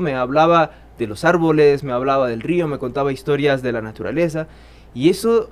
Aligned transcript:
me 0.00 0.16
hablaba 0.16 0.72
de 0.98 1.06
los 1.06 1.24
árboles, 1.24 1.84
me 1.84 1.92
hablaba 1.92 2.26
del 2.26 2.40
río, 2.40 2.66
me 2.66 2.78
contaba 2.78 3.12
historias 3.12 3.62
de 3.62 3.70
la 3.70 3.80
naturaleza 3.80 4.48
y 4.92 5.08
eso 5.08 5.50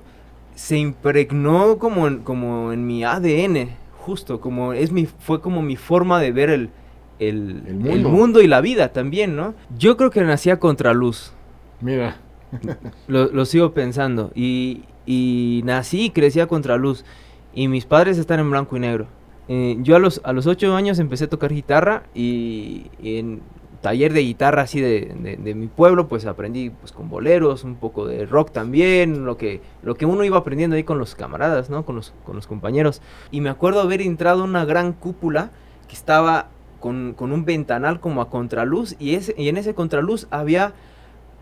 se 0.53 0.77
impregnó 0.77 1.77
como 1.77 2.07
en, 2.07 2.19
como 2.23 2.73
en 2.73 2.85
mi 2.85 3.05
ADN, 3.05 3.69
justo, 3.99 4.41
como 4.41 4.73
es 4.73 4.91
mi, 4.91 5.05
fue 5.05 5.39
como 5.39 5.61
mi 5.61 5.77
forma 5.77 6.19
de 6.19 6.33
ver 6.33 6.49
el, 6.49 6.71
el, 7.19 7.63
mundo. 8.03 8.41
y 8.41 8.47
la 8.47 8.59
vida 8.59 8.91
también, 8.91 9.37
¿no? 9.37 9.53
Yo 9.77 9.95
creo 9.95 10.11
que 10.11 10.19
nacía 10.23 10.59
contraluz. 10.59 11.31
Mira. 11.79 12.17
lo, 13.07 13.45
sigo 13.45 13.73
pensando. 13.73 14.33
Y, 14.35 14.83
y 15.05 15.61
nací 15.63 16.07
y 16.07 16.09
crecí 16.09 16.41
a 16.41 16.47
contraluz. 16.47 17.05
Y 17.53 17.69
mis 17.69 17.85
padres 17.85 18.17
están 18.17 18.41
en 18.41 18.51
blanco 18.51 18.75
y 18.75 18.81
negro. 18.81 19.07
Eh, 19.47 19.77
yo 19.79 19.95
a 19.95 19.99
los, 19.99 20.21
a 20.25 20.33
los 20.33 20.47
8 20.47 20.75
años 20.75 20.99
empecé 20.99 21.25
a 21.25 21.29
tocar 21.29 21.53
guitarra 21.53 22.03
y, 22.13 22.87
en 23.01 23.41
taller 23.83 24.13
de 24.13 24.21
guitarra 24.21 24.61
así 24.61 24.79
de, 24.79 25.37
de, 25.39 25.55
mi 25.55 25.67
pueblo, 25.67 26.07
pues 26.07 26.25
aprendí 26.25 26.69
pues 26.69 26.93
con 26.93 27.09
boleros, 27.09 27.65
un 27.65 27.75
poco 27.75 28.07
de 28.07 28.25
rock 28.25 28.51
también, 28.51 29.25
lo 29.25 29.37
que, 29.37 29.61
lo 29.83 29.95
que 29.95 30.05
uno 30.05 30.23
iba 30.23 30.37
aprendiendo 30.37 30.77
ahí 30.77 30.85
con 30.85 30.97
los 30.97 31.15
camaradas, 31.15 31.69
¿no? 31.69 31.85
Con 31.85 31.97
los, 31.97 32.13
con 32.25 32.37
los 32.37 32.47
compañeros. 32.47 33.01
Y 33.29 33.41
me 33.41 33.49
acuerdo 33.49 33.81
haber 33.81 34.01
entrado 34.01 34.41
a 34.41 34.45
una 34.45 34.63
gran 34.63 34.93
cúpula 34.93 35.51
que 35.89 35.95
estaba 35.95 36.47
con, 36.79 37.13
con, 37.13 37.33
un 37.33 37.43
ventanal 37.43 37.99
como 37.99 38.21
a 38.21 38.29
contraluz 38.29 38.95
y, 38.99 39.15
ese, 39.15 39.35
y 39.37 39.49
en 39.49 39.57
ese 39.57 39.75
contraluz 39.75 40.27
había 40.31 40.73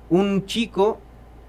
un 0.10 0.48
chico 0.48 1.00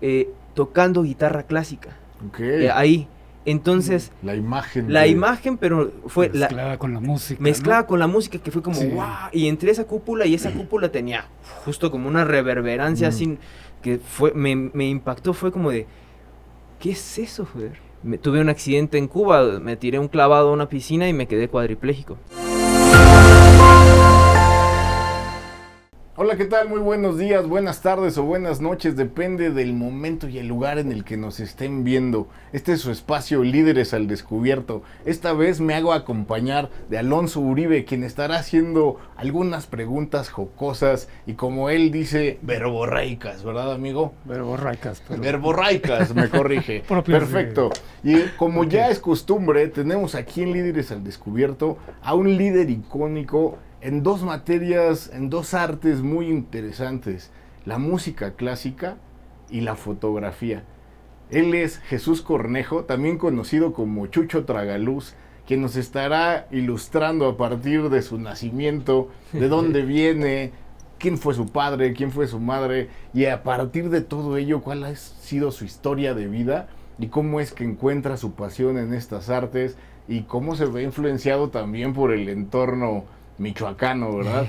eh, 0.03 0.31
tocando 0.55 1.03
guitarra 1.05 1.45
clásica. 1.45 1.97
Okay. 2.29 2.67
Eh, 2.67 2.71
ahí. 2.71 3.09
Entonces. 3.45 4.13
La 4.23 4.35
imagen. 4.35 4.93
La 4.93 5.07
imagen, 5.07 5.59
pero 5.59 5.93
fue. 6.07 6.29
Mezclada 6.29 6.79
con 6.79 6.95
la 6.95 7.01
música. 7.01 7.43
Mezclada 7.43 7.87
con 7.87 7.99
la 7.99 8.07
música, 8.07 8.39
que 8.39 8.51
fue 8.51 8.63
como, 8.63 8.81
wow. 8.81 9.31
Y 9.33 9.49
entré 9.49 9.71
esa 9.71 9.85
cúpula 9.85 10.27
y 10.27 10.35
esa 10.35 10.53
cúpula 10.55 10.91
tenía 10.91 11.27
justo 11.65 11.91
como 11.91 12.09
una 12.09 12.25
reverberancia 12.25 13.09
mm. 13.09 13.11
así. 13.11 13.39
Que 13.83 13.99
fue, 13.99 14.33
me, 14.33 14.55
me, 14.55 14.89
impactó, 14.89 15.33
fue 15.33 15.51
como 15.51 15.71
de. 15.71 15.87
¿Qué 16.79 16.93
es 16.93 17.19
eso, 17.19 17.47
joder? 17.47 17.79
Me, 18.03 18.19
tuve 18.19 18.41
un 18.41 18.49
accidente 18.49 18.99
en 18.99 19.09
Cuba, 19.09 19.61
me 19.61 19.77
tiré 19.77 19.99
un 19.99 20.09
clavado 20.09 20.51
a 20.51 20.53
una 20.53 20.69
piscina 20.69 21.09
y 21.09 21.13
me 21.13 21.27
quedé 21.27 21.49
cuadripléjico. 21.49 22.19
Hola, 26.25 26.37
¿qué 26.37 26.45
tal? 26.45 26.69
Muy 26.69 26.79
buenos 26.79 27.19
días, 27.19 27.49
buenas 27.49 27.83
tardes 27.83 28.17
o 28.17 28.23
buenas 28.23 28.61
noches, 28.61 28.95
depende 28.95 29.51
del 29.51 29.75
momento 29.75 30.29
y 30.29 30.39
el 30.39 30.47
lugar 30.47 30.79
en 30.79 30.93
el 30.93 31.03
que 31.03 31.17
nos 31.17 31.41
estén 31.41 31.83
viendo. 31.83 32.29
Este 32.53 32.75
es 32.75 32.81
su 32.81 32.93
espacio 32.93 33.43
Líderes 33.43 33.93
al 33.93 34.07
Descubierto. 34.07 34.85
Esta 35.05 35.33
vez 35.33 35.61
me 35.61 35.75
hago 35.75 35.93
acompañar 35.93 36.71
de 36.89 36.99
Alonso 36.99 37.41
Uribe, 37.41 37.85
quien 37.85 38.05
estará 38.05 38.37
haciendo 38.37 39.01
algunas 39.17 39.67
preguntas 39.67 40.29
jocosas 40.29 41.09
y 41.27 41.33
como 41.33 41.71
él 41.71 41.91
dice, 41.91 42.39
verborraicas, 42.43 43.43
¿verdad, 43.43 43.73
amigo? 43.73 44.13
Verborraicas. 44.25 45.03
Pero... 45.09 45.21
Verborraicas, 45.21 46.15
me 46.15 46.29
corrige. 46.31 46.85
Perfecto. 47.05 47.71
Y 48.05 48.29
como 48.37 48.63
ya 48.63 48.91
es 48.91 49.01
costumbre, 49.01 49.67
tenemos 49.67 50.15
aquí 50.15 50.43
en 50.43 50.53
Líderes 50.53 50.93
al 50.93 51.03
Descubierto 51.03 51.79
a 52.01 52.15
un 52.15 52.37
líder 52.37 52.71
icónico 52.71 53.59
en 53.83 54.05
dos 54.05 54.23
materias, 54.23 55.11
en 55.13 55.29
dos 55.29 55.55
artes 55.55 56.03
muy 56.03 56.29
interesantes, 56.29 57.31
la 57.67 57.79
música 57.79 58.35
clásica 58.35 58.97
y 59.51 59.61
la 59.61 59.75
fotografía. 59.75 60.63
Él 61.31 61.53
es 61.55 61.79
Jesús 61.79 62.23
Cornejo, 62.23 62.85
también 62.85 63.19
conocido 63.19 63.73
como 63.73 64.07
Chucho 64.07 64.45
Tragaluz, 64.45 65.15
quien 65.47 65.63
nos 65.63 65.75
estará 65.75 66.47
ilustrando 66.53 67.27
a 67.27 67.37
partir 67.37 67.91
de 67.91 68.03
su 68.03 68.19
nacimiento, 68.19 69.09
de 69.33 69.49
dónde 69.49 69.83
viene, 69.87 70.53
quién 70.99 71.19
fue 71.19 71.35
su 71.35 71.49
padre, 71.49 71.93
quién 71.93 72.13
fue 72.13 72.29
su 72.29 72.39
madre, 72.39 72.89
y 73.13 73.25
a 73.25 73.43
partir 73.43 73.91
de 73.91 74.01
todo 74.01 74.37
ello, 74.37 74.63
cuál 74.63 74.85
ha 74.85 74.95
sido 74.95 75.51
su 75.51 75.65
historia 75.65 76.15
de 76.15 76.29
vida 76.29 76.69
y 77.01 77.09
cómo 77.09 77.41
es 77.41 77.53
que 77.53 77.65
encuentra 77.65 78.17
su 78.17 78.35
pasión 78.35 78.79
en 78.79 78.95
estas 78.95 79.29
artes 79.29 79.77
y 80.07 80.23
cómo 80.23 80.55
se 80.55 80.67
ve 80.67 80.85
influenciado 80.85 81.51
también 81.51 81.95
por 81.95 82.13
el 82.13 82.29
entorno 82.29 83.05
michoacano, 83.39 84.17
¿verdad? 84.17 84.47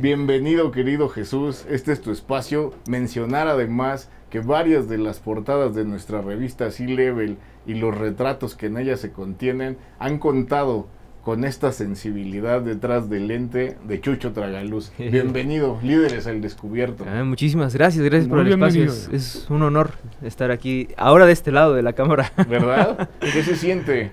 Bienvenido, 0.00 0.70
querido 0.72 1.08
Jesús. 1.08 1.64
Este 1.68 1.92
es 1.92 2.00
tu 2.00 2.10
espacio. 2.10 2.74
Mencionar 2.88 3.48
además 3.48 4.10
que 4.30 4.40
varias 4.40 4.88
de 4.88 4.98
las 4.98 5.20
portadas 5.20 5.74
de 5.74 5.84
nuestra 5.84 6.22
revista 6.22 6.70
Sea 6.70 6.86
Level 6.86 7.36
y 7.66 7.74
los 7.74 7.96
retratos 7.96 8.54
que 8.54 8.66
en 8.66 8.78
ella 8.78 8.96
se 8.96 9.12
contienen 9.12 9.76
han 9.98 10.18
contado 10.18 10.88
con 11.22 11.44
esta 11.44 11.70
sensibilidad 11.70 12.62
detrás 12.62 13.08
del 13.08 13.28
lente 13.28 13.76
de 13.84 14.00
Chucho 14.00 14.32
Tragaluz. 14.32 14.92
Bienvenido, 14.98 15.78
líderes 15.82 16.26
al 16.26 16.40
descubierto. 16.40 17.04
Ah, 17.06 17.22
muchísimas 17.22 17.74
gracias, 17.74 18.04
gracias 18.04 18.28
por 18.28 18.40
el 18.40 18.48
espacio. 18.48 18.84
Es, 18.84 19.08
es, 19.12 19.46
un 19.50 19.62
honor 19.62 19.92
estar 20.22 20.50
aquí, 20.50 20.88
ahora 20.96 21.26
de 21.26 21.32
este 21.32 21.52
lado 21.52 21.74
de 21.74 21.82
la 21.82 21.92
cámara. 21.92 22.32
¿Verdad? 22.48 23.08
¿Qué 23.20 23.42
se 23.42 23.54
siente? 23.56 24.10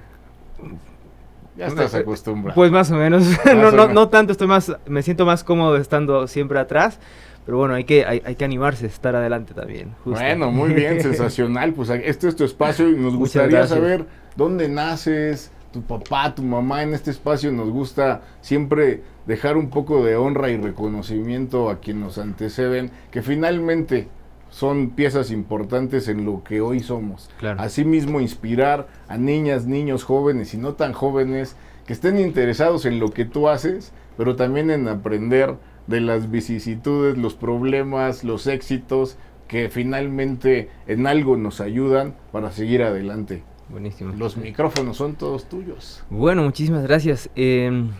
Ya 1.59 1.67
estás 1.67 1.93
acostumbrado. 1.93 2.55
Pues 2.55 2.71
más 2.71 2.89
o 2.89 2.95
menos. 2.95 3.25
no, 3.45 3.69
no, 3.71 3.89
no, 3.89 4.07
tanto, 4.07 4.31
estoy 4.31 4.47
más, 4.47 4.71
me 4.87 5.03
siento 5.03 5.25
más 5.25 5.43
cómodo 5.43 5.75
estando 5.75 6.25
siempre 6.27 6.57
atrás. 6.57 6.99
Pero 7.45 7.57
bueno, 7.57 7.73
hay 7.73 7.83
que, 7.83 8.05
hay, 8.05 8.21
hay 8.25 8.35
que 8.35 8.45
animarse, 8.45 8.85
estar 8.85 9.13
adelante 9.13 9.53
también. 9.53 9.93
Bueno, 10.05 10.51
muy 10.51 10.73
bien, 10.73 11.01
sensacional. 11.01 11.73
Pues 11.73 11.89
este 11.89 12.29
es 12.29 12.35
tu 12.37 12.45
espacio 12.45 12.87
y 12.89 12.95
nos 12.95 13.15
gustaría 13.15 13.67
saber 13.67 14.05
dónde 14.37 14.69
naces, 14.69 15.51
tu 15.73 15.81
papá, 15.81 16.33
tu 16.33 16.43
mamá 16.43 16.83
en 16.83 16.93
este 16.93 17.11
espacio. 17.11 17.51
Nos 17.51 17.69
gusta 17.69 18.21
siempre 18.39 19.01
dejar 19.25 19.57
un 19.57 19.69
poco 19.69 20.05
de 20.05 20.15
honra 20.15 20.49
y 20.51 20.57
reconocimiento 20.57 21.69
a 21.69 21.81
quienes 21.81 22.03
nos 22.03 22.17
anteceden, 22.19 22.91
que 23.11 23.21
finalmente 23.21 24.07
son 24.49 24.91
piezas 24.91 25.31
importantes 25.31 26.07
en 26.07 26.25
lo 26.25 26.43
que 26.43 26.61
hoy 26.61 26.79
somos. 26.79 27.29
Asimismo, 27.57 28.19
inspirar 28.21 28.87
a 29.07 29.17
niñas, 29.17 29.65
niños, 29.65 30.03
jóvenes 30.03 30.53
y 30.53 30.57
no 30.57 30.73
tan 30.73 30.93
jóvenes 30.93 31.55
que 31.85 31.93
estén 31.93 32.19
interesados 32.19 32.85
en 32.85 32.99
lo 32.99 33.11
que 33.11 33.25
tú 33.25 33.49
haces, 33.49 33.93
pero 34.17 34.35
también 34.35 34.69
en 34.69 34.88
aprender 34.88 35.55
de 35.88 36.01
las 36.01 36.29
vicisitudes, 36.29 37.17
los 37.17 37.33
problemas, 37.33 38.23
los 38.23 38.47
éxitos 38.47 39.17
que 39.47 39.69
finalmente 39.69 40.69
en 40.88 41.07
algo 41.07 41.35
nos 41.35 41.59
ayudan 41.61 42.15
para 42.31 42.51
seguir 42.51 42.83
adelante. 42.83 43.43
Buenísimo. 43.69 44.13
Los 44.15 44.38
micrófonos 44.38 44.97
son 44.97 45.15
todos 45.15 45.49
tuyos. 45.49 46.03
Bueno, 46.09 46.43
muchísimas 46.43 46.83
gracias. 46.83 47.29
Em, 47.35 47.91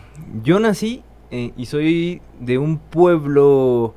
yo 0.42 0.60
nací 0.60 1.02
eh, 1.30 1.52
y 1.56 1.66
soy 1.66 2.22
de 2.40 2.58
un 2.58 2.78
pueblo 2.78 3.94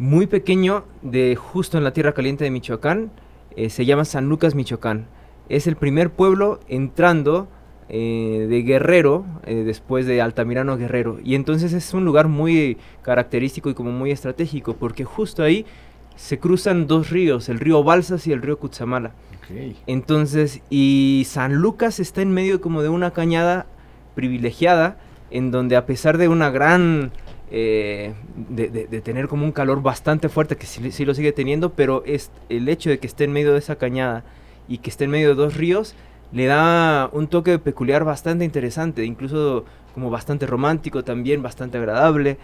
muy 0.00 0.26
pequeño 0.26 0.84
de 1.02 1.36
justo 1.36 1.76
en 1.76 1.84
la 1.84 1.92
tierra 1.92 2.14
caliente 2.14 2.42
de 2.42 2.50
Michoacán. 2.50 3.10
Eh, 3.54 3.68
se 3.68 3.84
llama 3.84 4.06
San 4.06 4.30
Lucas, 4.30 4.54
Michoacán. 4.54 5.06
Es 5.50 5.66
el 5.66 5.76
primer 5.76 6.08
pueblo 6.08 6.58
entrando 6.68 7.48
eh, 7.90 8.46
de 8.48 8.62
Guerrero, 8.62 9.26
eh, 9.44 9.56
después 9.56 10.06
de 10.06 10.22
Altamirano 10.22 10.78
Guerrero. 10.78 11.18
Y 11.22 11.34
entonces 11.34 11.74
es 11.74 11.92
un 11.92 12.06
lugar 12.06 12.28
muy 12.28 12.78
característico 13.02 13.68
y 13.68 13.74
como 13.74 13.92
muy 13.92 14.10
estratégico, 14.10 14.74
porque 14.74 15.04
justo 15.04 15.42
ahí 15.42 15.66
se 16.16 16.38
cruzan 16.38 16.86
dos 16.86 17.10
ríos, 17.10 17.50
el 17.50 17.60
río 17.60 17.84
Balsas 17.84 18.26
y 18.26 18.32
el 18.32 18.40
río 18.40 18.58
Cutzamala. 18.58 19.12
Entonces, 19.86 20.62
y 20.70 21.24
San 21.26 21.56
Lucas 21.56 22.00
está 22.00 22.22
en 22.22 22.32
medio 22.32 22.62
como 22.62 22.82
de 22.82 22.88
una 22.88 23.10
cañada 23.10 23.66
privilegiada, 24.14 24.96
en 25.30 25.50
donde 25.50 25.76
a 25.76 25.84
pesar 25.84 26.16
de 26.16 26.28
una 26.28 26.50
gran 26.50 27.10
eh, 27.50 28.14
de, 28.48 29.00
tener 29.00 29.26
como 29.26 29.44
un 29.44 29.52
calor 29.52 29.82
bastante 29.82 30.28
fuerte, 30.28 30.56
que 30.56 30.66
sí, 30.66 31.04
lo 31.04 31.14
sigue 31.14 31.32
teniendo, 31.32 31.70
pero 31.70 32.04
es 32.06 32.30
el 32.48 32.68
hecho 32.68 32.90
de 32.90 32.98
que 32.98 33.06
esté 33.06 33.24
en 33.24 33.32
medio 33.32 33.52
de 33.52 33.58
esa 33.58 33.76
cañada 33.76 34.24
y 34.68 34.78
que 34.78 34.90
esté 34.90 35.04
en 35.04 35.10
medio 35.10 35.30
de 35.30 35.34
dos 35.34 35.56
ríos, 35.56 35.94
le 36.32 36.46
da 36.46 37.10
un 37.12 37.26
toque 37.26 37.58
peculiar 37.58 38.04
bastante 38.04 38.44
interesante, 38.44 39.04
incluso 39.04 39.64
como 39.94 40.10
bastante 40.10 40.46
romántico 40.46 41.02
también, 41.02 41.42
bastante 41.42 41.78
agradable. 41.78 42.38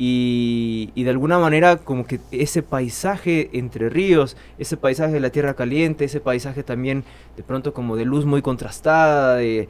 Y, 0.00 0.92
y, 0.94 1.02
de 1.02 1.10
alguna 1.10 1.40
manera 1.40 1.78
como 1.78 2.06
que 2.06 2.20
ese 2.30 2.62
paisaje 2.62 3.50
entre 3.52 3.88
ríos, 3.88 4.36
ese 4.56 4.76
paisaje 4.76 5.12
de 5.12 5.18
la 5.18 5.30
tierra 5.30 5.54
caliente, 5.54 6.04
ese 6.04 6.20
paisaje 6.20 6.62
también 6.62 7.02
de 7.36 7.42
pronto 7.42 7.72
como 7.72 7.96
de 7.96 8.04
luz 8.04 8.24
muy 8.24 8.40
contrastada, 8.40 9.36
de, 9.36 9.68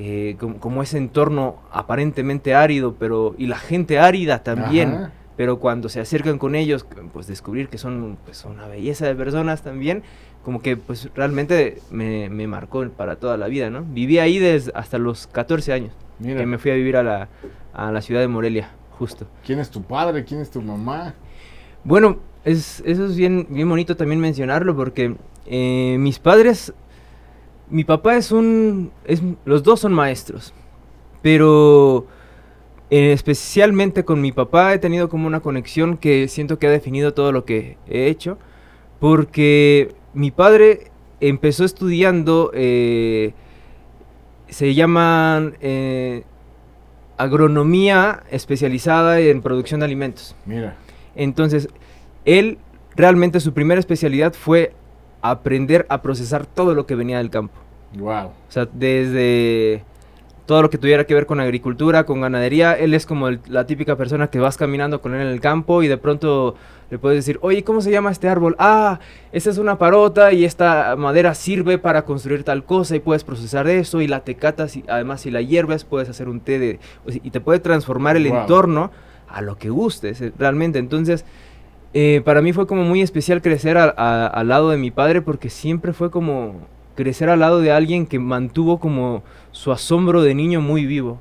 eh, 0.00 0.36
como, 0.38 0.80
ese 0.80 0.96
entorno 0.96 1.56
aparentemente 1.72 2.54
árido, 2.54 2.94
pero 2.96 3.34
y 3.36 3.48
la 3.48 3.58
gente 3.58 3.98
árida 3.98 4.44
también, 4.44 5.08
pero 5.36 5.58
cuando 5.58 5.88
se 5.88 5.98
acercan 5.98 6.38
con 6.38 6.54
ellos, 6.54 6.86
pues 7.12 7.26
descubrir 7.26 7.68
que 7.68 7.78
son 7.78 8.16
pues, 8.24 8.44
una 8.44 8.68
belleza 8.68 9.06
de 9.06 9.16
personas 9.16 9.62
también, 9.62 10.04
como 10.44 10.62
que 10.62 10.76
pues 10.76 11.10
realmente 11.16 11.80
me, 11.90 12.28
marcó 12.46 12.88
para 12.90 13.16
toda 13.16 13.36
la 13.36 13.48
vida, 13.48 13.70
¿no? 13.70 13.82
Viví 13.82 14.20
ahí 14.20 14.38
desde 14.38 14.70
hasta 14.76 14.98
los 14.98 15.26
14 15.26 15.72
años, 15.72 15.92
que 16.22 16.46
me 16.46 16.58
fui 16.58 16.70
a 16.70 16.74
vivir 16.74 16.96
a 16.96 17.02
la, 17.02 17.28
a 17.74 17.90
la 17.90 18.00
ciudad 18.00 18.20
de 18.20 18.28
Morelia, 18.28 18.70
justo. 18.98 19.26
¿Quién 19.44 19.58
es 19.58 19.68
tu 19.68 19.82
padre? 19.82 20.24
¿Quién 20.24 20.40
es 20.40 20.50
tu 20.52 20.62
mamá? 20.62 21.14
Bueno, 21.82 22.18
es, 22.44 22.84
eso 22.86 23.06
es 23.06 23.16
bien, 23.16 23.48
bien 23.50 23.68
bonito 23.68 23.96
también 23.96 24.20
mencionarlo 24.20 24.76
porque 24.76 25.16
eh, 25.46 25.96
mis 25.98 26.20
padres 26.20 26.72
mi 27.70 27.84
papá 27.84 28.16
es 28.16 28.32
un... 28.32 28.90
Es, 29.04 29.22
los 29.44 29.62
dos 29.62 29.80
son 29.80 29.92
maestros, 29.92 30.54
pero 31.22 32.06
especialmente 32.90 34.04
con 34.04 34.20
mi 34.20 34.32
papá 34.32 34.72
he 34.72 34.78
tenido 34.78 35.08
como 35.08 35.26
una 35.26 35.40
conexión 35.40 35.98
que 35.98 36.26
siento 36.28 36.58
que 36.58 36.66
ha 36.66 36.70
definido 36.70 37.12
todo 37.12 37.32
lo 37.32 37.44
que 37.44 37.76
he 37.86 38.06
hecho, 38.06 38.38
porque 38.98 39.94
mi 40.14 40.30
padre 40.30 40.90
empezó 41.20 41.64
estudiando, 41.64 42.50
eh, 42.54 43.34
se 44.48 44.74
llaman 44.74 45.56
eh, 45.60 46.24
agronomía 47.18 48.22
especializada 48.30 49.20
en 49.20 49.42
producción 49.42 49.80
de 49.80 49.86
alimentos. 49.86 50.34
Mira. 50.46 50.76
Entonces, 51.14 51.68
él 52.24 52.58
realmente 52.96 53.40
su 53.40 53.52
primera 53.52 53.78
especialidad 53.80 54.32
fue 54.32 54.72
aprender 55.30 55.86
a 55.88 56.02
procesar 56.02 56.46
todo 56.46 56.74
lo 56.74 56.86
que 56.86 56.94
venía 56.94 57.18
del 57.18 57.30
campo. 57.30 57.54
Wow. 57.96 58.26
O 58.26 58.50
sea, 58.50 58.68
desde 58.72 59.82
todo 60.48 60.62
lo 60.62 60.70
que 60.70 60.78
tuviera 60.78 61.04
que 61.04 61.12
ver 61.12 61.26
con 61.26 61.40
agricultura, 61.40 62.04
con 62.04 62.22
ganadería. 62.22 62.72
Él 62.72 62.94
es 62.94 63.04
como 63.04 63.28
la 63.30 63.66
típica 63.66 63.96
persona 63.96 64.28
que 64.28 64.38
vas 64.38 64.56
caminando 64.56 65.02
con 65.02 65.14
él 65.14 65.20
en 65.20 65.26
el 65.28 65.42
campo 65.42 65.82
y 65.82 65.88
de 65.88 65.98
pronto 65.98 66.54
le 66.90 66.98
puedes 66.98 67.18
decir, 67.18 67.38
oye, 67.42 67.62
¿cómo 67.64 67.82
se 67.82 67.90
llama 67.90 68.10
este 68.10 68.30
árbol? 68.30 68.56
Ah, 68.58 68.98
esta 69.30 69.50
es 69.50 69.58
una 69.58 69.76
parota 69.76 70.32
y 70.32 70.46
esta 70.46 70.96
madera 70.96 71.34
sirve 71.34 71.76
para 71.76 72.06
construir 72.06 72.44
tal 72.44 72.64
cosa 72.64 72.96
y 72.96 73.00
puedes 73.00 73.24
procesar 73.24 73.68
eso 73.68 74.00
y 74.00 74.06
la 74.06 74.20
tecata, 74.20 74.68
si, 74.68 74.84
además 74.88 75.20
si 75.20 75.30
la 75.30 75.42
hierves 75.42 75.84
puedes 75.84 76.08
hacer 76.08 76.30
un 76.30 76.40
té 76.40 76.58
de... 76.58 76.80
y 77.06 77.30
te 77.30 77.40
puede 77.40 77.58
transformar 77.58 78.16
el 78.16 78.26
entorno 78.26 78.90
a 79.28 79.42
lo 79.42 79.58
que 79.58 79.68
gustes, 79.68 80.22
eh, 80.22 80.32
realmente. 80.38 80.78
Entonces, 80.78 81.26
eh, 81.94 82.22
para 82.24 82.42
mí 82.42 82.52
fue 82.52 82.66
como 82.66 82.82
muy 82.84 83.02
especial 83.02 83.42
crecer 83.42 83.78
al 83.78 84.48
lado 84.48 84.70
de 84.70 84.76
mi 84.76 84.90
padre 84.90 85.22
porque 85.22 85.50
siempre 85.50 85.92
fue 85.92 86.10
como 86.10 86.56
crecer 86.94 87.30
al 87.30 87.40
lado 87.40 87.60
de 87.60 87.72
alguien 87.72 88.06
que 88.06 88.18
mantuvo 88.18 88.78
como 88.80 89.22
su 89.52 89.72
asombro 89.72 90.22
de 90.22 90.34
niño 90.34 90.60
muy 90.60 90.84
vivo. 90.84 91.20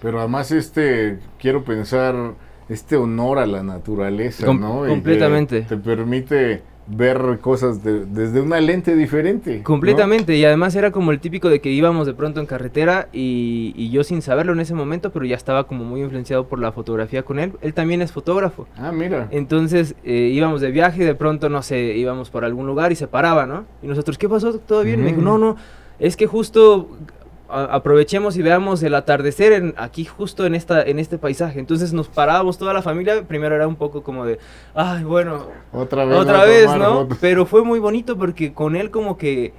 Pero 0.00 0.18
además 0.18 0.50
este, 0.52 1.18
quiero 1.38 1.64
pensar, 1.64 2.34
este 2.68 2.96
honor 2.96 3.38
a 3.38 3.46
la 3.46 3.62
naturaleza, 3.62 4.52
¿no? 4.52 4.86
Completamente. 4.86 5.62
te 5.62 5.76
permite 5.76 6.62
ver 6.90 7.38
cosas 7.40 7.82
desde 7.84 8.40
una 8.40 8.60
lente 8.60 8.96
diferente. 8.96 9.62
Completamente, 9.62 10.36
y 10.36 10.44
además 10.44 10.74
era 10.74 10.90
como 10.90 11.12
el 11.12 11.20
típico 11.20 11.48
de 11.48 11.60
que 11.60 11.70
íbamos 11.70 12.06
de 12.06 12.14
pronto 12.14 12.40
en 12.40 12.46
carretera 12.46 13.08
y, 13.12 13.90
yo 13.90 14.04
sin 14.04 14.22
saberlo 14.22 14.52
en 14.52 14.60
ese 14.60 14.74
momento, 14.74 15.10
pero 15.10 15.24
ya 15.24 15.36
estaba 15.36 15.66
como 15.66 15.84
muy 15.84 16.02
influenciado 16.02 16.46
por 16.46 16.58
la 16.58 16.72
fotografía 16.72 17.22
con 17.22 17.38
él. 17.38 17.52
Él 17.60 17.74
también 17.74 18.02
es 18.02 18.12
fotógrafo. 18.12 18.66
Ah, 18.76 18.92
mira. 18.92 19.28
Entonces 19.30 19.94
eh, 20.04 20.30
íbamos 20.32 20.60
de 20.60 20.70
viaje 20.70 21.02
y 21.02 21.06
de 21.06 21.14
pronto, 21.14 21.48
no 21.48 21.62
sé, 21.62 21.96
íbamos 21.96 22.30
por 22.30 22.44
algún 22.44 22.66
lugar 22.66 22.92
y 22.92 22.96
se 22.96 23.06
paraba, 23.06 23.46
¿no? 23.46 23.64
Y 23.82 23.86
nosotros, 23.86 24.18
¿qué 24.18 24.28
pasó? 24.28 24.58
¿Todo 24.58 24.82
bien? 24.82 25.00
Me 25.00 25.08
dijo, 25.08 25.22
no, 25.22 25.38
no, 25.38 25.56
es 25.98 26.16
que 26.16 26.26
justo 26.26 26.88
aprovechemos 27.48 28.36
y 28.36 28.42
veamos 28.42 28.82
el 28.82 28.94
atardecer 28.94 29.52
en, 29.52 29.74
aquí 29.76 30.04
justo 30.04 30.44
en 30.44 30.54
esta 30.54 30.82
en 30.82 30.98
este 30.98 31.18
paisaje. 31.18 31.58
Entonces 31.58 31.92
nos 31.92 32.08
parábamos 32.08 32.58
toda 32.58 32.74
la 32.74 32.82
familia. 32.82 33.22
Primero 33.22 33.54
era 33.54 33.66
un 33.66 33.76
poco 33.76 34.02
como 34.02 34.26
de, 34.26 34.38
ay, 34.74 35.04
bueno, 35.04 35.46
otra 35.72 36.04
vez, 36.04 36.18
otra 36.18 36.44
vez, 36.44 36.74
¿no? 36.76 37.08
Pero 37.20 37.46
fue 37.46 37.64
muy 37.64 37.78
bonito 37.78 38.16
porque 38.16 38.52
con 38.52 38.76
él 38.76 38.90
como 38.90 39.16
que 39.16 39.54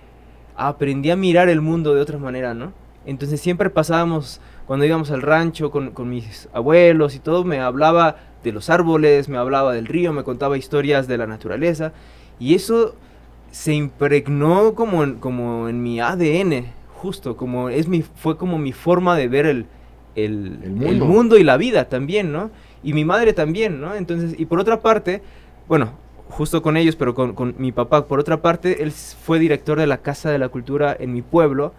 aprendí 0.56 1.09
a 1.09 1.15
mirar 1.15 1.50
el 1.50 1.62
mundo 1.62 1.95
de 1.95 2.01
otra 2.01 2.18
manera, 2.18 2.53
¿no? 2.53 2.74
Entonces 3.06 3.41
siempre 3.41 3.69
pasábamos 3.69 4.39
cuando 4.68 4.85
íbamos 4.85 5.09
al 5.09 5.21
rancho 5.21 5.71
con, 5.71 5.92
con 5.92 6.09
mis 6.09 6.47
abuelos 6.53 7.15
y 7.15 7.19
todo, 7.19 7.44
me 7.44 7.59
hablaba 7.59 8.18
de 8.44 8.51
los 8.51 8.69
árboles, 8.69 9.30
me 9.30 9.38
hablaba 9.38 9.74
del 9.74 9.88
río, 9.88 10.13
me 10.13 10.24
contaba 10.24 10.57
historias 10.57 11.07
de 11.07 11.18
la 11.18 11.25
naturaleza 11.25 11.92
y 12.39 12.53
eso 12.53 12.94
se 13.51 13.74
impregnó 13.74 14.75
como 14.75 15.03
en, 15.03 15.15
como 15.15 15.69
en 15.69 15.81
mi 15.81 16.00
ADN 16.00 16.79
justo, 17.00 17.38
como 17.38 17.69
es 17.69 17.88
mi, 17.88 18.01
fue 18.01 18.38
como 18.38 18.57
mi 18.57 18.74
forma 18.74 19.16
de 19.16 19.28
ver 19.28 19.46
el, 19.46 19.66
el, 20.16 20.72
mundo. 20.72 21.38
y 21.38 21.44
la 21.44 21.57
vida 21.57 21.86
también, 21.86 22.31
¿no? 22.31 22.51
Y 22.84 22.94
mi 22.94 23.06
madre 23.06 23.34
también, 23.34 23.80
¿no? 23.80 23.96
Entonces, 23.96 24.36
y 24.38 24.46
por 24.46 24.60
otra 24.60 24.81
parte, 24.81 25.22
bueno, 25.68 25.94
justo 26.30 26.62
con 26.62 26.75
ellos, 26.78 26.96
pero 26.96 27.16
con, 27.16 27.56
mi 27.57 27.72
papá, 27.72 28.06
por 28.06 28.19
otra 28.19 28.42
parte, 28.42 28.84
él 28.84 28.92
fue 28.92 29.40
director 29.40 29.80
de 29.80 29.88
la 29.88 30.00
Casa 30.00 30.30
de 30.30 30.40
la 30.40 30.50
Cultura 30.50 30.96
en 31.00 31.13
mi 31.13 31.22
pueblo 31.22 31.74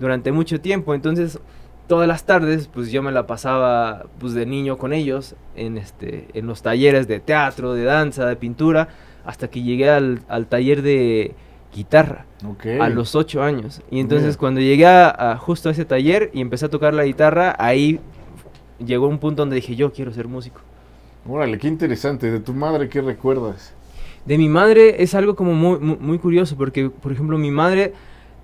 durante 0.00 0.32
mucho 0.32 0.60
tiempo, 0.60 0.94
entonces 0.94 1.38
todas 1.86 2.08
las 2.08 2.24
tardes, 2.24 2.68
pues 2.68 2.90
yo 2.90 3.02
me 3.02 3.12
la 3.12 3.26
pasaba 3.26 4.06
pues 4.18 4.32
de 4.32 4.46
niño 4.46 4.78
con 4.78 4.92
ellos 4.92 5.34
en 5.54 5.76
este 5.76 6.28
en 6.32 6.46
los 6.46 6.62
talleres 6.62 7.06
de 7.06 7.20
teatro, 7.20 7.74
de 7.74 7.84
danza, 7.84 8.24
de 8.24 8.36
pintura, 8.36 8.88
hasta 9.26 9.48
que 9.48 9.62
llegué 9.62 9.90
al, 9.90 10.20
al 10.28 10.46
taller 10.46 10.80
de 10.80 11.34
guitarra 11.74 12.26
a 12.80 12.88
los 12.88 13.14
ocho 13.14 13.42
años. 13.42 13.82
Y 13.90 14.00
entonces 14.00 14.36
cuando 14.36 14.60
llegué 14.60 14.86
a, 14.86 15.36
justo 15.40 15.68
a 15.68 15.72
ese 15.72 15.84
taller 15.84 16.30
y 16.32 16.40
empecé 16.40 16.66
a 16.66 16.68
tocar 16.68 16.94
la 16.94 17.04
guitarra, 17.04 17.54
ahí 17.58 18.00
llegó 18.84 19.08
un 19.08 19.18
punto 19.18 19.42
donde 19.42 19.56
dije, 19.56 19.74
yo 19.76 19.92
quiero 19.92 20.12
ser 20.12 20.28
músico. 20.28 20.60
Órale, 21.26 21.58
qué 21.58 21.68
interesante. 21.68 22.30
¿De 22.30 22.40
tu 22.40 22.52
madre 22.52 22.88
qué 22.88 23.00
recuerdas? 23.00 23.74
De 24.26 24.38
mi 24.38 24.48
madre 24.48 25.02
es 25.02 25.14
algo 25.14 25.34
como 25.34 25.54
muy, 25.54 25.78
muy, 25.78 26.18
curioso, 26.18 26.56
porque, 26.56 26.90
por 26.90 27.12
ejemplo, 27.12 27.38
mi 27.38 27.50
madre 27.50 27.92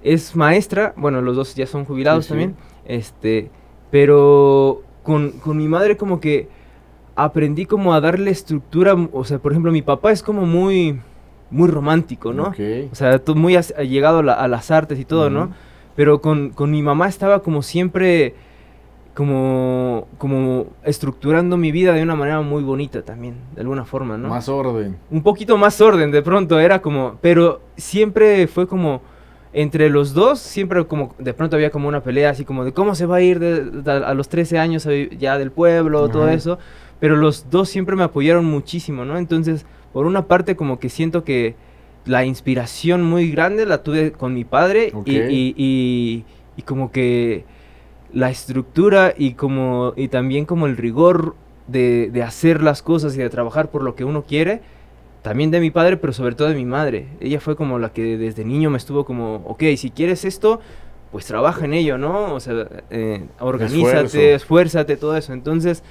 es 0.03 0.35
maestra, 0.35 0.93
bueno, 0.97 1.21
los 1.23 1.37
dos 1.37 1.55
ya 1.55 1.67
son 1.67 1.85
jubilados 1.85 2.27
también, 2.29 2.57
este, 2.85 3.51
pero 3.91 4.83
con, 5.05 5.33
con 5.33 5.57
mi 5.57 5.69
madre 5.69 5.97
como 5.97 6.19
que 6.21 6.49
aprendí 7.15 7.65
como 7.65 7.95
a 7.95 8.01
darle 8.01 8.31
estructura, 8.31 8.95
o 9.13 9.25
sea, 9.25 9.39
por 9.39 9.53
ejemplo, 9.53 9.71
mi 9.71 9.83
papá 9.83 10.11
es 10.11 10.23
como 10.23 10.47
muy 10.47 11.01
muy 11.51 11.69
romántico, 11.69 12.33
¿no? 12.33 12.53
O 12.93 12.95
sea, 12.95 13.19
tú 13.19 13.35
muy 13.35 13.57
has, 13.57 13.75
llegado 13.77 14.19
a, 14.19 14.49
las 14.49 14.71
artes 14.71 14.99
y 14.99 15.05
todo, 15.05 15.31
¿no? 15.31 15.53
Pero 15.97 16.21
con, 16.21 16.53
mi 16.71 16.83
mamá 16.83 17.09
estaba 17.09 17.43
como 17.43 17.63
siempre, 17.63 18.35
como, 19.15 20.07
como 20.19 20.67
estructurando 20.85 21.57
mi 21.57 21.73
vida 21.73 21.93
de 21.93 22.03
una 22.03 22.15
manera 22.15 22.41
muy 22.41 22.63
bonita 22.63 23.03
también, 23.03 23.37
de 23.55 23.63
alguna 23.63 23.85
forma, 23.85 24.17
¿no? 24.17 24.29
Más 24.29 24.49
orden. 24.49 24.97
Un 25.11 25.23
poquito 25.23 25.57
más 25.57 25.81
orden, 25.81 26.11
de 26.11 26.23
pronto, 26.23 26.61
era 26.61 26.81
como, 26.81 27.19
pero 27.21 27.61
siempre 27.77 28.47
fue 28.47 28.69
como, 28.69 29.01
entre 29.53 29.89
los 29.89 30.13
dos, 30.13 30.39
siempre 30.39 30.87
como, 30.87 31.15
de 31.19 31.33
pronto 31.33 31.57
había 31.57 31.71
como 31.71 31.89
una 31.89 32.03
pelea 32.03 32.31
así 32.31 32.45
como 32.45 32.65
de 32.65 32.73
cómo 32.73 32.95
se 32.95 33.07
va 33.07 33.17
a 33.17 33.21
ir 33.23 33.43
a 33.87 34.15
los 34.15 34.29
13 34.29 34.59
años 34.59 34.87
ya 35.19 35.39
del 35.39 35.51
pueblo, 35.51 36.09
todo 36.11 36.29
eso, 36.29 36.59
pero 37.01 37.17
los 37.17 37.49
dos 37.51 37.69
siempre 37.69 37.97
me 37.97 38.05
apoyaron 38.05 38.45
muchísimo, 38.45 39.05
¿no? 39.05 39.17
Entonces 39.17 39.65
por 39.93 40.07
una 40.07 40.27
parte 40.27 40.57
como 40.57 40.79
que 40.79 40.89
siento 40.89 41.25
que 41.25 41.55
la 42.05 42.25
inspiración 42.25 43.03
muy 43.03 43.31
grande 43.31 43.67
la 43.67 43.83
tuve 43.83 44.13
con 44.13 44.35
mi 44.35 44.45
padre 44.45 44.93
y, 45.05 46.25
como 46.65 46.91
que 46.91 47.45
la 48.13 48.31
estructura 48.31 49.15
y 49.17 49.35
como 49.35 49.93
y 49.97 50.09
también 50.09 50.45
como 50.45 50.67
el 50.67 50.77
rigor 50.77 51.37
de, 51.67 52.11
de, 52.11 52.23
hacer 52.23 52.63
las 52.63 52.83
cosas 52.83 53.15
y 53.15 53.19
de 53.19 53.29
trabajar 53.29 53.71
por 53.71 53.83
lo 53.83 53.95
que 53.95 54.05
uno 54.05 54.25
quiere 54.25 54.63
también 55.23 55.51
de 55.51 55.61
mi 55.61 55.71
padre 55.71 55.97
pero 55.97 56.13
sobre 56.13 56.35
todo 56.35 56.49
de 56.49 56.55
mi 56.55 56.65
madre. 56.65 57.09
Ella 57.21 57.41
fue 57.41 57.55
como 57.55 57.79
la 57.79 57.93
que 57.93 58.17
desde 58.17 58.45
niño 58.45 58.71
me 58.71 58.79
estuvo 58.79 59.05
como 59.05 59.37
ok 59.47 59.63
si 59.77 59.91
quieres 59.91 60.25
esto 60.25 60.61
pues 61.13 61.27
trabaja 61.27 61.65
en 61.65 61.75
ello 61.75 61.97
no 61.99 62.35
o 62.35 62.41
sea 62.41 62.67
eh, 62.91 63.27
organízate 63.39 64.35
esfuérzate 64.35 64.97
todo 64.97 65.17
eso. 65.17 65.33
Entonces 65.33 65.83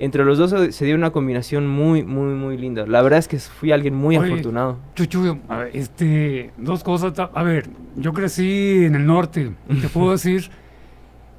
entre 0.00 0.24
los 0.24 0.38
dos 0.38 0.74
se 0.74 0.84
dio 0.86 0.94
una 0.94 1.10
combinación 1.10 1.68
muy, 1.68 2.02
muy, 2.02 2.34
muy 2.34 2.56
linda. 2.56 2.86
La 2.86 3.02
verdad 3.02 3.18
es 3.18 3.28
que 3.28 3.38
fui 3.38 3.70
alguien 3.70 3.94
muy 3.94 4.16
afortunado. 4.16 4.78
Chuchu, 4.94 5.38
este, 5.74 6.52
dos 6.56 6.82
cosas. 6.82 7.12
A 7.18 7.42
ver, 7.42 7.68
yo 7.96 8.14
crecí 8.14 8.86
en 8.86 8.94
el 8.94 9.04
norte. 9.04 9.52
te 9.68 9.88
puedo 9.90 10.10
decir 10.12 10.50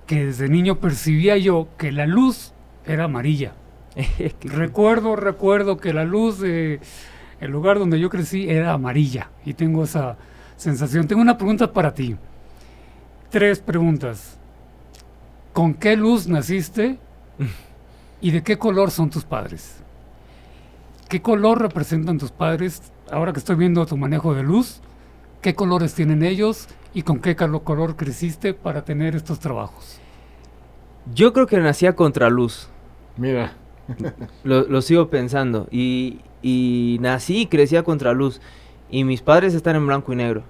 que 0.05 0.27
desde 0.27 0.47
niño 0.47 0.75
percibía 0.79 1.37
yo 1.37 1.69
que 1.75 1.91
la 1.91 2.05
luz 2.05 2.53
era 2.85 3.05
amarilla. 3.05 3.53
recuerdo, 4.43 5.15
recuerdo 5.15 5.77
que 5.77 5.91
la 5.91 6.05
luz 6.05 6.39
de 6.39 6.79
el 7.39 7.49
lugar 7.49 7.79
donde 7.79 7.99
yo 7.99 8.11
crecí 8.11 8.47
era 8.47 8.73
amarilla. 8.73 9.31
Y 9.43 9.55
tengo 9.55 9.85
esa 9.85 10.17
sensación. 10.55 11.07
Tengo 11.07 11.23
una 11.23 11.35
pregunta 11.35 11.73
para 11.73 11.95
ti. 11.95 12.15
Tres 13.31 13.59
preguntas. 13.59 14.37
¿Con 15.51 15.73
qué 15.73 15.95
luz 15.95 16.27
naciste? 16.27 16.99
¿Y 18.21 18.29
de 18.29 18.43
qué 18.43 18.57
color 18.57 18.91
son 18.91 19.09
tus 19.09 19.23
padres? 19.23 19.77
¿Qué 21.09 21.21
color 21.21 21.59
representan 21.59 22.19
tus 22.19 22.31
padres? 22.31 22.93
Ahora 23.11 23.33
que 23.33 23.39
estoy 23.39 23.55
viendo 23.55 23.85
tu 23.87 23.97
manejo 23.97 24.35
de 24.35 24.43
luz, 24.43 24.79
¿qué 25.41 25.55
colores 25.55 25.95
tienen 25.95 26.23
ellos 26.23 26.67
y 26.93 27.01
con 27.01 27.19
qué 27.19 27.35
color 27.35 27.95
creciste 27.95 28.53
para 28.53 28.85
tener 28.85 29.15
estos 29.15 29.39
trabajos? 29.39 29.99
Yo 31.13 31.33
creo 31.33 31.47
que 31.47 31.57
nacía 31.57 31.95
contra 31.95 32.29
luz. 32.29 32.69
Mira. 33.17 33.53
lo, 34.43 34.81
sigo 34.81 35.09
pensando. 35.09 35.67
Y, 35.71 36.19
nací 37.01 37.41
y 37.41 37.45
crecí 37.47 37.75
a 37.75 37.83
contraluz. 37.83 38.39
Y 38.89 39.03
mis 39.03 39.21
padres 39.21 39.55
están 39.55 39.75
en 39.75 39.87
blanco 39.87 40.13
y 40.13 40.17
negro. 40.17 40.43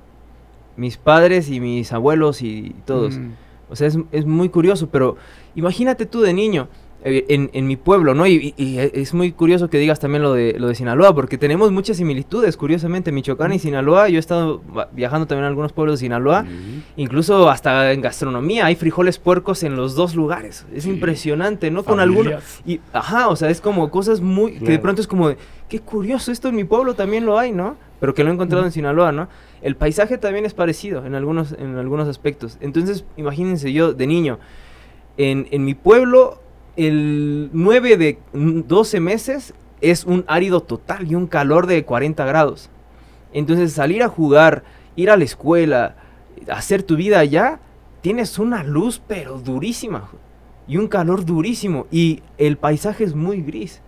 Mis 0.75 0.97
padres 0.97 1.49
y 1.49 1.61
mis 1.61 1.93
abuelos 1.93 2.41
y 2.41 2.75
todos. 2.85 3.17
Mm. 3.17 3.31
O 3.69 3.75
sea, 3.77 3.87
es, 3.87 3.97
es, 4.11 4.25
muy 4.25 4.49
curioso, 4.49 4.89
pero 4.89 5.15
imagínate 5.55 6.05
tú 6.05 6.19
de 6.19 6.33
niño 6.33 6.67
eh, 7.03 7.49
en, 7.51 7.67
mi 7.67 7.77
pueblo, 7.77 8.13
¿no? 8.13 8.27
Y, 8.27 8.53
es 8.57 9.15
muy 9.15 9.31
curioso 9.31 9.71
que 9.71 9.79
digas 9.79 9.99
también 9.99 10.21
lo 10.21 10.33
de, 10.33 10.53
lo 10.59 10.67
de 10.67 10.75
Sinaloa, 10.75 11.15
porque 11.15 11.39
tenemos 11.39 11.71
muchas 11.71 11.97
similitudes, 11.97 12.57
curiosamente, 12.57 13.11
Michoacán 13.11 13.53
y 13.53 13.59
Sinaloa. 13.59 14.07
Yo 14.09 14.17
he 14.17 14.19
estado 14.19 14.61
viajando 14.91 15.25
también 15.25 15.45
a 15.45 15.47
algunos 15.47 15.73
pueblos 15.73 15.99
de 15.99 16.05
Sinaloa, 16.05 16.45
incluso 16.97 17.49
hasta 17.49 17.91
en 17.91 18.01
gastronomía, 18.01 18.67
hay 18.67 18.75
frijoles 18.75 19.17
puercos 19.17 19.63
en 19.63 19.75
los 19.75 19.95
dos 19.95 20.13
lugares. 20.15 20.67
Es 20.75 20.85
impresionante, 20.85 21.71
¿no? 21.71 21.83
Con 21.83 21.99
algunos... 21.99 22.35
Y, 22.67 22.79
ajá, 22.93 23.29
o 23.29 23.35
sea, 23.35 23.49
es 23.49 23.61
como 23.61 23.89
cosas 23.89 24.21
muy... 24.21 24.59
que 24.59 24.71
de 24.71 24.79
pronto 24.79 25.01
es 25.01 25.07
como, 25.07 25.31
qué 25.69 25.79
curioso, 25.79 26.31
esto 26.31 26.49
en 26.49 26.55
mi 26.55 26.65
pueblo 26.65 26.93
también 26.93 27.25
lo 27.25 27.39
hay, 27.39 27.51
¿no? 27.51 27.77
Pero 27.99 28.13
que 28.13 28.23
lo 28.23 28.29
he 28.29 28.33
encontrado 28.33 28.63
en 28.63 28.71
Sinaloa, 28.71 29.11
¿no? 29.11 29.27
El 29.63 29.75
paisaje 29.75 30.19
también 30.19 30.45
es 30.45 30.53
parecido 30.53 31.03
en 31.03 31.15
algunos, 31.15 31.53
en 31.53 31.77
algunos 31.77 32.07
aspectos. 32.07 32.57
Entonces, 32.61 33.05
imagínense 33.17 33.73
yo 33.73 33.93
de 33.93 34.05
niño, 34.05 34.37
en, 35.17 35.47
en 35.51 35.65
mi 35.65 35.73
pueblo 35.73 36.40
el 36.75 37.49
9 37.53 37.97
de 37.97 38.19
12 38.33 38.99
meses 38.99 39.53
es 39.81 40.05
un 40.05 40.23
árido 40.27 40.61
total 40.61 41.11
y 41.11 41.15
un 41.15 41.27
calor 41.27 41.67
de 41.67 41.83
40 41.83 42.23
grados. 42.25 42.69
Entonces 43.33 43.73
salir 43.73 44.03
a 44.03 44.09
jugar, 44.09 44.63
ir 44.95 45.09
a 45.09 45.17
la 45.17 45.23
escuela, 45.23 45.95
hacer 46.49 46.83
tu 46.83 46.95
vida 46.95 47.19
allá, 47.19 47.59
tienes 48.01 48.39
una 48.39 48.63
luz 48.63 49.01
pero 49.07 49.39
durísima 49.39 50.09
y 50.67 50.77
un 50.77 50.87
calor 50.87 51.25
durísimo 51.25 51.87
y 51.91 52.21
el 52.37 52.57
paisaje 52.57 53.03
es 53.03 53.15
muy 53.15 53.41
gris. 53.41 53.81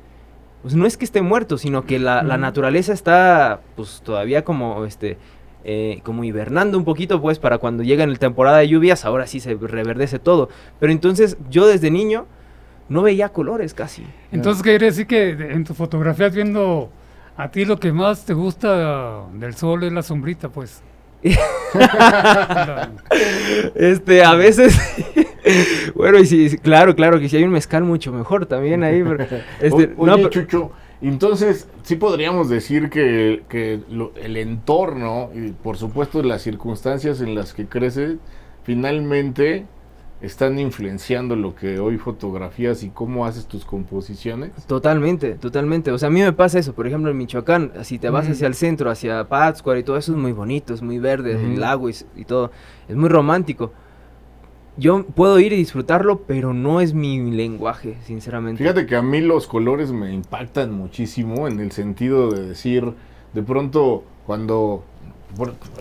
Pues 0.62 0.76
no 0.76 0.86
es 0.86 0.96
que 0.96 1.04
esté 1.04 1.22
muerto, 1.22 1.58
sino 1.58 1.86
que 1.86 2.00
la, 2.00 2.24
naturaleza 2.38 2.94
está 2.94 3.62
pues 3.76 4.02
todavía 4.04 4.44
como 4.44 4.86
este 4.86 5.18
eh, 5.66 6.02
como 6.04 6.24
hibernando 6.24 6.78
un 6.78 6.84
poquito 6.84 7.22
pues 7.22 7.40
para 7.40 7.58
cuando 7.58 7.84
llega 7.84 8.04
en 8.04 8.12
la 8.12 8.18
temporada 8.18 8.58
de 8.58 8.68
lluvias 8.68 9.06
ahora 9.06 9.28
sí 9.28 9.40
se 9.40 9.56
reverdece 9.56 10.20
todo. 10.20 10.50
Pero 10.80 10.92
entonces 10.92 11.38
yo 11.50 11.68
desde 11.68 11.92
niño 11.92 12.28
no 12.90 13.02
veía 13.02 13.30
colores 13.30 13.74
casi. 13.74 14.04
Entonces 14.32 14.64
quiere 14.64 14.88
decir 14.88 15.08
que 15.08 15.32
en 15.32 15.64
tus 15.64 15.76
fotografías 15.76 16.34
viendo 16.34 16.90
a 17.36 17.50
ti 17.50 17.66
lo 17.66 17.80
que 17.80 17.92
más 17.92 18.26
te 18.26 18.34
gusta 18.34 19.24
del 19.34 19.56
sol 19.56 19.84
es 19.84 19.92
la 19.92 20.04
sombrita, 20.04 20.50
pues. 20.50 20.82
este, 23.76 24.24
a 24.26 24.36
veces, 24.36 24.78
bueno, 25.96 26.20
y 26.20 26.26
sí, 26.26 26.58
claro, 26.58 26.96
claro, 26.96 27.18
que 27.20 27.30
si 27.30 27.38
hay 27.38 27.44
un 27.46 27.52
mezcal 27.52 27.84
mucho 27.84 28.12
mejor 28.12 28.46
también 28.46 28.84
ahí. 28.84 29.02
Pero, 29.02 29.24
este, 29.62 29.96
no, 29.98 30.30
Chucho, 30.30 30.72
entonces 31.02 31.68
sí 31.84 31.96
podríamos 31.96 32.50
decir 32.50 32.90
que, 32.90 33.44
que 33.48 33.80
el 34.22 34.38
entorno 34.38 35.30
y 35.34 35.52
por 35.52 35.78
supuesto 35.78 36.22
las 36.24 36.42
circunstancias 36.42 37.22
en 37.22 37.36
las 37.36 37.54
que 37.54 37.68
crece, 37.68 38.18
finalmente 38.64 39.66
están 40.24 40.58
influenciando 40.58 41.36
lo 41.36 41.54
que 41.54 41.80
hoy 41.80 41.98
fotografías 41.98 42.82
y 42.84 42.90
cómo 42.90 43.26
haces 43.26 43.46
tus 43.46 43.66
composiciones? 43.66 44.52
Totalmente, 44.68 45.36
totalmente. 45.36 45.92
O 45.92 45.98
sea, 45.98 46.08
a 46.08 46.12
mí 46.12 46.22
me 46.22 46.32
pasa 46.32 46.60
eso. 46.60 46.74
Por 46.74 46.88
ejemplo, 46.88 47.12
en 47.12 47.18
Michoacán, 47.18 47.74
si 47.84 48.00
te 48.00 48.10
vas 48.10 48.30
hacia 48.30 48.48
el 48.48 48.56
centro, 48.56 48.90
hacia 48.90 49.28
Pátzcuaro 49.28 49.78
y 49.78 49.84
todo 49.84 49.98
eso 49.98 50.14
es 50.14 50.18
muy 50.18 50.32
bonito, 50.32 50.74
es 50.74 50.82
muy 50.82 50.98
verde, 50.98 51.34
el 51.34 51.60
lago 51.60 51.90
y, 51.90 52.26
todo. 52.26 52.52
Es 52.88 52.96
muy 52.96 53.10
romántico. 53.10 53.74
Yo 54.78 55.06
puedo 55.06 55.40
ir 55.42 55.52
y 55.52 55.58
disfrutarlo, 55.58 56.22
pero 56.22 56.54
no 56.54 56.80
es 56.80 56.94
mi 56.94 57.30
lenguaje, 57.30 57.98
sinceramente. 58.06 58.64
Fíjate 58.64 58.86
que 58.86 58.96
a 58.96 59.02
mí 59.02 59.20
los 59.20 59.46
colores 59.46 59.92
me 59.92 60.14
impactan 60.14 60.72
muchísimo 60.72 61.50
en 61.50 61.60
el 61.60 61.74
sentido 61.74 62.32
de 62.32 62.48
decir, 62.48 62.94
de 63.34 63.44
pronto, 63.44 64.06
cuando 64.26 64.86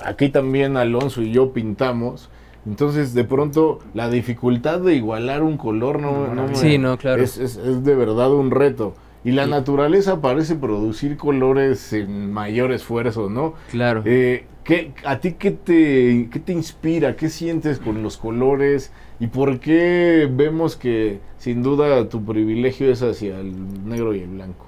aquí 0.04 0.30
también 0.30 0.76
Alonso 0.76 1.22
y 1.22 1.30
yo 1.30 1.52
pintamos, 1.52 2.28
entonces, 2.66 3.12
de 3.12 3.24
pronto, 3.24 3.80
la 3.92 4.08
dificultad 4.08 4.80
de 4.80 4.94
igualar 4.94 5.42
un 5.42 5.56
color 5.56 6.00
no, 6.00 6.32
no, 6.32 6.54
sí, 6.54 6.78
no 6.78 6.96
claro. 6.96 7.22
es, 7.22 7.36
es, 7.38 7.56
es, 7.56 7.82
de 7.84 7.94
verdad 7.96 8.32
un 8.32 8.50
reto. 8.50 8.94
Y 9.24 9.32
la 9.32 9.46
naturaleza 9.46 10.20
parece 10.20 10.56
producir 10.56 11.16
colores 11.16 11.92
en 11.92 12.32
mayor 12.32 12.72
esfuerzo, 12.72 13.30
¿no? 13.30 13.54
Claro. 13.70 14.02
Eh, 14.04 14.46
¿qué, 14.64 14.92
¿A 15.04 15.18
ti 15.20 15.34
qué 15.34 15.52
te, 15.52 16.28
qué 16.30 16.40
te 16.40 16.52
inspira? 16.52 17.14
¿Qué 17.14 17.28
sientes 17.28 17.78
con 17.78 18.02
los 18.02 18.16
colores? 18.16 18.92
¿Y 19.20 19.28
por 19.28 19.60
qué 19.60 20.28
vemos 20.30 20.76
que 20.76 21.20
sin 21.38 21.62
duda 21.62 22.08
tu 22.08 22.24
privilegio 22.24 22.90
es 22.90 23.02
hacia 23.02 23.38
el 23.38 23.88
negro 23.88 24.14
y 24.14 24.20
el 24.20 24.28
blanco? 24.28 24.66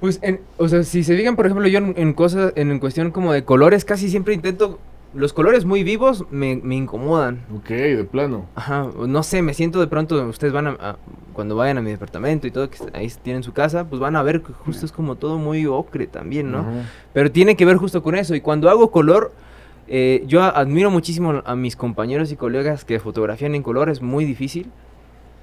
Pues, 0.00 0.20
en, 0.22 0.40
o 0.56 0.68
sea, 0.68 0.84
si 0.84 1.02
se 1.02 1.16
fijan, 1.16 1.34
por 1.36 1.46
ejemplo, 1.46 1.66
yo 1.66 1.78
en, 1.78 1.94
en 1.96 2.12
cosas, 2.12 2.52
en 2.54 2.78
cuestión 2.78 3.10
como 3.10 3.32
de 3.32 3.44
colores, 3.44 3.84
casi 3.84 4.08
siempre 4.08 4.34
intento 4.34 4.78
los 5.14 5.32
colores 5.32 5.64
muy 5.64 5.82
vivos 5.82 6.24
me, 6.30 6.52
incomodan. 6.52 7.44
Ok, 7.54 7.68
de 7.68 8.04
plano. 8.04 8.46
Ajá, 8.54 8.90
no 9.06 9.22
sé, 9.22 9.42
me 9.42 9.54
siento 9.54 9.80
de 9.80 9.86
pronto, 9.86 10.26
ustedes 10.26 10.52
van 10.52 10.66
a, 10.66 10.96
cuando 11.32 11.56
vayan 11.56 11.78
a 11.78 11.82
mi 11.82 11.90
departamento 11.90 12.46
y 12.46 12.50
todo, 12.50 12.68
que 12.68 12.78
ahí 12.92 13.10
tienen 13.22 13.42
su 13.42 13.52
casa, 13.52 13.84
pues 13.88 14.00
van 14.00 14.16
a 14.16 14.22
ver 14.22 14.42
que 14.42 14.52
justo 14.52 14.84
es 14.84 14.92
como 14.92 15.16
todo 15.16 15.38
muy 15.38 15.66
ocre 15.66 16.06
también, 16.06 16.50
¿no? 16.50 16.66
Pero 17.12 17.30
tiene 17.30 17.56
que 17.56 17.64
ver 17.64 17.76
justo 17.76 18.02
con 18.02 18.14
eso. 18.14 18.34
Y 18.34 18.40
cuando 18.40 18.68
hago 18.68 18.90
color, 18.90 19.32
eh, 19.88 20.24
yo 20.26 20.42
admiro 20.42 20.90
muchísimo 20.90 21.42
a 21.44 21.56
mis 21.56 21.76
compañeros 21.76 22.32
y 22.32 22.36
colegas 22.36 22.84
que 22.84 22.98
fotografían 23.00 23.54
en 23.54 23.62
color, 23.62 23.88
es 23.88 24.02
muy 24.02 24.24
difícil. 24.24 24.70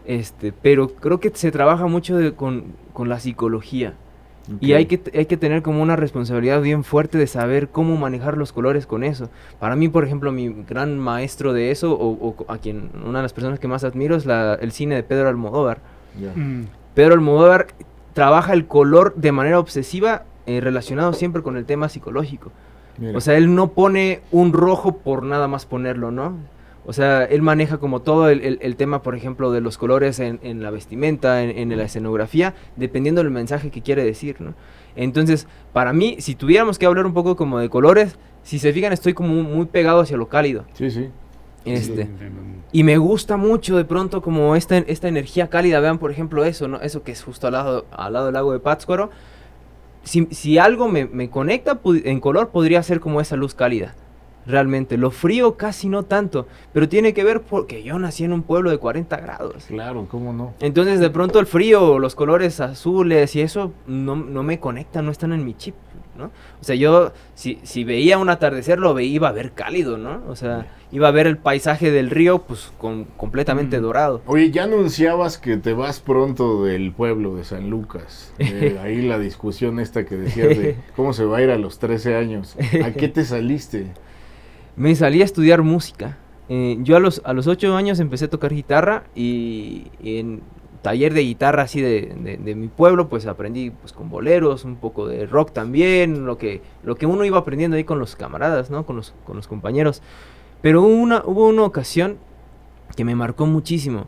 Este, 0.05 0.51
pero 0.51 0.89
creo 0.89 1.19
que 1.19 1.31
se 1.33 1.51
trabaja 1.51 1.87
mucho 1.87 2.35
con, 2.35 2.73
con 2.93 3.09
la 3.09 3.19
psicología. 3.19 3.93
Y 4.59 4.73
hay 4.73 4.87
que, 4.87 5.01
hay 5.17 5.25
que 5.25 5.37
tener 5.37 5.61
como 5.61 5.81
una 5.81 5.95
responsabilidad 5.95 6.61
bien 6.61 6.83
fuerte 6.83 7.17
de 7.17 7.27
saber 7.27 7.69
cómo 7.69 7.95
manejar 7.95 8.37
los 8.37 8.51
colores 8.51 8.85
con 8.85 9.03
eso. 9.03 9.29
Para 9.59 9.75
mí, 9.75 9.87
por 9.87 10.03
ejemplo, 10.03 10.31
mi 10.31 10.49
gran 10.67 10.99
maestro 10.99 11.53
de 11.53 11.71
eso, 11.71 11.93
o, 11.93 12.35
a 12.49 12.57
quien 12.57 12.89
una 13.05 13.19
de 13.19 13.23
las 13.23 13.33
personas 13.33 13.59
que 13.59 13.67
más 13.69 13.83
admiro, 13.83 14.15
es 14.15 14.25
la, 14.25 14.55
el 14.55 14.73
cine 14.73 14.95
de 14.95 15.03
Pedro 15.03 15.29
Almodóvar. 15.29 15.79
Mm. 16.35 16.63
Pedro 16.93 17.13
Almodóvar 17.13 17.67
trabaja 18.13 18.53
el 18.53 18.67
color 18.67 19.15
de 19.15 19.31
manera 19.31 19.59
obsesiva 19.59 20.23
eh, 20.45 20.59
relacionado 20.59 21.13
siempre 21.13 21.41
con 21.41 21.55
el 21.55 21.65
tema 21.65 21.87
psicológico. 21.89 22.51
O 23.15 23.21
sea, 23.21 23.37
él 23.37 23.55
no 23.55 23.69
pone 23.69 24.21
un 24.31 24.53
rojo 24.53 24.97
por 24.97 25.23
nada 25.23 25.47
más 25.47 25.65
ponerlo, 25.65 26.11
¿no? 26.11 26.37
O 26.85 26.91
sea, 26.91 27.23
él 27.23 27.41
maneja 27.41 27.77
como 27.77 28.01
todo 28.01 28.29
el, 28.29 28.75
tema, 28.75 29.01
por 29.01 29.15
ejemplo, 29.15 29.51
de 29.51 29.61
los 29.61 29.77
colores 29.77 30.19
en, 30.19 30.61
la 30.61 30.69
vestimenta, 30.69 31.41
en, 31.41 31.75
la 31.77 31.83
escenografía, 31.83 32.53
dependiendo 32.75 33.23
del 33.23 33.31
mensaje 33.31 33.71
que 33.71 33.81
quiere 33.81 34.03
decir, 34.03 34.41
¿no? 34.41 34.53
Entonces, 34.95 35.47
para 35.71 35.93
mí, 35.93 36.17
si 36.19 36.35
tuviéramos 36.35 36.77
que 36.77 36.85
hablar 36.85 37.05
un 37.05 37.13
poco 37.13 37.35
como 37.35 37.59
de 37.59 37.69
colores, 37.69 38.17
si 38.43 38.59
se 38.59 38.73
fijan, 38.73 38.91
estoy 38.91 39.13
como 39.13 39.33
muy 39.43 39.65
pegado 39.65 40.01
hacia 40.01 40.17
lo 40.17 40.27
cálido. 40.27 40.65
Sí, 40.73 40.91
sí. 40.91 41.09
Este, 41.65 42.09
y 42.73 42.83
me 42.83 42.97
gusta 42.97 43.37
mucho 43.37 43.77
de 43.77 43.85
pronto 43.85 44.21
como 44.21 44.57
esta, 44.57 44.77
esta 44.79 45.07
energía 45.07 45.49
cálida, 45.49 45.79
vean 45.79 45.97
por 45.97 46.11
ejemplo 46.11 46.43
eso, 46.43 46.67
¿no? 46.67 46.81
Eso 46.81 47.03
que 47.03 47.13
es 47.13 47.23
justo 47.23 47.47
al 47.47 47.53
lado, 47.53 47.85
al 47.91 48.11
lado 48.11 48.25
del 48.25 48.33
lago 48.33 48.51
de 48.51 48.59
Pátzcuaro. 48.59 49.09
Si, 50.03 50.27
si 50.31 50.57
algo 50.57 50.89
me, 50.89 51.05
me 51.05 51.29
conecta 51.29 51.79
en 51.85 52.19
color, 52.19 52.49
podría 52.49 52.83
ser 52.83 52.99
como 52.99 53.21
esa 53.21 53.37
luz 53.37 53.55
cálida 53.55 53.95
realmente. 54.45 54.97
Lo 54.97 55.11
frío 55.11 55.55
casi 55.55 55.89
no 55.89 56.03
tanto, 56.03 56.47
pero 56.73 56.89
tiene 56.89 57.13
que 57.13 57.23
ver 57.23 57.41
porque 57.41 57.83
yo 57.83 57.97
nací 57.99 58.23
en 58.23 58.33
un 58.33 58.43
pueblo 58.43 58.69
de 58.69 58.77
40 58.77 59.17
grados. 59.17 59.65
Claro, 59.67 60.07
¿cómo 60.09 60.33
no? 60.33 60.53
Entonces 60.59 60.99
de 60.99 61.09
pronto 61.09 61.39
el 61.39 61.45
frío, 61.45 61.99
los 61.99 62.15
colores 62.15 62.59
azules 62.59 63.35
y 63.35 63.41
eso 63.41 63.71
no, 63.87 64.15
no 64.15 64.43
me 64.43 64.59
conectan, 64.59 65.05
no 65.05 65.11
están 65.11 65.33
en 65.33 65.45
mi 65.45 65.55
chip, 65.55 65.75
¿no? 66.17 66.25
O 66.61 66.63
sea, 66.63 66.75
yo 66.75 67.11
si, 67.33 67.59
si 67.63 67.83
veía 67.83 68.17
un 68.17 68.29
atardecer 68.29 68.79
lo 68.79 68.93
veía, 68.93 69.15
iba 69.15 69.29
a 69.29 69.31
ver 69.31 69.53
cálido, 69.53 69.97
¿no? 69.97 70.21
O 70.27 70.35
sea, 70.35 70.67
iba 70.91 71.07
a 71.07 71.11
ver 71.11 71.25
el 71.25 71.37
paisaje 71.37 71.91
del 71.91 72.09
río 72.09 72.43
pues 72.43 72.71
con, 72.77 73.05
completamente 73.05 73.79
dorado. 73.79 74.21
Oye, 74.27 74.51
ya 74.51 74.63
anunciabas 74.63 75.37
que 75.37 75.57
te 75.57 75.73
vas 75.73 75.99
pronto 75.99 76.63
del 76.65 76.91
pueblo 76.91 77.35
de 77.35 77.43
San 77.43 77.69
Lucas. 77.69 78.31
Eh, 78.37 78.79
ahí 78.83 79.01
la 79.01 79.17
discusión 79.19 79.79
esta 79.79 80.05
que 80.05 80.15
decías 80.15 80.49
de 80.49 80.77
cómo 80.95 81.13
se 81.13 81.25
va 81.25 81.37
a 81.37 81.41
ir 81.41 81.49
a 81.49 81.57
los 81.57 81.79
13 81.79 82.15
años. 82.15 82.55
¿A 82.83 82.91
qué 82.91 83.07
te 83.07 83.25
saliste? 83.25 83.87
Me 84.75 84.95
salí 84.95 85.21
a 85.21 85.25
estudiar 85.25 85.61
música. 85.61 86.17
Eh, 86.49 86.77
yo 86.81 86.97
a 86.97 86.99
los, 86.99 87.21
a 87.25 87.33
los 87.33 87.47
8 87.47 87.75
años 87.75 87.99
empecé 87.99 88.25
a 88.25 88.29
tocar 88.29 88.53
guitarra 88.53 89.03
y, 89.15 89.87
en 90.03 90.41
taller 90.81 91.13
de 91.13 91.21
guitarra 91.21 91.63
así 91.63 91.79
de, 91.79 92.37
de, 92.43 92.55
mi 92.55 92.67
pueblo, 92.67 93.07
pues 93.07 93.25
aprendí 93.25 93.69
pues 93.69 93.93
con 93.93 94.09
boleros, 94.09 94.65
un 94.65 94.75
poco 94.75 95.07
de 95.07 95.25
rock 95.25 95.53
también, 95.53 96.25
lo 96.25 96.37
que, 96.37 96.61
lo 96.83 96.95
que 96.95 97.05
uno 97.05 97.23
iba 97.23 97.37
aprendiendo 97.37 97.77
ahí 97.77 97.85
con 97.85 97.99
los 97.99 98.17
camaradas, 98.17 98.69
¿no? 98.69 98.85
Con 98.85 98.97
los, 98.97 99.13
con 99.25 99.37
los 99.37 99.47
compañeros. 99.47 100.01
Pero 100.61 100.81
hubo 100.81 100.93
una, 100.93 101.23
hubo 101.25 101.47
una 101.47 101.63
ocasión 101.63 102.17
que 102.97 103.05
me 103.05 103.15
marcó 103.15 103.45
muchísimo, 103.45 104.07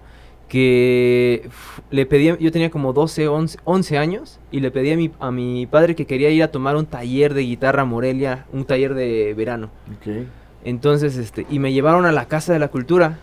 que 0.50 1.50
le 1.91 2.05
pedí, 2.05 2.36
yo 2.39 2.51
tenía 2.51 2.69
como 2.69 2.91
12, 2.91 3.29
11, 3.29 3.60
11 3.63 3.98
años, 3.98 4.39
y 4.51 4.60
le 4.60 4.69
pedí 4.69 4.91
a 4.91 4.98
mi, 4.98 5.12
a 5.19 5.31
mi 5.31 5.65
padre 5.67 5.95
que 5.95 6.05
quería 6.05 6.29
ir 6.29 6.43
a 6.43 6.51
tomar 6.51 6.75
un 6.75 6.86
taller 6.86 7.34
de 7.34 7.41
guitarra 7.43 7.86
Morelia, 7.86 8.45
un 8.51 8.65
taller 8.65 8.93
de 8.93 9.34
verano. 9.34 9.69
Okay. 10.01 10.27
Entonces, 10.65 11.15
este, 11.15 11.45
y 11.50 11.60
me 11.60 11.72
llevaron 11.72 12.05
a 12.05 12.12
la 12.12 12.27
Casa 12.27 12.51
de 12.51 12.60
la 12.60 12.69
Cultura 12.69 13.19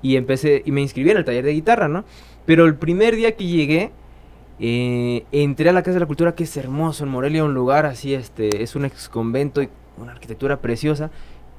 y 0.00 0.16
empecé, 0.16 0.62
y 0.64 0.70
me 0.70 0.80
inscribí 0.80 1.10
en 1.10 1.16
el 1.16 1.24
taller 1.24 1.44
de 1.44 1.52
guitarra, 1.52 1.88
¿no? 1.88 2.04
Pero 2.46 2.64
el 2.66 2.76
primer 2.76 3.16
día 3.16 3.36
que 3.36 3.46
llegué, 3.46 3.90
eh, 4.60 5.26
entré 5.32 5.70
a 5.70 5.72
la 5.72 5.82
Casa 5.82 5.94
de 5.94 6.00
la 6.00 6.06
Cultura, 6.06 6.36
que 6.36 6.44
es 6.44 6.56
hermoso, 6.56 7.04
en 7.04 7.10
Morelia, 7.10 7.44
un 7.44 7.52
lugar 7.52 7.84
así, 7.84 8.14
este, 8.14 8.62
es 8.62 8.76
un 8.76 8.84
ex 8.84 9.08
convento 9.08 9.60
y 9.60 9.68
una 9.98 10.12
arquitectura 10.12 10.60
preciosa. 10.60 11.10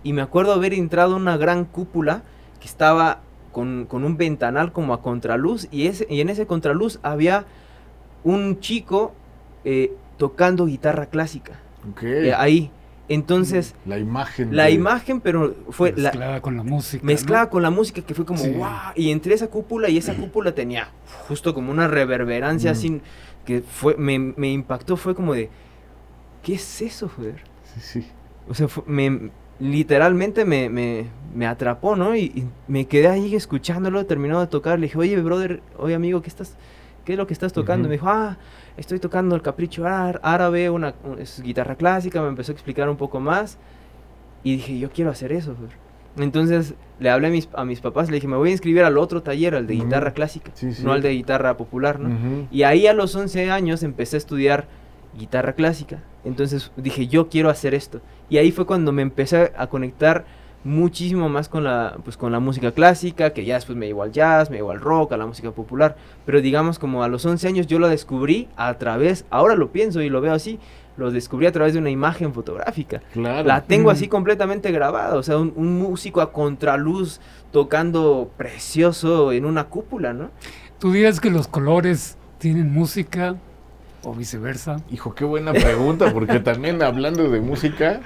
Y 0.04 0.13
me 0.13 0.22
acuerdo 0.22 0.54
haber 0.54 0.74
entrado 0.74 1.15
a 1.15 1.18
una 1.18 1.36
gran 1.36 1.65
cúpula 1.65 2.24
que 2.62 2.68
estaba 2.68 3.20
con, 3.51 3.88
un 3.92 4.18
ventanal 4.18 4.72
como 4.72 4.94
a 4.94 5.01
contraluz 5.01 5.68
y, 5.72 5.88
ese, 5.88 6.08
y 6.10 6.22
en 6.22 6.30
ese 6.30 6.46
contraluz 6.46 7.00
había 7.04 7.46
un 8.24 8.60
chico 8.60 9.13
eh, 9.65 9.94
tocando 10.18 10.65
guitarra 10.65 11.08
clásica. 11.08 11.60
Okay. 11.92 12.32
ahí. 12.32 12.72
Entonces. 13.07 13.75
La 13.85 14.00
imagen. 14.00 14.55
La 14.55 14.69
imagen, 14.69 15.21
pero 15.21 15.55
fue. 15.69 15.93
Mezclada 15.93 16.41
con 16.41 16.57
la 16.57 16.63
música. 16.63 17.05
Mezclada 17.05 17.50
con 17.50 17.62
la 17.62 17.69
música, 17.69 18.01
que 18.01 18.13
fue 18.13 18.25
como, 18.25 18.43
wow. 18.43 18.93
Y 18.95 19.12
entre 19.12 19.33
esa 19.33 19.47
cúpula 19.47 19.89
y 19.89 19.97
esa 19.97 20.15
cúpula 20.17 20.53
tenía 20.55 20.89
justo 21.27 21.53
como 21.53 21.71
una 21.71 21.88
reverberancia 21.88 22.71
así. 22.71 23.01
Que 23.45 23.62
fue, 23.62 23.95
me, 23.95 24.51
impactó, 24.51 24.97
fue 24.97 25.13
como 25.13 25.33
de. 25.33 25.50
¿Qué 26.41 26.55
es 26.55 26.81
eso, 26.81 27.09
joder? 27.09 27.43
Sí, 27.75 28.01
sí. 28.01 28.07
O 28.47 28.53
sea, 28.53 28.67
me, 28.88 29.29
literalmente 29.59 30.45
me, 30.45 30.69
me, 30.69 31.47
atrapó, 31.47 31.95
¿no? 31.95 32.15
Y, 32.15 32.47
me 32.67 32.85
quedé 32.85 33.07
ahí 33.07 33.35
escuchándolo, 33.35 34.05
terminó 34.05 34.39
de 34.39 34.47
tocar. 34.47 34.79
Le 34.79 34.88
dije, 34.88 34.97
oye, 34.97 35.21
brother, 35.21 35.62
oye, 35.77 35.93
amigo, 35.93 36.21
¿qué 36.21 36.29
estás.? 36.29 36.55
¿Qué 37.03 37.13
es 37.13 37.19
lo 37.19 37.27
que 37.27 37.33
estás 37.33 37.53
tocando? 37.53 37.88
Me 37.88 37.93
dijo, 37.93 38.09
ah, 38.09 38.38
estoy 38.77 39.00
tocando 39.00 39.36
el 39.36 39.41
capricho 39.41 39.86
árabe, 39.86 40.70
una, 40.70 40.94
guitarra 41.44 41.75
clásica, 41.75 42.22
me 42.22 42.27
empezó 42.27 42.51
a 42.51 42.53
explicar 42.53 42.89
un 42.89 42.98
poco 42.98 43.20
más 43.20 43.58
y 44.44 44.58
dije, 44.58 44.77
yo 44.77 44.89
quiero 44.91 45.12
hacer 45.12 45.32
eso. 45.32 45.55
Entonces 46.17 46.75
le 47.00 47.10
hablé 47.10 47.27
a 47.27 47.29
mis, 47.32 47.50
a 47.53 47.65
mis 47.65 47.82
papás, 47.82 48.10
le 48.10 48.15
dije, 48.15 48.27
me 48.27 48.38
voy 48.38 48.50
a 48.50 48.51
inscribir 48.53 48.84
al 48.84 48.98
otro 48.98 49.22
taller, 49.22 49.55
al 49.55 49.67
de 49.67 49.75
guitarra 49.75 50.13
clásica, 50.13 50.51
no 50.84 50.94
al 50.94 51.01
de 51.01 51.12
guitarra 51.12 51.58
popular, 51.58 52.00
¿no? 52.00 52.48
Y 52.51 52.63
ahí 52.63 52.88
a 52.88 52.94
los 52.94 53.15
11 53.15 53.51
años 53.51 53.84
empecé 53.84 54.17
a 54.17 54.20
estudiar 54.20 54.67
guitarra 55.17 55.53
clásica. 55.53 56.03
Entonces 56.24 56.72
dije, 56.77 57.08
yo 57.08 57.29
quiero 57.29 57.50
hacer 57.50 57.74
esto. 57.74 58.01
Y 58.29 58.38
ahí 58.38 58.51
fue 58.51 58.65
cuando 58.65 58.91
me 58.91 59.01
empecé 59.01 59.51
a 59.58 59.67
conectar 59.67 60.25
muchísimo 60.65 61.29
más 61.29 61.48
con 61.48 61.63
la, 61.63 61.95
pues, 62.03 62.17
con 62.17 62.31
la 62.31 62.39
música 62.39 62.72
clásica, 62.72 63.29
que 63.29 63.45
ya 63.45 63.55
después 63.55 63.77
me 63.77 63.86
llevó 63.86 64.03
al 64.03 64.12
jazz, 64.12 64.50
me 64.50 64.57
llevó 64.57 64.72
al 64.72 64.81
rock, 64.81 65.13
a 65.13 65.17
la 65.17 65.27
música 65.27 65.51
popular, 65.51 65.95
pero 66.25 66.41
digamos 66.41 66.79
como 66.79 67.03
a 67.03 67.07
los 67.07 67.24
11 67.25 67.48
años 67.48 67.67
yo 67.67 67.77
lo 67.79 67.88
descubrí 67.88 68.50
a 68.57 68.74
través, 68.74 69.25
ahora 69.29 69.55
lo 69.55 69.72
pienso 69.72 70.01
y 70.01 70.10
lo 70.10 70.22
veo 70.22 70.34
así, 70.34 70.60
lo 70.98 71.12
descubrí 71.12 71.45
a 71.45 71.51
través 71.51 71.74
de 71.74 71.79
una 71.79 71.91
imagen 71.91 72.34
fotográfica. 72.34 73.01
La 73.13 73.62
tengo 73.62 73.91
así 73.91 74.07
completamente 74.07 74.72
grabada, 74.72 75.15
o 75.15 75.24
sea, 75.24 75.38
un, 75.38 75.77
músico 75.77 76.19
a 76.19 76.31
contraluz 76.31 77.22
tocando 77.51 78.31
precioso 78.36 79.31
en 79.31 79.45
una 79.45 79.65
cúpula, 79.65 80.13
¿no? 80.13 80.31
¿Tú 80.79 80.91
dirías 80.91 81.19
que 81.19 81.29
los 81.29 81.48
colores 81.48 82.17
tienen 82.39 82.74
música 82.74 83.36
o 84.03 84.15
viceversa? 84.15 84.81
Hijo, 84.91 85.13
qué 85.13 85.25
buena 85.25 85.53
pregunta, 85.53 86.12
porque 86.12 86.39
también 86.39 86.81
hablando 86.81 87.29
de 87.29 87.39
música, 87.39 88.01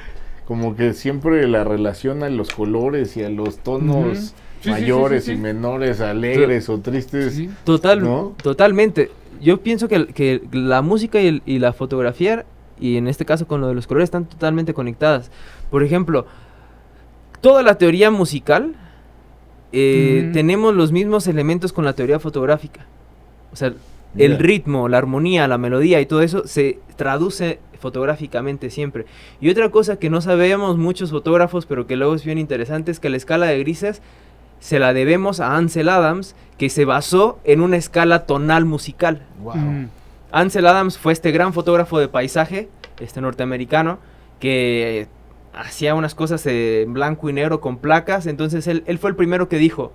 como 0.49 0.75
que 0.75 0.93
siempre 0.93 1.47
la 1.47 1.63
relaciona 1.63 2.25
a 2.25 2.29
los 2.31 2.49
colores 2.49 3.15
y 3.17 3.23
a 3.23 3.29
los 3.29 3.59
tonos 3.59 4.33
mayores 4.65 5.27
y 5.27 5.35
menores, 5.35 6.01
alegres 6.01 6.69
o 6.69 6.79
tristes. 6.79 7.39
Total, 7.63 8.01
Totalmente. 8.41 9.11
Yo 9.39 9.61
pienso 9.61 9.87
que, 9.87 10.07
que 10.07 10.41
la 10.51 10.81
música 10.81 11.21
y, 11.21 11.59
la 11.59 11.71
fotografía, 11.71 12.47
y 12.79 12.97
en 12.97 13.07
este 13.07 13.25
caso 13.25 13.45
con 13.45 13.61
lo 13.61 13.67
de 13.67 13.75
los 13.75 13.85
colores, 13.85 14.07
están 14.07 14.25
totalmente 14.25 14.73
conectadas. 14.73 15.29
Por 15.69 15.83
ejemplo, 15.83 16.25
toda 17.41 17.61
la 17.61 17.77
teoría 17.77 18.09
musical, 18.09 18.73
eh, 19.71 20.31
tenemos 20.33 20.73
los 20.73 20.91
mismos 20.91 21.27
elementos 21.27 21.73
con 21.73 21.85
la 21.85 21.93
teoría 21.93 22.17
fotográfica. 22.17 22.87
O 23.53 23.55
sea, 23.55 23.71
el 24.17 24.37
ritmo, 24.37 24.87
la 24.87 24.97
armonía, 24.97 25.47
la 25.47 25.57
melodía 25.57 26.01
y 26.01 26.05
todo 26.05 26.21
eso 26.21 26.47
se 26.47 26.79
traduce 26.95 27.59
fotográficamente 27.79 28.69
siempre. 28.69 29.05
Y 29.39 29.49
otra 29.49 29.69
cosa 29.69 29.97
que 29.97 30.09
no 30.09 30.21
sabemos 30.21 30.77
muchos 30.77 31.11
fotógrafos, 31.11 31.65
pero 31.65 31.87
que 31.87 31.95
luego 31.95 32.15
es 32.15 32.25
bien 32.25 32.37
interesante, 32.37 32.91
es 32.91 32.99
que 32.99 33.09
la 33.09 33.17
escala 33.17 33.47
de 33.47 33.59
grises 33.59 34.01
se 34.59 34.79
la 34.79 34.93
debemos 34.93 35.39
a 35.39 35.55
Ansel 35.55 35.89
Adams, 35.89 36.35
que 36.57 36.69
se 36.69 36.85
basó 36.85 37.39
en 37.45 37.61
una 37.61 37.77
escala 37.77 38.25
tonal 38.25 38.65
musical. 38.65 39.25
Mm. 39.41 39.85
Ansel 40.31 40.67
Adams 40.67 40.97
fue 40.97 41.13
este 41.13 41.31
gran 41.31 41.53
fotógrafo 41.53 41.99
de 41.99 42.07
paisaje, 42.07 42.69
este 42.99 43.21
norteamericano, 43.21 43.99
que 44.39 45.07
hacía 45.53 45.95
unas 45.95 46.15
cosas 46.15 46.45
en 46.45 46.93
blanco 46.93 47.29
y 47.29 47.33
negro 47.33 47.61
con 47.61 47.77
placas, 47.77 48.27
entonces 48.27 48.67
él, 48.67 48.83
fue 48.99 49.09
el 49.09 49.15
primero 49.15 49.49
que 49.49 49.57
dijo, 49.57 49.93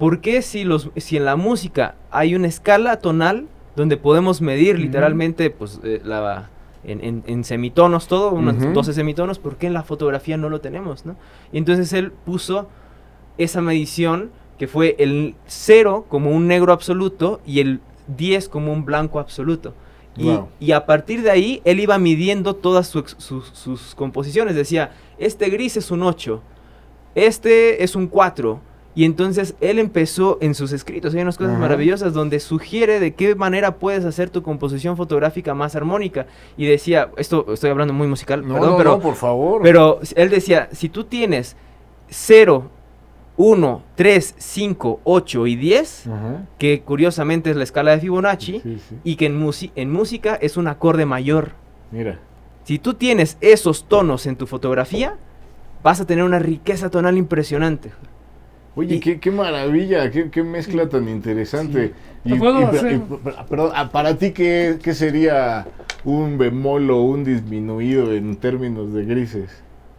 ¿por 0.00 0.22
qué 0.22 0.40
si, 0.40 0.64
los, 0.64 0.90
si 0.96 1.18
en 1.18 1.26
la 1.26 1.36
música 1.36 1.94
hay 2.10 2.34
una 2.34 2.48
escala 2.48 2.96
tonal 3.00 3.46
donde 3.76 3.98
podemos 3.98 4.40
medir 4.40 4.78
literalmente 4.78 5.50
pues, 5.50 5.78
eh, 5.84 6.00
la, 6.02 6.48
en, 6.84 7.44
semitonos 7.44 8.08
todo, 8.08 8.30
unos 8.30 8.72
12 8.72 8.94
semitonos, 8.94 9.38
¿por 9.38 9.56
qué 9.56 9.66
en 9.66 9.74
la 9.74 9.82
fotografía 9.82 10.38
no 10.38 10.48
lo 10.48 10.62
tenemos? 10.62 11.04
¿no? 11.04 11.16
Y 11.52 11.58
entonces 11.58 11.92
él 11.92 12.12
puso 12.12 12.68
esa 13.36 13.60
medición 13.60 14.30
que 14.58 14.66
fue 14.66 14.96
el 14.98 15.34
0 15.46 16.06
como 16.08 16.30
un 16.30 16.48
negro 16.48 16.72
absoluto 16.72 17.42
y 17.44 17.60
el 17.60 17.80
10 18.16 18.48
como 18.48 18.72
un 18.72 18.86
blanco 18.86 19.20
absoluto. 19.20 19.74
Y, 20.58 20.72
a 20.72 20.86
partir 20.86 21.22
de 21.22 21.30
ahí 21.30 21.62
él 21.64 21.78
iba 21.78 21.98
midiendo 21.98 22.54
todas 22.54 22.88
sus 22.88 23.94
composiciones. 23.94 24.54
Decía, 24.54 24.92
este 25.18 25.48
gris 25.50 25.76
es 25.76 25.90
un 25.90 26.02
8, 26.02 26.42
este 27.14 27.84
es 27.84 27.96
un 27.96 28.06
4, 28.06 28.60
y 29.00 29.06
entonces 29.06 29.54
él 29.62 29.78
empezó 29.78 30.36
en 30.42 30.54
sus 30.54 30.72
escritos, 30.72 31.14
hay 31.14 31.22
unas 31.22 31.38
cosas 31.38 31.58
maravillosas 31.58 32.12
donde 32.12 32.38
sugiere 32.38 33.00
de 33.00 33.14
qué 33.14 33.34
manera 33.34 33.76
puedes 33.76 34.04
hacer 34.04 34.28
tu 34.28 34.42
composición 34.42 34.98
fotográfica 34.98 35.54
más 35.54 35.74
armónica. 35.74 36.26
Y 36.58 36.66
decía, 36.66 37.10
esto 37.16 37.46
estoy 37.50 37.70
hablando 37.70 37.94
muy 37.94 38.06
musical, 38.08 38.46
no, 38.46 38.58
no, 38.58 38.76
pero, 38.76 38.90
no, 38.90 39.00
por 39.00 39.14
favor. 39.14 39.62
Pero 39.62 40.00
él 40.16 40.28
decía, 40.28 40.68
si 40.72 40.90
tú 40.90 41.04
tienes 41.04 41.56
0, 42.10 42.68
1, 43.38 43.82
3, 43.94 44.34
5, 44.36 45.00
8 45.02 45.46
y 45.46 45.56
10, 45.56 46.04
que 46.58 46.82
curiosamente 46.82 47.48
es 47.48 47.56
la 47.56 47.64
escala 47.64 47.92
de 47.92 48.00
Fibonacci, 48.00 48.62
y 49.02 49.16
que 49.16 49.24
en, 49.24 49.50
en 49.76 49.90
música 49.90 50.34
es 50.34 50.58
un 50.58 50.68
acorde 50.68 51.06
mayor. 51.06 51.52
Mira. 51.90 52.18
Si 52.64 52.78
tú 52.78 52.92
tienes 52.92 53.38
esos 53.40 53.88
tonos 53.88 54.26
en 54.26 54.36
tu 54.36 54.46
fotografía, 54.46 55.16
vas 55.82 56.02
a 56.02 56.06
tener 56.06 56.22
una 56.22 56.38
riqueza 56.38 56.90
tonal 56.90 57.16
impresionante. 57.16 57.92
Oye, 58.76 59.00
qué, 59.00 59.18
qué, 59.18 59.30
maravilla, 59.30 60.10
qué, 60.10 60.30
qué, 60.30 60.42
mezcla 60.42 60.88
tan 60.88 61.08
interesante. 61.08 61.92
Y, 62.24 62.38
perdón, 62.38 63.72
ah, 63.74 63.90
para 63.90 64.16
ti, 64.16 64.30
¿qué, 64.30 64.78
¿qué, 64.82 64.94
sería 64.94 65.66
un 66.04 66.38
bemol 66.38 66.90
o 66.90 67.02
un 67.02 67.24
disminuido 67.24 68.12
en 68.14 68.36
términos 68.36 68.92
de 68.92 69.04
grises? 69.04 69.50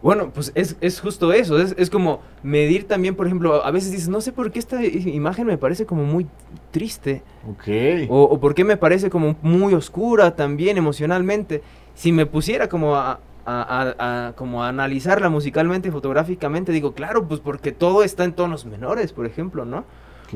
Bueno, 0.02 0.30
pues 0.30 0.50
es, 0.56 0.76
es 0.80 1.00
justo 1.00 1.32
eso, 1.32 1.60
es, 1.60 1.76
es, 1.78 1.88
como 1.88 2.22
medir 2.42 2.88
también, 2.88 3.14
por 3.14 3.26
ejemplo, 3.26 3.64
a 3.64 3.70
veces 3.70 3.92
dices, 3.92 4.08
no 4.08 4.20
sé 4.20 4.32
por 4.32 4.50
qué 4.50 4.58
esta 4.58 4.84
imagen 4.84 5.46
me 5.46 5.58
parece 5.58 5.86
como 5.86 6.04
muy 6.04 6.26
triste. 6.72 7.22
Ok. 7.48 8.08
O, 8.08 8.22
o 8.24 8.40
por 8.40 8.54
qué 8.54 8.64
me 8.64 8.76
parece 8.76 9.10
como 9.10 9.36
muy 9.42 9.74
oscura 9.74 10.34
también 10.34 10.76
emocionalmente. 10.76 11.62
Si 11.94 12.10
me 12.10 12.26
pusiera 12.26 12.68
como 12.68 12.96
a, 12.96 13.20
a, 13.46 14.32
como 14.36 14.64
analizarla 14.64 15.28
musicalmente 15.28 15.88
y 15.88 15.90
fotográficamente, 15.90 16.72
digo, 16.72 16.92
claro, 16.92 17.26
pues 17.26 17.40
porque 17.40 17.72
todo 17.72 18.02
está 18.02 18.24
en 18.24 18.32
tonos 18.32 18.64
menores, 18.64 19.12
por 19.12 19.26
ejemplo, 19.26 19.64
¿no? 19.64 19.84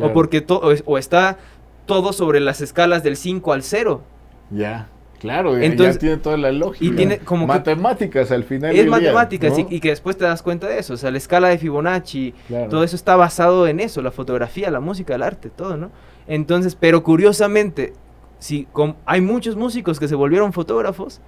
O 0.01 0.13
porque 0.13 0.41
todo, 0.41 0.75
o 0.85 0.99
está 0.99 1.39
todo 1.87 2.13
sobre 2.13 2.41
las 2.41 2.61
escalas 2.61 3.03
del 3.03 3.17
5 3.17 3.53
al 3.53 3.63
0. 3.63 4.03
Ya. 4.51 4.89
Claro, 5.19 5.57
Entonces, 5.57 5.95
ya 5.95 6.01
tiene 6.01 6.17
toda 6.19 6.37
la 6.37 6.53
lógica. 6.53 6.85
Y 6.85 6.95
tiene 6.95 7.19
como 7.19 7.47
matemáticas 7.47 8.31
al 8.31 8.45
final. 8.45 8.77
Es 8.77 8.87
matemáticas 8.87 9.59
y, 9.59 9.81
que 9.81 9.89
después 9.89 10.17
te 10.19 10.25
das 10.25 10.43
cuenta 10.43 10.67
de 10.67 10.79
eso. 10.79 10.95
O 10.95 10.97
sea, 10.97 11.11
la 11.11 11.19
escala 11.19 11.49
de 11.49 11.59
Fibonacci, 11.59 12.35
todo 12.69 12.85
eso 12.85 12.97
está 12.97 13.17
basado 13.17 13.67
en 13.67 13.81
eso, 13.81 14.03
la 14.03 14.11
fotografía, 14.11 14.71
la 14.71 14.81
música, 14.81 15.15
el 15.15 15.23
arte, 15.23 15.49
todo, 15.49 15.77
¿no? 15.77 15.91
Entonces, 16.27 16.77
pero 16.77 17.03
curiosamente, 17.03 17.95
si 18.39 18.69
hay 19.07 19.21
muchos 19.21 19.57
músicos 19.57 19.99
que 19.99 20.09
se 20.09 20.15
volvieron 20.15 20.53
fotógrafos 20.53 21.21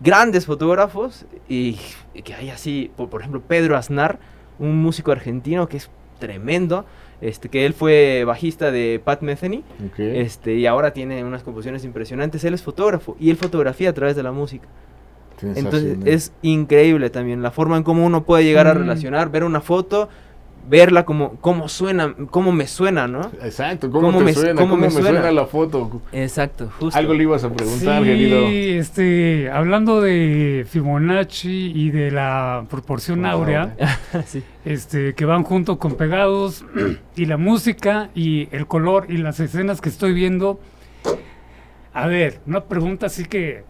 grandes 0.00 0.46
fotógrafos 0.46 1.26
y, 1.48 1.78
que 2.24 2.34
hay 2.34 2.50
así, 2.50 2.90
por, 2.96 3.20
ejemplo, 3.20 3.40
Pedro 3.40 3.76
Aznar, 3.76 4.18
un 4.58 4.80
músico 4.80 5.12
argentino 5.12 5.68
que 5.68 5.76
es 5.76 5.90
tremendo, 6.18 6.84
este, 7.20 7.48
que 7.48 7.66
él 7.66 7.72
fue 7.72 8.24
bajista 8.24 8.70
de 8.70 9.00
Pat 9.02 9.22
Metheny, 9.22 9.64
este, 9.98 10.54
y 10.54 10.66
ahora 10.66 10.92
tiene 10.92 11.24
unas 11.24 11.42
composiciones 11.42 11.84
impresionantes, 11.84 12.44
él 12.44 12.54
es 12.54 12.62
fotógrafo 12.62 13.16
y 13.18 13.30
él 13.30 13.36
fotografía 13.36 13.90
a 13.90 13.92
través 13.92 14.16
de 14.16 14.22
la 14.22 14.32
música. 14.32 14.68
Entonces 15.42 15.98
es 16.06 16.32
increíble 16.40 17.10
también 17.10 17.42
la 17.42 17.50
forma 17.50 17.76
en 17.76 17.82
cómo 17.82 18.06
uno 18.06 18.24
puede 18.24 18.44
llegar 18.44 18.66
a 18.66 18.74
mm. 18.74 18.78
relacionar, 18.78 19.30
ver 19.30 19.44
una 19.44 19.60
foto 19.60 20.08
verla 20.68 21.04
como 21.04 21.36
cómo 21.40 21.68
suena, 21.68 22.14
cómo 22.30 22.52
me 22.52 22.66
suena, 22.66 23.06
¿no? 23.06 23.30
Exacto, 23.42 23.90
cómo, 23.90 24.20
me, 24.20 24.32
suena, 24.32 24.60
cómo, 24.60 24.76
me, 24.76 24.90
suena? 24.90 25.30
la 25.30 25.46
foto. 25.46 26.02
Exacto, 26.12 26.70
justo. 26.78 26.98
Algo 26.98 27.14
le 27.14 27.22
ibas 27.22 27.44
a 27.44 27.52
preguntar, 27.52 28.02
sí, 28.02 28.08
querido. 28.08 28.46
este, 28.48 29.50
hablando 29.50 30.00
de 30.00 30.66
Fibonacci 30.68 31.72
y 31.74 31.90
de 31.90 32.10
la 32.10 32.64
proporción 32.68 33.24
áurea, 33.26 33.76
este, 34.64 35.14
que 35.14 35.24
van 35.24 35.44
junto 35.44 35.78
con 35.78 35.94
pegados 35.94 36.64
y 37.16 37.26
la 37.26 37.36
música 37.36 38.10
y 38.14 38.48
el 38.52 38.66
color 38.66 39.06
y 39.08 39.18
las 39.18 39.40
escenas 39.40 39.80
que 39.80 39.88
estoy 39.88 40.12
viendo. 40.12 40.60
A 41.92 42.06
ver, 42.06 42.40
una 42.46 42.64
pregunta 42.64 43.06
así 43.06 43.24
que, 43.24 43.64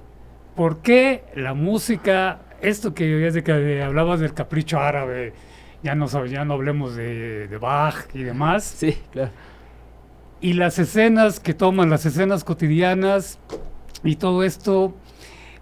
¿por 0.57 0.79
qué 0.79 1.25
la 1.37 1.55
música, 1.55 2.41
esto 2.61 2.93
que, 2.93 3.43
que 3.45 3.83
hablabas 3.83 4.21
del 4.21 4.35
capricho 4.35 4.81
árabe? 4.81 5.33
Ya 5.83 5.95
no, 5.95 6.07
ya 6.27 6.45
no 6.45 6.55
hablemos 6.55 6.97
de, 6.97 7.49
de 7.49 7.59
Bach 7.59 8.07
y 8.15 8.23
demás. 8.23 8.65
Sí, 8.79 8.97
claro. 9.13 9.31
Y 10.41 10.53
las 10.53 10.79
escenas 10.79 11.41
que 11.41 11.55
toman, 11.55 11.89
las 11.89 12.05
escenas 12.05 12.45
cotidianas 12.45 13.39
y 14.05 14.17
todo 14.17 14.43
esto, 14.45 14.95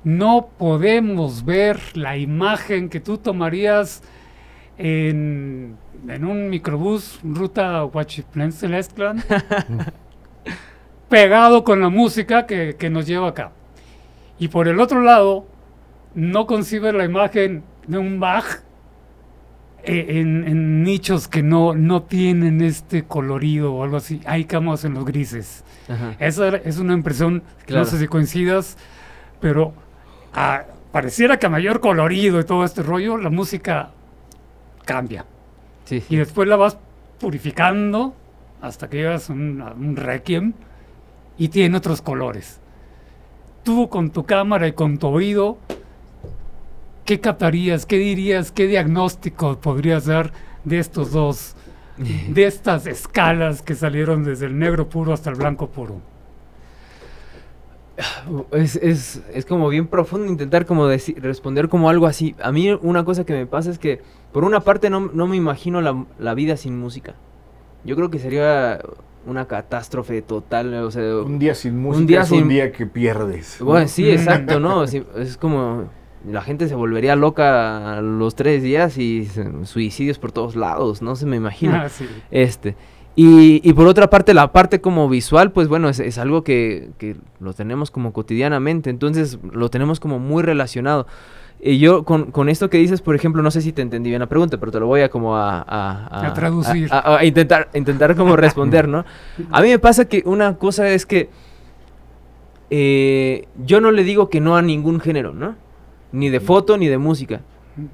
no 0.02 0.48
podemos 0.58 1.44
ver 1.44 1.78
la 1.96 2.16
imagen 2.16 2.88
que 2.88 3.00
tú 3.00 3.18
tomarías 3.18 4.02
en, 4.76 5.76
en 6.08 6.24
un 6.24 6.50
microbús, 6.50 7.20
ruta 7.22 7.84
Huachiplen 7.84 8.52
Celestlan, 8.52 9.22
pegado 11.08 11.62
con 11.62 11.80
la 11.80 11.88
música 11.88 12.44
que, 12.44 12.76
que 12.76 12.90
nos 12.90 13.06
lleva 13.06 13.28
acá. 13.28 13.52
Y 14.38 14.48
por 14.48 14.66
el 14.66 14.80
otro 14.80 15.00
lado, 15.02 15.46
no 16.14 16.46
concibe 16.46 16.92
la 16.92 17.04
imagen 17.04 17.62
de 17.86 17.98
un 17.98 18.18
Bach 18.18 18.62
eh, 19.86 20.20
en, 20.20 20.82
nichos 20.82 21.28
que 21.28 21.42
no, 21.42 21.74
no 21.74 22.02
tienen 22.02 22.60
este 22.62 23.04
colorido 23.04 23.74
o 23.74 23.84
algo 23.84 23.96
así. 23.96 24.20
Ahí 24.26 24.44
caemos 24.44 24.84
en 24.84 24.94
los 24.94 25.04
grises. 25.04 25.64
Esa 26.18 26.48
es 26.48 26.78
una 26.78 26.94
impresión, 26.94 27.42
no 27.68 27.84
sé 27.84 27.98
si 27.98 28.06
coincidas, 28.06 28.76
pero 29.40 29.74
ah, 30.32 30.62
pareciera 30.92 31.38
que 31.38 31.46
a 31.46 31.50
mayor 31.50 31.80
colorido 31.80 32.40
y 32.40 32.44
todo 32.44 32.64
este 32.64 32.82
rollo, 32.82 33.16
la 33.16 33.30
música 33.30 33.90
cambia. 34.84 35.26
Y 35.90 36.16
después 36.16 36.48
la 36.48 36.56
vas 36.56 36.78
purificando 37.20 38.14
hasta 38.62 38.88
que 38.88 38.98
llegas 38.98 39.28
a 39.28 39.34
un 39.34 39.96
requiem 39.96 40.54
y 41.36 41.48
tiene 41.48 41.76
otros 41.76 42.00
colores. 42.00 42.60
Tú 43.62 43.88
con 43.88 44.10
tu 44.10 44.24
cámara 44.24 44.66
y 44.66 44.72
con 44.72 44.98
tu 44.98 45.08
oído 45.08 45.58
¿qué 47.04 47.20
captarías, 47.20 47.86
qué 47.86 47.98
dirías, 47.98 48.52
qué 48.52 48.66
diagnóstico 48.66 49.58
podrías 49.60 50.06
dar 50.06 50.32
de 50.64 50.78
estos 50.78 51.12
dos, 51.12 51.54
de 51.96 52.46
estas 52.46 52.86
escalas 52.86 53.62
que 53.62 53.74
salieron 53.74 54.24
desde 54.24 54.46
el 54.46 54.58
negro 54.58 54.88
puro 54.88 55.12
hasta 55.12 55.30
el 55.30 55.36
blanco 55.36 55.68
puro? 55.68 56.00
Es, 58.50 58.74
es, 58.76 59.22
es 59.32 59.46
como 59.46 59.68
bien 59.68 59.86
profundo 59.86 60.26
intentar 60.26 60.66
como 60.66 60.86
decir, 60.88 61.20
responder 61.22 61.68
como 61.68 61.88
algo 61.88 62.06
así. 62.06 62.34
A 62.42 62.50
mí 62.50 62.72
una 62.82 63.04
cosa 63.04 63.24
que 63.24 63.32
me 63.32 63.46
pasa 63.46 63.70
es 63.70 63.78
que, 63.78 64.00
por 64.32 64.42
una 64.42 64.60
parte, 64.60 64.90
no, 64.90 65.00
no 65.00 65.28
me 65.28 65.36
imagino 65.36 65.80
la, 65.80 66.04
la, 66.18 66.34
vida 66.34 66.56
sin 66.56 66.76
música. 66.76 67.14
Yo 67.84 67.94
creo 67.94 68.10
que 68.10 68.18
sería 68.18 68.80
una 69.26 69.46
catástrofe 69.46 70.22
total. 70.22 70.74
O 70.74 70.90
sea, 70.90 71.18
un 71.18 71.38
día 71.38 71.54
sin 71.54 71.78
música 71.78 72.00
un 72.00 72.06
día 72.08 72.22
es 72.22 72.30
un 72.32 72.48
día 72.48 72.72
que 72.72 72.86
pierdes. 72.86 73.58
Bueno, 73.60 73.86
sí, 73.86 74.10
exacto, 74.10 74.58
¿no? 74.58 74.82
es 74.82 75.36
como 75.36 75.88
la 76.26 76.42
gente 76.42 76.68
se 76.68 76.74
volvería 76.74 77.16
loca 77.16 78.00
los 78.00 78.34
tres 78.34 78.62
días 78.62 78.98
y 78.98 79.28
suicidios 79.64 80.18
por 80.18 80.32
todos 80.32 80.56
lados, 80.56 81.02
no 81.02 81.16
se 81.16 81.26
me 81.26 81.36
imagina. 81.36 81.74
Ah, 81.84 81.88
este. 82.30 82.76
Y, 83.16 83.60
y, 83.68 83.72
por 83.74 83.86
otra 83.86 84.10
parte, 84.10 84.34
la 84.34 84.52
parte 84.52 84.80
como 84.80 85.08
visual, 85.08 85.52
pues 85.52 85.68
bueno, 85.68 85.88
es, 85.88 86.00
es 86.00 86.18
algo 86.18 86.42
que, 86.42 86.90
que, 86.98 87.16
lo 87.40 87.52
tenemos 87.52 87.90
como 87.90 88.12
cotidianamente, 88.12 88.90
entonces 88.90 89.38
lo 89.52 89.70
tenemos 89.70 90.00
como 90.00 90.18
muy 90.18 90.42
relacionado. 90.42 91.06
Y 91.60 91.78
yo 91.78 92.04
con, 92.04 92.32
con, 92.32 92.48
esto 92.48 92.70
que 92.70 92.78
dices, 92.78 93.00
por 93.00 93.14
ejemplo, 93.14 93.42
no 93.42 93.50
sé 93.50 93.60
si 93.60 93.72
te 93.72 93.82
entendí 93.82 94.10
bien 94.10 94.20
la 94.20 94.28
pregunta, 94.28 94.58
pero 94.58 94.72
te 94.72 94.80
lo 94.80 94.86
voy 94.86 95.02
a 95.02 95.08
como 95.10 95.36
a... 95.36 95.64
A, 95.66 96.26
a 96.26 96.34
traducir. 96.34 96.88
A, 96.90 97.24
intentar, 97.24 97.68
intentar 97.74 98.16
como 98.16 98.36
responder, 98.36 98.88
¿no? 98.88 99.04
A 99.50 99.62
mí 99.62 99.68
me 99.68 99.78
pasa 99.78 100.06
que 100.06 100.22
una 100.26 100.56
cosa 100.56 100.88
es 100.88 101.06
que 101.06 101.30
eh, 102.70 103.46
yo 103.64 103.80
no 103.80 103.92
le 103.92 104.02
digo 104.04 104.28
que 104.28 104.40
no 104.40 104.56
a 104.56 104.62
ningún 104.62 105.00
género, 105.00 105.32
¿no? 105.32 105.54
Ni 106.14 106.30
de 106.30 106.40
foto 106.40 106.76
ni 106.78 106.86
de 106.88 106.98
música. 106.98 107.40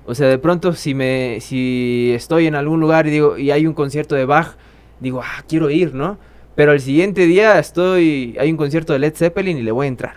O 0.05 0.15
sea, 0.15 0.29
de 0.29 0.39
pronto 0.39 0.75
si 0.75 0.95
me 0.95 1.39
si 1.41 2.13
estoy 2.15 2.47
en 2.47 2.55
algún 2.55 2.81
lugar 2.81 3.07
y 3.07 3.11
digo 3.11 3.39
y 3.39 3.51
hay 3.51 3.67
un 3.67 3.73
concierto 3.73 4.15
de 4.15 4.27
Bach, 4.27 4.57
digo, 5.01 5.23
"Ah, 5.25 5.43
quiero 5.49 5.71
ir", 5.71 5.95
¿no? 5.95 6.19
Pero 6.55 6.73
el 6.73 6.81
siguiente 6.81 7.27
día 7.27 7.59
estoy 7.59 8.37
hay 8.39 8.51
un 8.51 8.59
concierto 8.59 8.93
de 8.93 8.99
Led 8.99 9.15
Zeppelin 9.15 9.57
y 9.57 9.63
le 9.63 9.73
voy 9.73 9.87
a 9.87 9.89
entrar. 9.89 10.15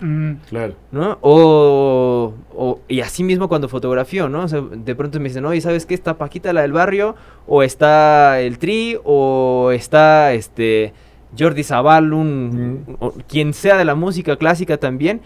claro. 0.49 0.73
¿No? 0.91 1.17
O, 1.21 2.33
o, 2.53 2.79
y 2.89 2.99
así 2.99 3.23
mismo 3.23 3.47
cuando 3.47 3.69
fotografío, 3.69 4.27
¿no? 4.27 4.43
O 4.43 4.47
sea, 4.49 4.59
de 4.61 4.95
pronto 4.95 5.19
me 5.21 5.29
dicen, 5.29 5.45
"Oye, 5.45 5.61
¿sabes 5.61 5.85
qué? 5.85 5.93
Está 5.93 6.17
Paquita 6.17 6.51
la 6.51 6.63
del 6.63 6.73
barrio 6.73 7.15
o 7.47 7.63
está 7.63 8.41
el 8.41 8.57
Tri 8.57 8.97
o 9.05 9.71
está 9.73 10.33
este 10.33 10.91
Jordi 11.39 11.63
Zaval, 11.63 12.11
un, 12.11 12.97
quien 13.29 13.53
sea 13.53 13.77
de 13.77 13.85
la 13.85 13.95
música 13.95 14.35
clásica 14.35 14.75
también." 14.77 15.21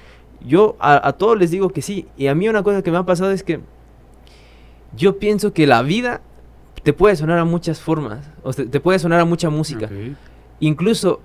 Yo 0.45 0.75
a, 0.79 1.13
todos 1.13 1.37
les 1.37 1.51
digo 1.51 1.69
que 1.69 1.81
sí. 1.81 2.07
Y 2.17 2.27
a 2.27 2.35
mí 2.35 2.47
una 2.47 2.63
cosa 2.63 2.81
que 2.81 2.91
me 2.91 2.97
ha 2.97 3.03
pasado 3.03 3.31
es 3.31 3.43
que 3.43 3.59
yo 4.95 5.19
pienso 5.19 5.53
que 5.53 5.67
la 5.67 5.81
vida 5.81 6.21
te 6.83 6.93
puede 6.93 7.15
sonar 7.15 7.39
a 7.39 7.45
muchas 7.45 7.79
formas. 7.79 8.29
O 8.43 8.53
te 8.53 8.79
puede 8.79 8.99
sonar 8.99 9.19
a 9.19 9.25
mucha 9.25 9.49
música. 9.49 9.89
Incluso 10.59 11.21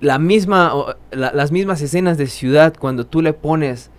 la 0.00 0.18
misma, 0.18 0.96
las 1.10 1.52
mismas 1.52 1.80
escenas 1.80 2.18
de 2.18 2.26
ciudad, 2.26 2.74
cuando 2.78 3.06
tú 3.06 3.22
le 3.22 3.32
pones 3.32 3.90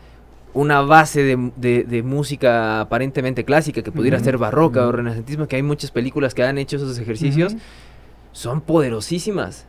una 0.54 0.82
base 0.82 1.24
de, 1.24 2.04
música 2.04 2.82
aparentemente 2.82 3.44
clásica, 3.44 3.82
que 3.82 3.92
pudiera 3.92 4.20
ser 4.20 4.38
barroca 4.38 4.88
o 4.88 4.92
renacentismo, 4.92 5.48
que 5.48 5.58
hay 5.58 5.64
muchas 5.64 5.92
películas 5.92 6.34
que 6.34 6.44
han 6.44 6.58
hecho 6.58 6.78
esos 6.78 6.98
ejercicios, 6.98 7.56
son 8.32 8.62
poderosísimas. 8.62 9.68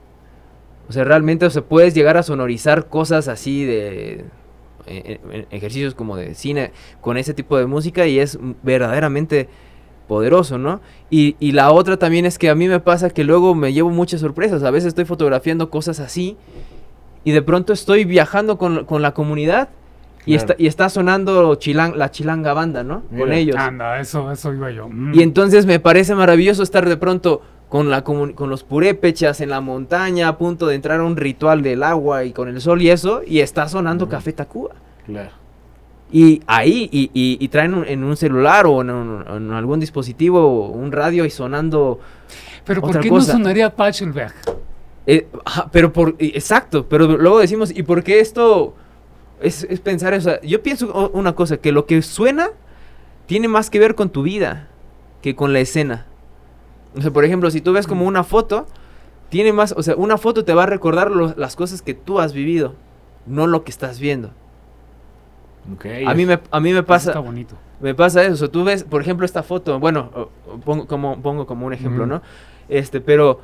O 0.88 0.92
sea, 0.92 1.05
realmente 1.05 1.46
o 1.46 1.51
sea, 1.51 1.62
puedes 1.62 1.94
llegar 1.94 2.16
a 2.16 2.22
sonorizar 2.22 2.88
cosas 2.88 3.29
así 3.29 3.64
de 3.64 4.25
eh, 4.87 5.20
eh, 5.31 5.46
ejercicios 5.51 5.94
como 5.94 6.16
de 6.16 6.35
cine 6.35 6.72
con 7.01 7.16
ese 7.16 7.35
tipo 7.35 7.59
de 7.59 7.66
música 7.66 8.07
y 8.07 8.18
es 8.18 8.38
verdaderamente 8.62 9.49
poderoso, 10.07 10.59
¿no? 10.59 10.81
Y, 11.11 11.35
y, 11.40 11.53
la 11.53 11.72
otra 11.72 11.96
también 11.96 12.27
es 12.27 12.38
que 12.38 12.49
a 12.49 12.55
mí 12.55 12.68
me 12.68 12.79
pasa 12.79 13.11
que 13.11 13.25
luego 13.25 13.57
me 13.57 13.72
llevo 13.72 13.90
muchas 13.90 14.20
sorpresas. 14.20 14.62
A 14.62 14.70
veces 14.70 14.88
estoy 14.88 15.05
fotografiando 15.05 15.70
cosas 15.70 15.99
así 15.99 16.37
y 17.25 17.33
de 17.33 17.42
pronto 17.42 17.72
estoy 17.72 18.05
viajando 18.05 18.57
con, 18.57 18.85
con 18.85 19.03
la 19.03 19.12
comunidad 19.12 19.70
y, 20.27 20.35
está, 20.35 20.55
y 20.59 20.66
está 20.66 20.88
sonando 20.88 21.55
chilang, 21.55 21.96
la 21.96 22.11
chilanga 22.11 22.53
banda, 22.53 22.83
¿no? 22.83 23.03
Con 23.16 23.33
ellos. 23.33 23.57
Anda, 23.57 24.01
eso, 24.01 24.31
eso 24.31 24.53
iba 24.53 24.70
yo. 24.70 24.88
Mm. 24.88 25.14
Y 25.14 25.22
entonces 25.22 25.66
me 25.66 25.79
parece 25.79 26.14
maravilloso 26.16 26.64
estar 26.64 26.88
de 26.88 26.96
pronto 26.96 27.42
con, 27.68 27.90
la 27.90 28.05
con 28.05 28.50
los 28.50 28.62
purépechas 28.64 29.40
en 29.40 29.50
la 29.50 29.61
montaña, 29.61 30.29
a 30.29 30.38
punto 30.38 30.66
de 30.66 30.76
entrar 30.76 31.00
a 31.00 31.05
un 31.05 31.16
ritual 31.16 31.62
del 31.62 31.83
agua 31.83 32.24
y 32.24 32.33
con 32.33 32.48
el 32.48 32.61
sol 32.61 32.83
y 32.83 32.90
eso, 32.90 33.22
y 33.26 33.40
está 33.40 33.68
sonando 33.68 34.09
Café 34.09 34.33
Tacuba. 34.33 34.74
Claro. 35.05 35.31
Y 36.12 36.40
ahí, 36.46 36.88
y, 36.92 37.11
y, 37.12 37.48
traen 37.48 37.85
en 37.88 38.05
un 38.05 38.16
celular 38.16 38.66
o 38.66 38.81
en, 38.81 39.50
algún 39.50 39.81
dispositivo 39.81 40.68
un 40.68 40.92
radio 40.92 41.24
y 41.24 41.31
sonando. 41.31 41.98
Pero 42.64 42.81
¿por 42.81 43.00
qué 43.00 43.11
no 43.11 43.20
sonaría 43.20 43.74
Pachelberg? 43.74 44.33
Eh, 45.09 45.26
pero 45.72 45.92
por. 45.92 46.14
Exacto, 46.20 46.87
pero 46.88 47.09
luego 47.16 47.40
decimos, 47.40 47.76
¿y 47.76 47.83
por 47.83 48.05
qué 48.05 48.20
esto 48.20 48.74
es, 49.40 49.64
es 49.64 49.81
pensar 49.81 50.14
eso? 50.14 50.40
Yo 50.42 50.62
pienso 50.62 51.11
una 51.12 51.35
cosa, 51.35 51.57
que 51.57 51.72
lo 51.72 51.87
que 51.87 52.00
suena 52.02 52.50
tiene 53.26 53.48
más 53.48 53.68
que 53.68 53.81
ver 53.81 53.96
con 53.96 54.11
tu 54.11 54.22
vida 54.22 54.68
que 55.22 55.35
con 55.35 55.52
la 55.52 55.59
escena. 55.59 56.07
O 56.96 57.02
sea, 57.02 57.11
por 57.11 57.24
ejemplo, 57.24 57.50
si 57.50 57.61
tú 57.61 57.72
ves 57.72 57.87
como 57.87 58.06
una 58.06 58.24
foto, 58.24 58.66
tiene 59.28 59.52
más, 59.52 59.74
o 59.76 59.82
sea, 59.82 59.96
una 59.96 60.18
foto 60.18 60.44
te 60.44 60.54
va 60.54 60.64
a 60.64 60.66
recordar 60.66 61.11
las 61.11 61.56
cosas 61.56 61.82
que 61.82 61.94
tú 61.94 62.20
has 62.20 62.32
vivido, 62.32 62.74
no 63.26 63.46
lo 63.46 63.64
que 63.64 63.70
estás 63.70 64.00
viendo. 64.00 64.30
Okay, 65.74 66.04
a 66.04 66.14
mí 66.14 66.26
me 66.26 66.38
a 66.50 66.61
mí 66.61 66.72
me 66.72 66.85
pasa 66.85 67.11
está 67.11 67.20
bonito. 67.20 67.56
Me 67.80 67.94
pasa 67.94 68.22
eso, 68.22 68.35
o 68.35 68.37
sea, 68.37 68.48
tú 68.48 68.64
ves, 68.64 68.85
por 68.85 69.00
ejemplo, 69.00 69.26
esta 69.26 69.42
foto, 69.42 69.78
bueno, 69.80 70.30
pongo 70.64 70.87
como 70.87 71.20
pongo 71.20 71.46
como 71.46 71.66
un 71.66 71.72
ejemplo, 71.72 72.06
¿no? 72.06 72.22
Este, 72.68 73.00
pero 73.00 73.40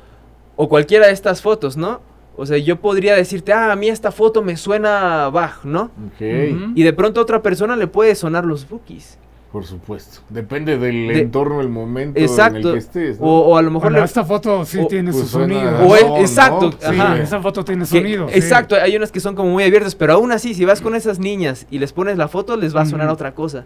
o 0.55 0.69
cualquiera 0.69 1.07
de 1.07 1.13
estas 1.13 1.41
fotos, 1.41 1.77
¿no? 1.77 2.01
O 2.35 2.45
sea, 2.45 2.57
yo 2.57 2.79
podría 2.79 3.15
decirte, 3.15 3.53
ah, 3.53 3.71
a 3.71 3.75
mí 3.75 3.89
esta 3.89 4.11
foto 4.11 4.41
me 4.41 4.57
suena 4.57 5.29
Bach, 5.29 5.63
¿no? 5.63 5.91
Okay. 6.15 6.71
Y 6.73 6.83
de 6.83 6.93
pronto 6.93 7.19
a 7.19 7.23
otra 7.23 7.41
persona 7.43 7.75
le 7.75 7.87
puede 7.87 8.15
sonar 8.15 8.45
los 8.45 8.67
bookies. 8.67 9.19
Por 9.53 9.65
supuesto. 9.65 10.21
Depende 10.29 10.79
del 10.79 11.11
entorno, 11.11 11.61
el 11.61 11.69
momento 11.69 12.19
en 12.19 12.55
el 12.55 12.63
que 12.63 12.77
estés. 12.79 13.17
O, 13.19 13.55
a 13.55 13.61
lo 13.61 13.69
mejor. 13.69 13.95
esta 13.99 14.25
foto 14.25 14.65
sí 14.65 14.79
tiene 14.89 15.11
su 15.13 15.19
pues 15.19 15.29
sonido. 15.29 15.77
O 15.85 16.17
exacto. 16.17 16.71
Sí, 16.71 16.95
esa 17.21 17.39
foto 17.39 17.63
tiene 17.63 17.85
sonido. 17.85 18.27
Exacto. 18.31 18.73
Hay 18.73 18.95
unas 18.95 19.11
que 19.11 19.19
son 19.19 19.35
como 19.35 19.51
muy 19.51 19.63
abiertas, 19.63 19.93
pero 19.93 20.13
aún 20.13 20.31
así, 20.31 20.55
si 20.55 20.65
vas 20.65 20.81
con 20.81 20.95
esas 20.95 21.19
niñas 21.19 21.67
y 21.69 21.77
les 21.77 21.93
pones 21.93 22.17
la 22.17 22.27
foto, 22.27 22.57
les 22.57 22.75
va 22.75 22.81
a 22.81 22.87
sonar 22.87 23.09
otra 23.09 23.35
cosa. 23.35 23.65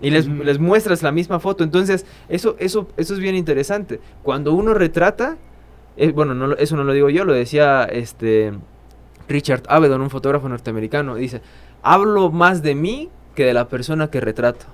Y 0.00 0.08
les, 0.08 0.26
les, 0.26 0.58
muestras 0.58 1.02
la 1.02 1.12
misma 1.12 1.40
foto. 1.40 1.62
Entonces, 1.62 2.06
eso, 2.30 2.56
eso, 2.58 2.88
eso 2.96 3.12
es 3.12 3.20
bien 3.20 3.34
interesante. 3.34 4.00
Cuando 4.22 4.54
uno 4.54 4.72
retrata, 4.72 5.36
eh, 5.98 6.10
bueno, 6.12 6.32
no, 6.32 6.54
eso 6.54 6.74
no 6.74 6.84
lo 6.84 6.94
digo 6.94 7.10
yo, 7.10 7.26
lo 7.26 7.34
decía 7.34 7.84
este 7.84 8.54
Richard 9.28 9.64
Avedon, 9.68 10.00
un 10.00 10.08
fotógrafo 10.08 10.48
norteamericano. 10.48 11.16
Dice: 11.16 11.42
Hablo 11.82 12.30
más 12.30 12.62
de 12.62 12.74
mí 12.74 13.10
que 13.34 13.44
de 13.44 13.54
la 13.54 13.68
persona 13.68 14.10
que 14.10 14.20
retrato. 14.20 14.66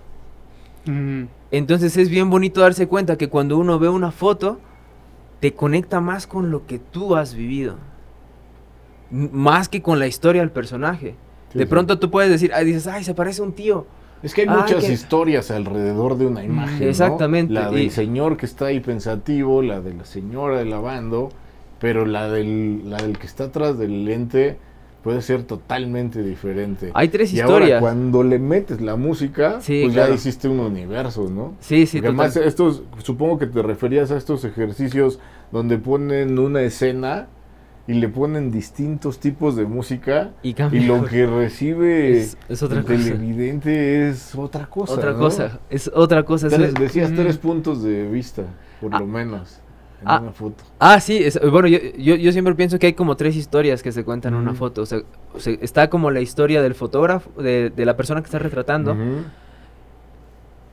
Entonces 1.51 1.97
es 1.97 2.09
bien 2.09 2.31
bonito 2.31 2.61
darse 2.61 2.87
cuenta 2.89 3.17
que 3.17 3.29
cuando 3.29 3.59
uno 3.59 3.79
ve 3.79 3.89
una 3.89 4.11
foto, 4.11 4.59
te 5.41 5.53
conecta 5.55 6.01
más 6.01 6.27
con 6.27 6.51
lo 6.51 6.67
que 6.67 6.79
tú 6.79 7.17
has 7.17 7.35
vivido. 7.35 7.77
más 9.11 9.69
que 9.69 9.83
con 9.83 9.99
la 9.99 10.07
historia 10.07 10.43
del 10.43 10.51
personaje. 10.51 11.17
de 11.53 11.67
pronto 11.67 11.99
tú 11.99 12.11
puedes 12.11 12.31
decir, 12.31 12.53
ay, 12.55 12.65
dices, 12.65 12.87
ay, 12.87 13.03
se 13.03 13.15
parece 13.15 13.43
a 13.43 13.45
un 13.45 13.53
tío. 13.53 13.87
Es 14.23 14.35
que 14.35 14.43
hay 14.43 14.49
muchas 14.49 14.89
historias 14.89 15.51
alrededor 15.51 16.17
de 16.19 16.27
una 16.27 16.45
imagen. 16.45 16.87
Exactamente. 16.87 17.53
La 17.53 17.71
del 17.71 17.91
señor 17.91 18.37
que 18.37 18.47
está 18.47 18.67
ahí 18.67 18.81
pensativo, 18.81 19.63
la 19.63 19.81
de 19.81 19.95
la 19.95 20.05
señora 20.05 20.63
lavando, 20.65 21.31
pero 21.81 22.05
la 22.05 22.29
del, 22.29 22.89
la 22.91 22.99
del 22.99 23.19
que 23.19 23.27
está 23.27 23.45
atrás 23.45 23.79
del 23.79 24.05
lente 24.05 24.59
puede 25.03 25.23
ser 25.23 25.45
totalmente 25.45 26.23
diferente. 26.23 26.91
Hay 26.95 27.09
tres 27.09 27.33
y 27.33 27.41
historias. 27.41 27.73
Ahora, 27.73 27.81
cuando 27.81 28.23
le 28.23 28.39
metes 28.39 28.81
la 28.81 28.97
música, 28.97 29.61
pues 29.67 29.95
ya 29.95 30.11
hiciste 30.11 30.49
un 30.49 30.61
universo, 30.61 31.29
¿no? 31.31 31.55
Sí, 31.61 31.87
sí. 31.87 31.99
además, 31.99 32.37
estos, 32.37 32.83
supongo 33.03 33.39
que 33.39 33.47
te 33.47 33.63
referías 33.63 34.11
a 34.11 34.17
estos 34.17 34.45
ejercicios 34.45 35.19
donde 35.53 35.79
ponen 35.79 36.39
una 36.39 36.63
escena 36.63 37.29
y 37.87 37.95
le 37.95 38.09
ponen 38.09 38.53
distintos 38.53 39.19
tipos 39.19 39.57
de 39.57 39.65
música 39.65 40.31
y, 40.43 40.55
lo 40.81 41.05
que 41.05 41.27
recibe 41.27 42.19
es, 42.19 42.37
el 42.49 42.85
televidente 42.85 44.09
es 44.09 44.35
otra 44.37 44.67
cosa. 44.67 44.93
Otra 44.93 45.15
cosa, 45.15 45.61
es 45.71 45.91
otra 45.93 46.23
cosa. 46.23 46.49
decías 46.49 47.13
tres 47.15 47.39
puntos 47.39 47.83
de 47.83 48.09
vista, 48.09 48.45
por 48.81 48.99
lo 48.99 49.07
menos. 49.07 49.61
En 50.03 50.09
ah, 50.09 50.21
una 50.21 50.33
foto. 50.33 50.65
Ah, 50.79 50.99
sí, 50.99 51.23
bueno, 51.51 51.69
yo, 51.69 51.79
yo, 51.97 52.33
siempre 52.33 52.55
pienso 52.55 52.79
que 52.79 52.87
hay 52.87 52.93
como 52.95 53.17
tres 53.17 53.37
historias 53.37 53.83
que 53.83 53.93
se 53.93 54.03
cuentan 54.03 54.33
en 54.33 54.41
una 54.41 54.55
foto. 54.55 54.83
O 54.83 54.87
sea, 54.87 55.01
está 55.61 55.91
como 55.91 56.11
la 56.11 56.21
historia 56.21 56.63
del 56.63 56.75
fotógrafo, 56.75 57.31
de, 57.43 57.73
la 57.77 57.97
persona 57.97 58.23
que 58.23 58.27
está 58.27 58.39
retratando, 58.39 58.97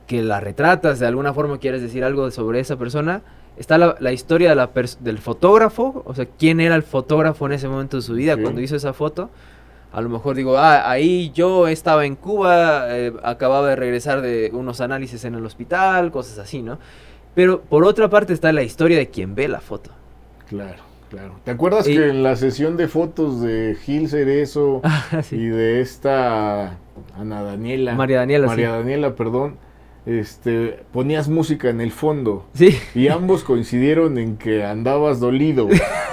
que 0.06 0.22
la 0.22 0.40
retratas, 0.40 0.98
de 0.98 1.06
alguna 1.06 1.34
forma 1.34 1.58
quieres 1.58 1.82
decir 1.82 2.04
algo 2.04 2.30
sobre 2.30 2.60
esa 2.60 2.76
persona, 2.76 3.20
está 3.58 3.76
la, 3.76 4.12
historia 4.12 4.48
de 4.50 4.54
la 4.54 4.70
del 5.00 5.18
fotógrafo, 5.18 6.02
o 6.06 6.14
sea, 6.14 6.26
quién 6.38 6.60
era 6.60 6.74
el 6.74 6.82
fotógrafo 6.82 7.44
en 7.46 7.52
ese 7.52 7.68
momento 7.68 7.98
de 7.98 8.02
su 8.02 8.14
vida 8.14 8.36
cuando 8.36 8.62
hizo 8.62 8.76
esa 8.76 8.94
foto. 8.94 9.28
A 9.90 10.00
lo 10.02 10.10
mejor 10.10 10.36
digo, 10.36 10.58
ah, 10.58 10.90
ahí 10.90 11.30
yo 11.34 11.66
estaba 11.66 12.04
en 12.04 12.14
Cuba, 12.14 12.86
eh, 12.90 13.12
acababa 13.22 13.68
de 13.68 13.76
regresar 13.76 14.20
de 14.20 14.50
unos 14.52 14.82
análisis 14.82 15.24
en 15.24 15.34
el 15.34 15.44
hospital, 15.44 16.10
cosas 16.10 16.38
así, 16.38 16.62
¿no? 16.62 16.78
Pero 17.38 17.60
por 17.60 17.84
otra 17.84 18.10
parte 18.10 18.32
está 18.32 18.52
la 18.52 18.64
historia 18.64 18.98
de 18.98 19.10
quien 19.10 19.36
ve 19.36 19.46
la 19.46 19.60
foto. 19.60 19.92
Claro, 20.48 20.82
claro. 21.08 21.38
¿Te 21.44 21.52
acuerdas 21.52 21.86
que 21.86 22.08
en 22.08 22.24
la 22.24 22.34
sesión 22.34 22.76
de 22.76 22.88
fotos 22.88 23.40
de 23.40 23.76
Gil 23.80 24.08
Cerezo 24.08 24.80
ah, 24.82 25.22
y 25.30 25.46
de 25.46 25.80
esta 25.80 26.78
Ana 27.16 27.42
Daniela, 27.44 27.94
María 27.94 28.18
Daniela, 28.18 28.48
María 28.48 28.70
Daniela, 28.72 29.14
perdón, 29.14 29.54
este, 30.04 30.80
ponías 30.92 31.28
música 31.28 31.70
en 31.70 31.80
el 31.80 31.92
fondo. 31.92 32.44
Sí. 32.54 32.76
Y 32.96 33.06
ambos 33.06 33.44
coincidieron 33.44 34.18
en 34.18 34.36
que 34.36 34.64
andabas 34.64 35.20
dolido. 35.20 35.68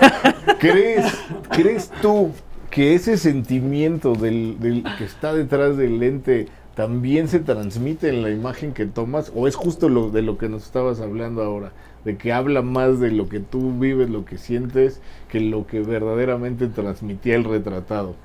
¿Crees, 0.59 1.11
¿Crees 1.49 1.89
tú 2.03 2.33
que 2.69 2.93
ese 2.93 3.17
sentimiento 3.17 4.13
del, 4.13 4.59
del, 4.59 4.83
que 4.99 5.05
está 5.05 5.33
detrás 5.33 5.75
del 5.75 5.97
lente 5.97 6.49
también 6.75 7.29
se 7.29 7.39
transmite 7.39 8.09
en 8.09 8.21
la 8.21 8.29
imagen 8.29 8.73
que 8.73 8.85
tomas? 8.85 9.31
¿O 9.33 9.47
es 9.47 9.55
justo 9.55 9.89
lo 9.89 10.09
de 10.09 10.21
lo 10.21 10.37
que 10.37 10.49
nos 10.49 10.65
estabas 10.65 10.99
hablando 10.99 11.41
ahora? 11.41 11.71
De 12.03 12.17
que 12.17 12.33
habla 12.33 12.61
más 12.61 12.99
de 12.99 13.11
lo 13.11 13.29
que 13.29 13.39
tú 13.39 13.79
vives, 13.79 14.09
lo 14.09 14.25
que 14.25 14.37
sientes, 14.37 15.01
que 15.29 15.39
lo 15.39 15.65
que 15.65 15.79
verdaderamente 15.79 16.67
transmitía 16.67 17.35
el 17.35 17.45
retratado. 17.45 18.15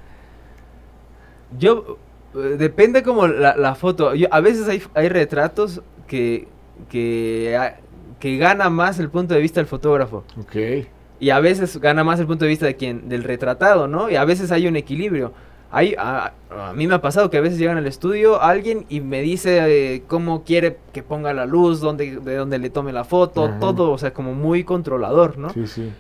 Yo 1.59 1.99
eh, 2.35 2.57
depende 2.59 3.03
como 3.03 3.29
la, 3.29 3.75
foto. 3.77 4.13
a 4.31 4.41
veces 4.41 4.69
hay, 4.69 4.83
hay 4.95 5.09
retratos 5.09 5.81
que, 6.09 6.49
que, 6.89 7.73
que, 8.19 8.37
gana 8.37 8.69
más 8.69 8.99
el 8.99 9.11
punto 9.11 9.35
de 9.35 9.41
vista 9.41 9.61
del 9.61 9.67
fotógrafo. 9.67 10.25
Ok. 10.41 10.87
Y 11.21 11.31
a 11.31 11.39
veces 11.39 11.77
gana 11.79 12.03
más 12.03 12.19
el 12.19 12.27
punto 12.27 12.47
de 12.47 12.49
vista 12.49 12.67
de 12.67 12.75
quien, 12.75 13.09
del 13.09 13.23
retratado, 13.23 13.87
¿no? 13.87 14.11
Y 14.11 14.17
a 14.17 14.25
veces 14.25 14.51
hay 14.51 14.67
un 14.67 14.75
equilibrio. 14.75 15.33
Hay, 15.73 15.95
a, 15.97 16.33
mí 16.75 16.87
me 16.89 16.95
ha 16.95 17.01
pasado 17.01 17.31
que 17.31 17.37
a 17.37 17.41
veces 17.41 17.59
llegan 17.59 17.77
al 17.77 17.87
estudio 17.87 18.43
alguien 18.43 18.87
y 18.89 19.01
me 19.01 19.23
dice 19.23 19.95
eh, 19.95 20.03
cómo 20.09 20.43
quiere 20.43 20.79
que 20.93 21.03
ponga 21.05 21.33
la 21.33 21.47
luz, 21.47 21.81
dónde, 21.81 22.19
de 22.19 22.35
dónde 22.35 22.59
le 22.59 22.71
tome 22.71 22.93
la 22.93 23.05
foto, 23.05 23.51
todo, 23.61 23.93
o 23.93 23.99
sea, 23.99 24.13
como 24.13 24.35
muy 24.35 24.65
controlador, 24.65 25.39
¿no? 25.39 25.51
Sí, 25.51 25.67
sí. 25.67 25.93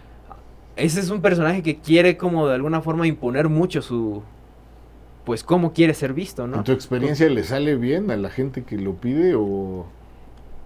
Ese 0.74 1.00
es 1.00 1.10
un 1.10 1.20
personaje 1.20 1.62
que 1.62 1.78
quiere 1.78 2.16
como 2.16 2.48
de 2.48 2.54
alguna 2.54 2.80
forma 2.80 3.06
imponer 3.06 3.48
mucho 3.48 3.80
su, 3.80 4.22
pues 5.24 5.44
cómo 5.44 5.72
quiere 5.72 5.94
ser 5.94 6.14
visto, 6.14 6.46
¿no? 6.46 6.58
¿En 6.58 6.64
tu 6.64 6.72
experiencia 6.72 7.28
le 7.28 7.44
sale 7.44 7.76
bien 7.76 8.10
a 8.10 8.16
la 8.16 8.30
gente 8.30 8.64
que 8.64 8.76
lo 8.76 8.94
pide 8.94 9.34
o 9.36 9.86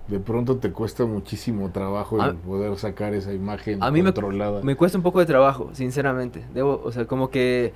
de 0.08 0.20
pronto 0.20 0.56
te 0.56 0.70
cuesta 0.70 1.04
muchísimo 1.04 1.70
trabajo 1.70 2.22
el 2.22 2.36
poder 2.36 2.76
sacar 2.78 3.14
esa 3.14 3.34
imagen 3.34 3.82
a 3.82 3.90
mí 3.90 4.02
controlada? 4.02 4.60
Me, 4.60 4.66
me, 4.66 4.76
cuesta 4.76 4.96
un 4.96 5.04
poco 5.04 5.20
de 5.20 5.26
trabajo, 5.26 5.70
sinceramente. 5.72 6.44
Debo, 6.54 6.80
o 6.82 6.92
sea, 6.92 7.06
como 7.06 7.28
que 7.28 7.72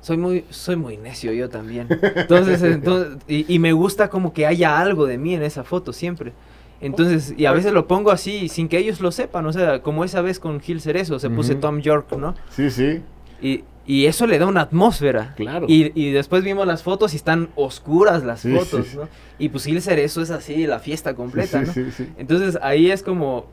soy 0.00 0.16
muy 0.16 0.44
soy 0.50 0.76
muy 0.76 0.96
necio 0.96 1.32
yo 1.32 1.48
también. 1.48 1.88
Entonces, 1.90 2.62
entonces 2.62 3.18
y, 3.28 3.58
me 3.58 3.72
gusta 3.72 4.08
como 4.08 4.32
que 4.32 4.46
haya 4.46 4.78
algo 4.78 5.06
de 5.06 5.18
mí 5.18 5.34
en 5.34 5.42
esa 5.42 5.64
foto 5.64 5.92
siempre. 5.92 6.32
Entonces, 6.80 7.34
y 7.36 7.44
a 7.44 7.52
veces 7.52 7.74
lo 7.74 7.86
pongo 7.86 8.10
así 8.10 8.48
sin 8.48 8.68
que 8.68 8.78
ellos 8.78 9.02
lo 9.02 9.12
sepan, 9.12 9.44
o 9.44 9.52
sea, 9.52 9.82
como 9.82 10.02
esa 10.02 10.22
vez 10.22 10.40
con 10.40 10.60
Gil 10.60 10.80
Cerezo, 10.80 11.18
se 11.18 11.28
puse 11.28 11.54
Tom 11.54 11.80
York, 11.82 12.10
¿no? 12.16 12.34
Sí, 12.48 12.70
sí. 12.70 13.02
Y, 13.42 13.64
y 13.86 14.06
eso 14.06 14.26
le 14.26 14.38
da 14.38 14.46
una 14.46 14.62
atmósfera. 14.62 15.34
Claro. 15.36 15.66
Y, 15.68 15.92
y, 15.94 16.10
después 16.12 16.42
vimos 16.42 16.66
las 16.66 16.82
fotos 16.82 17.12
y 17.12 17.16
están 17.16 17.50
oscuras 17.54 18.24
las 18.24 18.42
fotos, 18.42 18.94
¿no? 18.94 19.08
Y 19.38 19.50
pues 19.50 19.64
Gil 19.64 19.82
Cerezo 19.82 20.22
es 20.22 20.30
así, 20.30 20.66
la 20.66 20.78
fiesta 20.78 21.14
completa, 21.14 21.60
¿no? 21.60 21.72
Entonces 22.16 22.58
ahí 22.62 22.90
es 22.90 23.02
como 23.02 23.46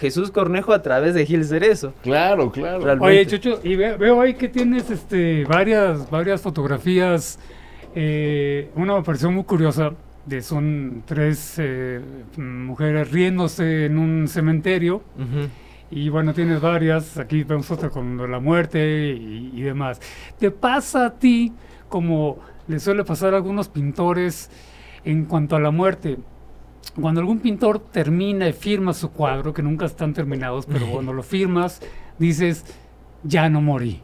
Jesús 0.00 0.30
Cornejo 0.30 0.72
a 0.72 0.80
través 0.80 1.14
de 1.14 1.26
Gil 1.26 1.44
Cerezo. 1.44 1.92
Claro, 2.02 2.50
claro. 2.50 2.98
Oye, 3.02 3.26
Chucho, 3.26 3.60
y 3.62 3.76
veo 3.76 4.20
ahí 4.22 4.32
que 4.32 4.48
tienes 4.48 4.90
este 4.90 5.44
varias, 5.44 6.10
varias 6.10 6.40
fotografías. 6.40 7.38
Eh, 7.94 8.70
una 8.76 8.96
me 8.96 9.02
pareció 9.02 9.30
muy 9.30 9.44
curiosa. 9.44 9.92
De, 10.24 10.42
son 10.42 11.02
tres 11.06 11.54
eh, 11.58 12.00
mujeres 12.36 13.10
riéndose 13.10 13.86
en 13.86 13.98
un 13.98 14.26
cementerio. 14.26 15.02
Y 15.90 16.08
bueno, 16.08 16.32
tienes 16.32 16.60
varias, 16.60 17.18
aquí 17.18 17.42
vemos 17.42 17.70
otra 17.70 17.90
con 17.90 18.30
la 18.30 18.38
muerte 18.38 19.08
y, 19.18 19.60
demás. 19.60 20.00
¿Te 20.38 20.50
pasa 20.50 21.06
a 21.06 21.18
ti 21.18 21.52
como 21.88 22.38
le 22.68 22.78
suele 22.78 23.04
pasar 23.04 23.34
a 23.34 23.38
algunos 23.38 23.68
pintores 23.68 24.50
en 25.04 25.24
cuanto 25.24 25.56
a 25.56 25.60
la 25.60 25.70
muerte? 25.70 26.16
Cuando 27.00 27.20
algún 27.20 27.38
pintor 27.38 27.78
termina 27.78 28.48
y 28.48 28.52
firma 28.52 28.92
su 28.92 29.10
cuadro, 29.10 29.54
que 29.54 29.62
nunca 29.62 29.86
están 29.86 30.12
terminados, 30.12 30.66
pero 30.66 30.86
cuando 30.90 31.12
lo 31.12 31.22
firmas, 31.22 31.80
dices, 32.18 32.64
ya 33.22 33.48
no 33.48 33.60
morí. 33.60 34.02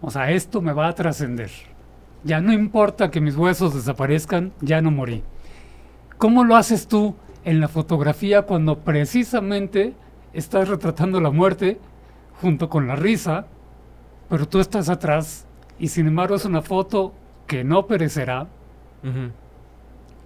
O 0.00 0.10
sea, 0.10 0.30
esto 0.30 0.62
me 0.62 0.72
va 0.72 0.88
a 0.88 0.94
trascender. 0.94 1.50
Ya 2.22 2.40
no 2.40 2.52
importa 2.52 3.10
que 3.10 3.20
mis 3.20 3.36
huesos 3.36 3.74
desaparezcan, 3.74 4.52
ya 4.60 4.80
no 4.80 4.90
morí. 4.90 5.22
¿Cómo 6.16 6.44
lo 6.44 6.56
haces 6.56 6.86
tú 6.86 7.16
en 7.44 7.60
la 7.60 7.68
fotografía 7.68 8.42
cuando 8.42 8.78
precisamente 8.80 9.94
estás 10.32 10.68
retratando 10.68 11.20
la 11.20 11.30
muerte 11.30 11.80
junto 12.40 12.68
con 12.68 12.86
la 12.86 12.96
risa, 12.96 13.46
pero 14.28 14.46
tú 14.48 14.60
estás 14.60 14.88
atrás 14.88 15.46
y 15.78 15.88
sin 15.88 16.06
embargo 16.06 16.34
es 16.36 16.44
una 16.44 16.62
foto 16.62 17.12
que 17.46 17.64
no 17.64 17.86
perecerá 17.86 18.46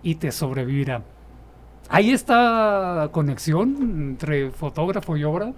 y 0.03 0.17
te 0.17 0.33
sobrevivirá. 0.33 1.03
¿Hay 1.89 2.11
esta 2.11 3.09
conexión 3.13 3.77
entre 3.81 4.51
fotógrafo 4.51 5.17
y 5.17 5.25
obra? 5.25 5.53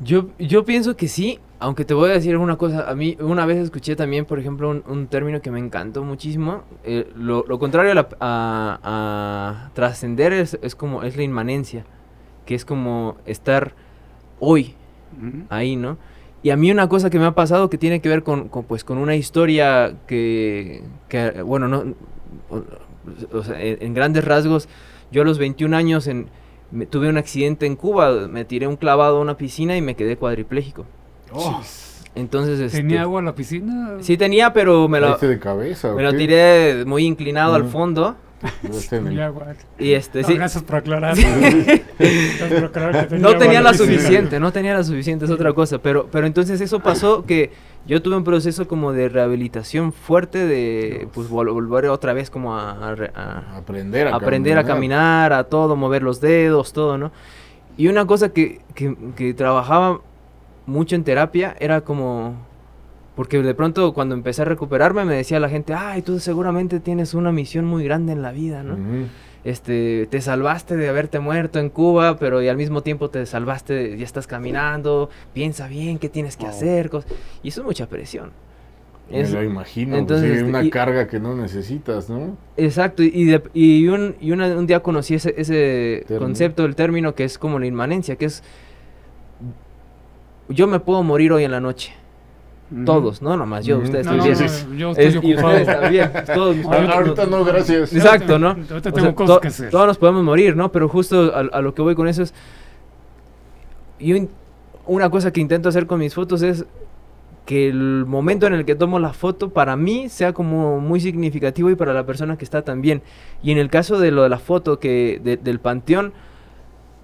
Yo, 0.00 0.28
yo 0.38 0.64
pienso 0.64 0.96
que 0.96 1.08
sí, 1.08 1.38
aunque 1.58 1.84
te 1.84 1.94
voy 1.94 2.10
a 2.10 2.14
decir 2.14 2.36
una 2.36 2.56
cosa. 2.56 2.90
A 2.90 2.94
mí 2.94 3.16
una 3.20 3.46
vez 3.46 3.58
escuché 3.58 3.96
también, 3.96 4.24
por 4.24 4.38
ejemplo, 4.38 4.82
un, 4.86 5.06
término 5.06 5.40
que 5.40 5.50
me 5.50 5.58
encantó 5.58 6.04
muchísimo. 6.04 6.62
Eh, 6.84 7.10
lo, 7.16 7.44
contrario 7.58 7.92
a, 8.20 8.78
a, 8.82 9.70
trascender 9.74 10.32
es, 10.32 10.58
es, 10.62 10.74
como 10.74 11.02
es 11.02 11.16
la 11.16 11.22
inmanencia 11.22 11.84
que 12.44 12.54
es 12.54 12.64
como 12.64 13.16
estar 13.26 13.74
hoy 14.40 14.74
ahí, 15.48 15.76
¿no? 15.76 15.96
Y 16.42 16.50
a 16.50 16.56
mí 16.56 16.70
una 16.70 16.88
cosa 16.88 17.08
que 17.08 17.18
me 17.18 17.24
ha 17.24 17.34
pasado 17.34 17.70
que 17.70 17.78
tiene 17.78 18.00
que 18.00 18.08
ver 18.08 18.22
con, 18.22 18.48
pues, 18.48 18.84
con 18.84 18.98
una 18.98 19.16
historia 19.16 19.96
que, 20.06 20.82
bueno, 21.44 21.68
no, 21.68 21.94
o 23.32 23.42
sea, 23.42 23.60
en, 23.60 23.94
grandes 23.94 24.24
rasgos, 24.24 24.68
yo 25.10 25.22
a 25.22 25.24
los 25.24 25.38
21 25.38 25.76
años 25.76 26.06
en, 26.06 26.28
tuve 26.90 27.08
un 27.08 27.16
accidente 27.16 27.66
en 27.66 27.76
Cuba, 27.76 28.28
me 28.28 28.44
tiré 28.44 28.66
un 28.66 28.76
clavado 28.76 29.18
a 29.18 29.20
una 29.20 29.36
piscina 29.36 29.76
y 29.76 29.82
me 29.82 29.94
quedé 29.94 30.16
cuadripléjico. 30.16 30.86
Oh. 31.32 31.60
Entonces, 32.14 32.72
¿Tenía 32.72 32.96
este, 32.96 32.98
agua 33.00 33.18
en 33.18 33.26
la 33.26 33.34
piscina? 33.34 33.96
Sí 34.00 34.16
tenía, 34.16 34.52
pero 34.52 34.86
me 34.88 35.00
lo, 35.00 35.16
de 35.16 35.38
cabeza, 35.40 35.92
me 35.94 36.02
lo 36.02 36.14
tiré 36.14 36.84
muy 36.84 37.04
inclinado 37.04 37.54
al 37.54 37.64
fondo 37.64 38.16
y 39.78 39.92
este, 39.92 40.24
sí. 40.24 40.34
Gracias 40.34 40.62
por 40.62 40.76
aclarar. 40.76 41.16
no 43.18 43.36
tenía 43.36 43.60
la 43.60 43.74
suficiente, 43.74 44.38
no 44.38 44.52
tenía 44.52 44.74
la 44.74 44.84
suficiente, 44.84 45.24
es 45.24 45.30
otra 45.30 45.52
cosa. 45.52 45.78
Pero, 45.78 46.08
pero 46.10 46.26
entonces 46.26 46.60
eso 46.60 46.80
pasó 46.80 47.24
que 47.24 47.50
yo 47.86 48.00
tuve 48.02 48.16
un 48.16 48.24
proceso 48.24 48.66
como 48.66 48.92
de 48.92 49.08
rehabilitación 49.08 49.92
fuerte 49.92 50.46
de 50.46 51.08
pues 51.12 51.28
volver 51.28 51.86
otra 51.86 52.12
vez 52.14 52.30
como 52.30 52.56
a, 52.56 52.70
aprender, 53.56 54.08
a, 54.08 54.16
aprender 54.16 54.54
caminar. 54.54 54.58
a 54.58 54.64
caminar, 54.64 55.32
a 55.32 55.44
todo, 55.44 55.76
mover 55.76 56.02
los 56.02 56.20
dedos, 56.20 56.72
todo, 56.72 56.96
¿no? 56.96 57.12
Y 57.76 57.88
una 57.88 58.06
cosa 58.06 58.30
que, 58.30 58.60
que, 58.74 58.96
que 59.16 59.34
trabajaba 59.34 60.00
mucho 60.66 60.96
en 60.96 61.04
terapia 61.04 61.54
era 61.58 61.82
como 61.82 62.36
Porque 63.16 63.42
de 63.42 63.54
pronto 63.54 63.92
cuando 63.92 64.14
empecé 64.14 64.42
a 64.42 64.44
recuperarme 64.46 65.04
me 65.04 65.14
decía 65.14 65.38
la 65.38 65.48
gente, 65.48 65.74
ay, 65.74 66.02
tú 66.02 66.18
seguramente 66.18 66.80
tienes 66.80 67.14
una 67.14 67.32
misión 67.32 67.64
muy 67.64 67.84
grande 67.84 68.12
en 68.12 68.22
la 68.22 68.32
vida, 68.32 68.62
¿no? 68.62 68.76
Este, 69.44 70.06
te 70.10 70.20
salvaste 70.22 70.76
de 70.76 70.88
haberte 70.88 71.20
muerto 71.20 71.58
en 71.58 71.68
Cuba, 71.68 72.16
pero 72.18 72.42
y 72.42 72.48
al 72.48 72.56
mismo 72.56 72.82
tiempo 72.82 73.10
te 73.10 73.26
salvaste, 73.26 73.96
ya 73.98 74.04
estás 74.04 74.26
caminando, 74.26 75.10
piensa 75.34 75.68
bien 75.68 75.98
qué 75.98 76.08
tienes 76.08 76.36
que 76.36 76.46
hacer, 76.46 76.90
y 77.42 77.48
eso 77.48 77.60
es 77.60 77.66
mucha 77.66 77.86
presión. 77.86 78.32
Me 79.10 79.28
lo 79.28 79.42
imagino, 79.42 79.90
pues 79.90 80.00
entonces, 80.00 80.42
una 80.42 80.68
carga 80.70 81.06
que 81.06 81.20
no 81.20 81.36
necesitas, 81.36 82.08
¿no? 82.08 82.38
Exacto, 82.56 83.02
y, 83.02 83.38
y, 83.52 83.88
un, 83.88 84.16
y 84.18 84.32
un 84.32 84.66
día 84.66 84.80
conocí 84.80 85.16
ese, 85.16 85.34
ese 85.36 86.06
concepto, 86.18 86.62
del 86.62 86.74
término 86.74 87.14
que 87.14 87.24
es 87.24 87.36
como 87.36 87.58
la 87.58 87.66
inmanencia, 87.66 88.16
que 88.16 88.24
es 88.24 88.42
yo 90.48 90.66
me 90.66 90.80
puedo 90.80 91.02
morir 91.02 91.32
hoy 91.32 91.44
en 91.44 91.50
la 91.50 91.60
noche. 91.60 91.94
Todos, 92.84 93.20
no 93.20 93.36
nomás 93.36 93.64
yo, 93.66 93.78
ustedes 93.78 94.06
también. 94.06 94.34
yo 94.76 94.90
estoy 94.92 95.34
ocupado. 95.34 95.64
también. 95.64 96.10
Todos, 96.34 96.56
ahorita 96.64 97.26
no, 97.26 97.44
gracias. 97.44 97.92
Exacto, 97.92 98.38
¿no? 98.38 98.48
Ahorita 98.48 98.90
tengo 98.90 99.14
cosas 99.14 99.38
que 99.38 99.48
hacer. 99.48 99.70
Todos 99.70 99.86
nos 99.86 99.98
podemos 99.98 100.24
morir, 100.24 100.56
¿no? 100.56 100.72
Pero 100.72 100.88
justo 100.88 101.32
a, 101.34 101.60
lo 101.60 101.74
que 101.74 101.82
voy 101.82 101.94
con 101.94 102.08
eso 102.08 102.22
es. 102.22 102.34
Yo, 104.00 104.16
una 104.86 105.10
cosa 105.10 105.32
que 105.32 105.40
intento 105.40 105.68
hacer 105.68 105.86
con 105.86 106.00
mis 106.00 106.14
fotos 106.14 106.42
es 106.42 106.64
que 107.46 107.68
el 107.68 108.06
momento 108.06 108.46
en 108.46 108.54
el 108.54 108.64
que 108.64 108.74
tomo 108.74 108.98
la 108.98 109.12
foto 109.12 109.50
para 109.50 109.76
mí 109.76 110.08
sea 110.08 110.32
como 110.32 110.80
muy 110.80 111.00
significativo 111.00 111.70
y 111.70 111.74
para 111.74 111.92
la 111.92 112.06
persona 112.06 112.38
que 112.38 112.44
está 112.44 112.62
también. 112.62 113.02
Y 113.42 113.52
en 113.52 113.58
el 113.58 113.68
caso 113.68 113.98
de 113.98 114.10
lo 114.10 114.22
de 114.22 114.30
la 114.30 114.38
foto 114.38 114.78
que 114.80 115.38
del 115.42 115.60
panteón, 115.60 116.12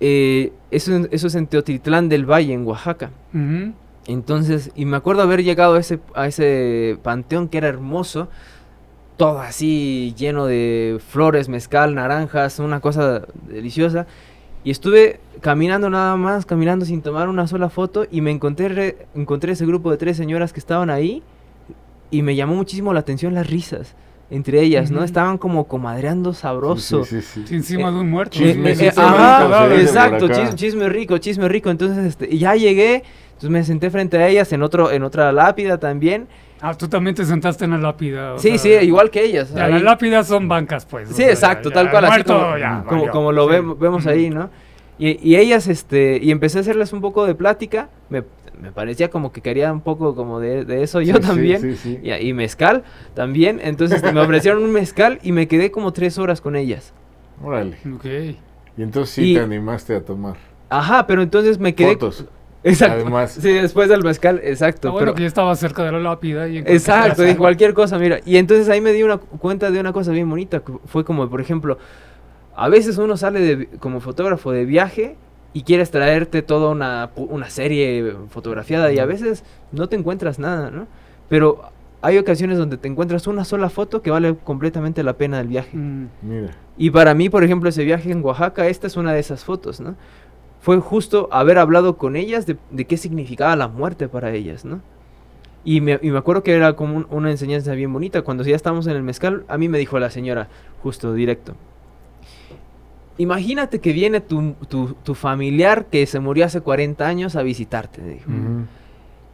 eh, 0.01 0.53
eso, 0.70 1.07
eso, 1.11 1.27
es 1.27 1.35
en 1.35 1.46
Teotitlán 1.46 2.09
del 2.09 2.25
Valle, 2.25 2.55
en 2.55 2.66
Oaxaca. 2.66 3.11
Entonces, 4.06 4.70
y 4.74 4.84
me 4.84 4.96
acuerdo 4.96 5.22
haber 5.22 5.42
llegado 5.42 5.74
a 5.74 5.80
ese, 5.80 6.00
a 6.14 6.26
ese 6.26 6.98
panteón 7.02 7.48
que 7.48 7.58
era 7.58 7.68
hermoso, 7.68 8.28
todo 9.16 9.40
así 9.40 10.14
lleno 10.16 10.46
de 10.46 10.98
flores, 11.06 11.48
mezcal, 11.48 11.94
naranjas, 11.94 12.58
una 12.58 12.80
cosa 12.80 13.22
deliciosa. 13.48 14.06
Y 14.64 14.70
estuve 14.70 15.20
caminando 15.40 15.90
nada 15.90 16.16
más, 16.16 16.46
caminando 16.46 16.84
sin 16.84 17.02
tomar 17.02 17.28
una 17.28 17.46
sola 17.46 17.68
foto 17.68 18.06
y 18.10 18.20
me 18.20 18.30
encontré, 18.30 19.06
encontré 19.14 19.52
ese 19.52 19.66
grupo 19.66 19.90
de 19.90 19.96
tres 19.96 20.16
señoras 20.16 20.52
que 20.52 20.60
estaban 20.60 20.90
ahí 20.90 21.22
y 22.10 22.22
me 22.22 22.34
llamó 22.34 22.54
muchísimo 22.54 22.92
la 22.92 23.00
atención 23.00 23.34
las 23.34 23.48
risas 23.48 23.94
entre 24.30 24.62
ellas, 24.62 24.90
¿no? 24.92 25.02
Estaban 25.02 25.38
como 25.38 25.64
comadreando 25.64 26.32
sabroso. 26.32 27.04
Sí, 27.04 27.20
sí, 27.20 27.44
sí, 27.44 27.54
Encima 27.54 27.90
de 27.90 27.98
un 27.98 28.10
muerto. 28.10 28.38
Chisme, 28.38 28.70
eh, 28.70 28.76
eh, 28.80 29.80
exacto, 29.80 30.28
chisme, 30.54 30.88
rico, 30.88 31.18
chisme 31.18 31.48
rico. 31.48 31.68
Entonces, 31.68 32.06
este, 32.06 32.38
ya 32.38 32.54
llegué, 32.54 33.02
entonces 33.40 33.50
me 33.53 33.64
senté 33.64 33.88
frente 33.90 34.18
a 34.18 34.29
ellas 34.29 34.53
en 34.53 34.62
otro, 34.62 34.92
en 34.92 35.03
otra 35.03 35.33
lápida 35.33 35.79
también. 35.79 36.29
Ah, 36.61 36.74
tú 36.74 36.88
también 36.88 37.16
te 37.16 37.24
sentaste 37.24 37.64
en 37.64 37.70
la 37.70 37.79
lápida. 37.79 38.38
sí, 38.38 38.59
sí, 38.59 38.68
igual 38.68 39.09
que 39.09 39.24
ellas. 39.24 39.55
Ya, 39.55 39.66
las 39.66 39.81
lápidas 39.81 40.26
son 40.26 40.46
bancas, 40.46 40.85
pues. 40.85 41.09
Sí, 41.09 41.22
exacto, 41.22 41.70
tal 41.70 41.90
cual, 41.90 42.05
así 42.05 42.22
como, 42.22 43.09
como, 43.11 43.33
lo 43.33 43.46
vemos 43.76 44.07
ahí, 44.07 44.29
¿no? 44.29 44.50
Y, 44.98 45.37
ellas, 45.37 45.68
este, 45.68 46.18
y 46.22 46.33
empecé 46.33 46.59
a 46.59 46.61
hacerles 46.61 46.92
un 46.92 47.00
poco 47.00 47.24
de 47.24 47.35
plática, 47.35 47.88
me, 48.11 48.22
parecía 48.74 49.09
como 49.09 49.33
que 49.33 49.40
quería 49.40 49.72
un 49.72 49.81
poco 49.81 50.14
como 50.14 50.38
de, 50.38 50.83
eso 50.83 51.00
yo 51.00 51.18
también, 51.18 51.79
y, 52.03 52.12
y, 52.12 52.35
mezcal 52.35 52.85
también, 53.14 53.59
entonces 53.64 54.03
me 54.03 54.20
ofrecieron 54.20 54.62
un 54.62 54.72
mezcal 54.72 55.18
y 55.22 55.33
me 55.33 55.48
quedé 55.48 55.70
como 55.70 55.94
tres 55.94 56.18
horas 56.18 56.42
con 56.42 56.57
ellas. 56.57 56.92
Órale. 57.42 57.79
Ok. 57.94 58.05
Y 58.76 58.83
entonces 58.83 59.14
sí 59.14 59.33
te 59.33 59.40
animaste 59.40 59.96
a 59.96 60.05
tomar. 60.05 60.37
Ajá, 60.68 61.07
pero 61.07 61.22
entonces 61.22 61.59
me 61.59 61.74
quedé... 61.74 61.94
Fotos. 61.94 62.26
Exacto. 62.62 62.94
Además. 62.94 63.38
Sí, 63.40 63.53
después 63.53 63.88
del 63.88 64.03
mezcal, 64.05 64.40
exacto. 64.42 64.88
Ah, 64.88 64.90
bueno, 64.92 65.07
pero 65.07 65.14
que 65.14 65.23
ya 65.23 65.29
estaba 65.29 65.55
cerca 65.57 65.83
de 65.85 65.92
la 65.92 65.99
lápida. 66.01 66.49
Y 66.49 66.59
exacto, 66.59 67.27
y 67.27 67.35
cualquier 67.35 67.75
cosa, 67.75 67.99
mira. 67.99 68.20
Y 68.25 68.37
entonces 68.37 68.68
ahí 68.68 68.81
me 68.81 68.92
di 68.92 69.03
una 69.03 69.18
cuenta 69.18 69.70
de 69.70 69.81
una 69.81 69.92
cosa 69.92 70.12
bien 70.12 70.29
bonita. 70.29 70.62
Fue 70.87 71.05
como, 71.05 71.29
por 71.29 71.40
ejemplo, 71.40 71.79
a 72.55 72.68
veces 72.68 72.99
uno 72.99 73.16
sale 73.16 73.40
de, 73.40 73.66
como 73.79 74.01
fotógrafo 74.01 74.53
de 74.53 74.64
viaje 74.64 75.16
y 75.53 75.62
quieres 75.62 75.90
traerte 75.90 76.42
toda 76.42 76.70
una, 76.70 77.11
una 77.16 77.49
serie 77.51 78.14
fotografiada 78.29 78.92
y 78.92 78.99
a 78.99 79.07
veces 79.07 79.44
no 79.73 79.88
te 79.88 79.96
encuentras 79.96 80.38
nada, 80.38 80.70
¿no? 80.70 80.87
Pero 81.29 81.70
hay 82.03 82.18
ocasiones 82.18 82.59
donde 82.59 82.77
te 82.77 82.88
encuentras 82.88 83.27
una 83.27 83.44
sola 83.44 83.68
foto 83.68 84.03
que 84.03 84.11
vale 84.11 84.35
completamente 84.37 85.03
la 85.03 85.14
pena 85.14 85.38
del 85.38 85.49
viaje. 85.49 85.77
Mm. 85.77 86.09
Mira. 86.23 86.57
Y 86.77 86.90
para 86.90 87.14
mí, 87.14 87.29
por 87.29 87.44
ejemplo, 87.44 87.68
ese 87.68 87.85
viaje 87.85 88.11
en 88.11 88.25
Oaxaca, 88.25 88.66
esta 88.66 88.87
es 88.87 88.96
una 88.96 89.12
de 89.12 89.20
esas 89.20 89.44
fotos, 89.44 89.81
¿no? 89.81 89.96
Fue 90.61 90.79
justo 90.79 91.29
haber 91.33 91.59
hablado 91.59 91.96
con 91.96 92.16
ellas 92.16 92.46
de, 92.46 92.85
qué 92.85 92.96
significaba 92.96 93.57
la 93.57 93.68
muerte 93.68 94.09
para 94.09 94.33
ellas, 94.33 94.64
¿no? 94.64 94.81
Y 95.64 95.81
me, 95.81 95.99
y 96.03 96.11
me 96.11 96.18
acuerdo 96.18 96.42
que 96.42 96.55
era 96.55 96.75
como 96.75 97.05
una 97.11 97.31
enseñanza 97.31 97.73
bien 97.73 97.92
bonita. 97.92 98.23
Cuando 98.23 98.44
ya 98.44 98.57
estábamos 98.57 98.87
en 98.87 98.96
el 98.96 99.03
mezcal, 99.03 99.44
a 99.49 99.59
mí 99.59 99.68
me 99.68 99.79
dijo 99.79 99.99
la 99.99 100.11
señora, 100.11 100.49
justo 100.83 101.12
directo, 101.12 101.55
Imagínate 103.20 103.81
que 103.81 103.92
viene 103.92 104.23
tu, 104.23 104.55
tu, 105.05 105.14
familiar 105.14 105.85
que 105.85 106.07
se 106.07 106.20
murió 106.20 106.46
hace 106.46 106.62
40 106.62 107.07
años 107.07 107.37
a 107.37 107.42
visitarte, 107.42 108.03
dijo. 108.03 108.31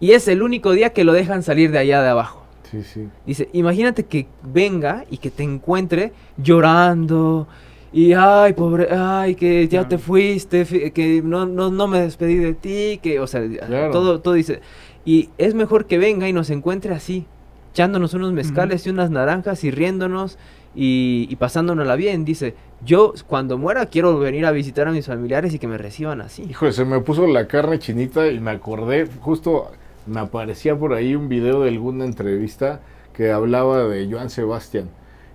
Y 0.00 0.10
es 0.10 0.26
el 0.26 0.42
único 0.42 0.72
día 0.72 0.90
que 0.90 1.04
lo 1.04 1.12
dejan 1.12 1.44
salir 1.44 1.70
de 1.70 1.78
allá 1.78 2.02
de 2.02 2.08
abajo. 2.08 2.42
Sí, 2.68 2.82
sí. 2.82 3.08
Dice, 3.24 3.48
imagínate 3.52 4.04
que 4.04 4.26
venga 4.42 5.04
y 5.08 5.18
que 5.18 5.30
te 5.30 5.44
encuentre 5.44 6.12
llorando 6.36 7.46
y 7.96 8.12
ay, 8.12 8.52
pobre, 8.52 8.88
ay, 8.94 9.36
que 9.36 9.66
ya 9.68 9.88
te 9.88 9.96
fuiste, 9.96 10.66
que 10.92 11.22
no, 11.24 11.46
no, 11.46 11.70
no, 11.70 11.88
me 11.88 12.02
despedí 12.02 12.36
de 12.36 12.52
ti, 12.52 13.00
que, 13.02 13.20
o 13.20 13.26
sea, 13.26 13.42
todo, 13.90 14.20
todo 14.20 14.34
dice. 14.34 14.60
Y 15.06 15.30
es 15.38 15.54
mejor 15.54 15.86
que 15.86 15.96
venga 15.96 16.28
y 16.28 16.34
nos 16.34 16.50
encuentre 16.50 16.92
así, 16.92 17.24
echándonos 17.72 18.12
unos 18.12 18.34
mezcales 18.34 18.86
y 18.86 18.90
unas 18.90 19.10
naranjas 19.10 19.64
y 19.64 19.70
riéndonos 19.70 20.36
y, 20.74 21.26
y 21.30 21.36
pasándonosla 21.36 21.96
bien. 21.96 22.26
Dice, 22.26 22.54
yo 22.84 23.14
cuando 23.26 23.56
muera 23.56 23.86
quiero 23.86 24.18
venir 24.18 24.44
a 24.44 24.50
visitar 24.50 24.86
a 24.88 24.92
mis 24.92 25.06
familiares 25.06 25.54
y 25.54 25.58
que 25.58 25.66
me 25.66 25.78
reciban 25.78 26.20
así. 26.20 26.42
Hijo, 26.42 26.70
se 26.72 26.84
me 26.84 27.00
puso 27.00 27.26
la 27.26 27.48
carne 27.48 27.78
chinita 27.78 28.28
y 28.28 28.40
me 28.40 28.50
acordé, 28.50 29.08
justo 29.20 29.70
me 30.04 30.20
aparecía 30.20 30.76
por 30.76 30.92
ahí 30.92 31.14
un 31.14 31.30
video 31.30 31.62
de 31.62 31.70
alguna 31.70 32.04
entrevista 32.04 32.82
que 33.14 33.32
hablaba 33.32 33.84
de 33.84 34.06
Joan 34.12 34.28
Sebastián. 34.28 34.90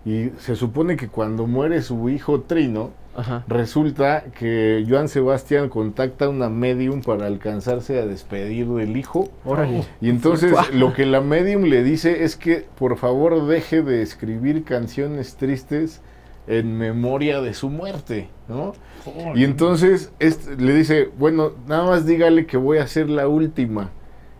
Y 0.05 0.29
se 0.39 0.55
supone 0.55 0.97
que 0.97 1.07
cuando 1.07 1.45
muere 1.47 1.81
su 1.81 2.09
hijo 2.09 2.41
Trino, 2.41 2.91
Resulta 3.47 4.23
que 4.37 4.85
Joan 4.87 5.09
Sebastián 5.09 5.69
contacta 5.69 6.25
a 6.25 6.29
una 6.29 6.49
medium 6.49 7.01
para 7.01 7.25
alcanzarse 7.27 7.99
a 7.99 8.05
despedir 8.05 8.67
del 8.67 8.95
hijo. 8.95 9.29
Y 9.99 10.09
entonces 10.09 10.53
lo 10.73 10.93
que 10.93 11.05
la 11.05 11.21
medium 11.21 11.63
le 11.63 11.83
dice 11.83 12.23
es 12.23 12.35
que 12.35 12.65
por 12.77 12.97
favor 12.97 13.47
deje 13.47 13.81
de 13.81 14.01
escribir 14.01 14.63
canciones 14.63 15.35
tristes 15.35 16.01
en 16.47 16.77
memoria 16.77 17.41
de 17.41 17.53
su 17.53 17.69
muerte, 17.69 18.29
¿no? 18.47 18.73
Y 19.35 19.43
entonces 19.43 20.11
le 20.57 20.73
dice, 20.73 21.09
bueno, 21.17 21.51
nada 21.67 21.85
más 21.85 22.05
dígale 22.05 22.45
que 22.45 22.57
voy 22.57 22.77
a 22.77 22.87
ser 22.87 23.09
la 23.09 23.27
última. 23.27 23.89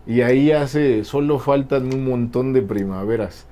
Y 0.06 0.22
ahí 0.22 0.50
hace, 0.50 1.04
solo 1.04 1.38
faltan 1.38 1.94
un 1.94 2.08
montón 2.08 2.52
de 2.52 2.62
primaveras. 2.62 3.46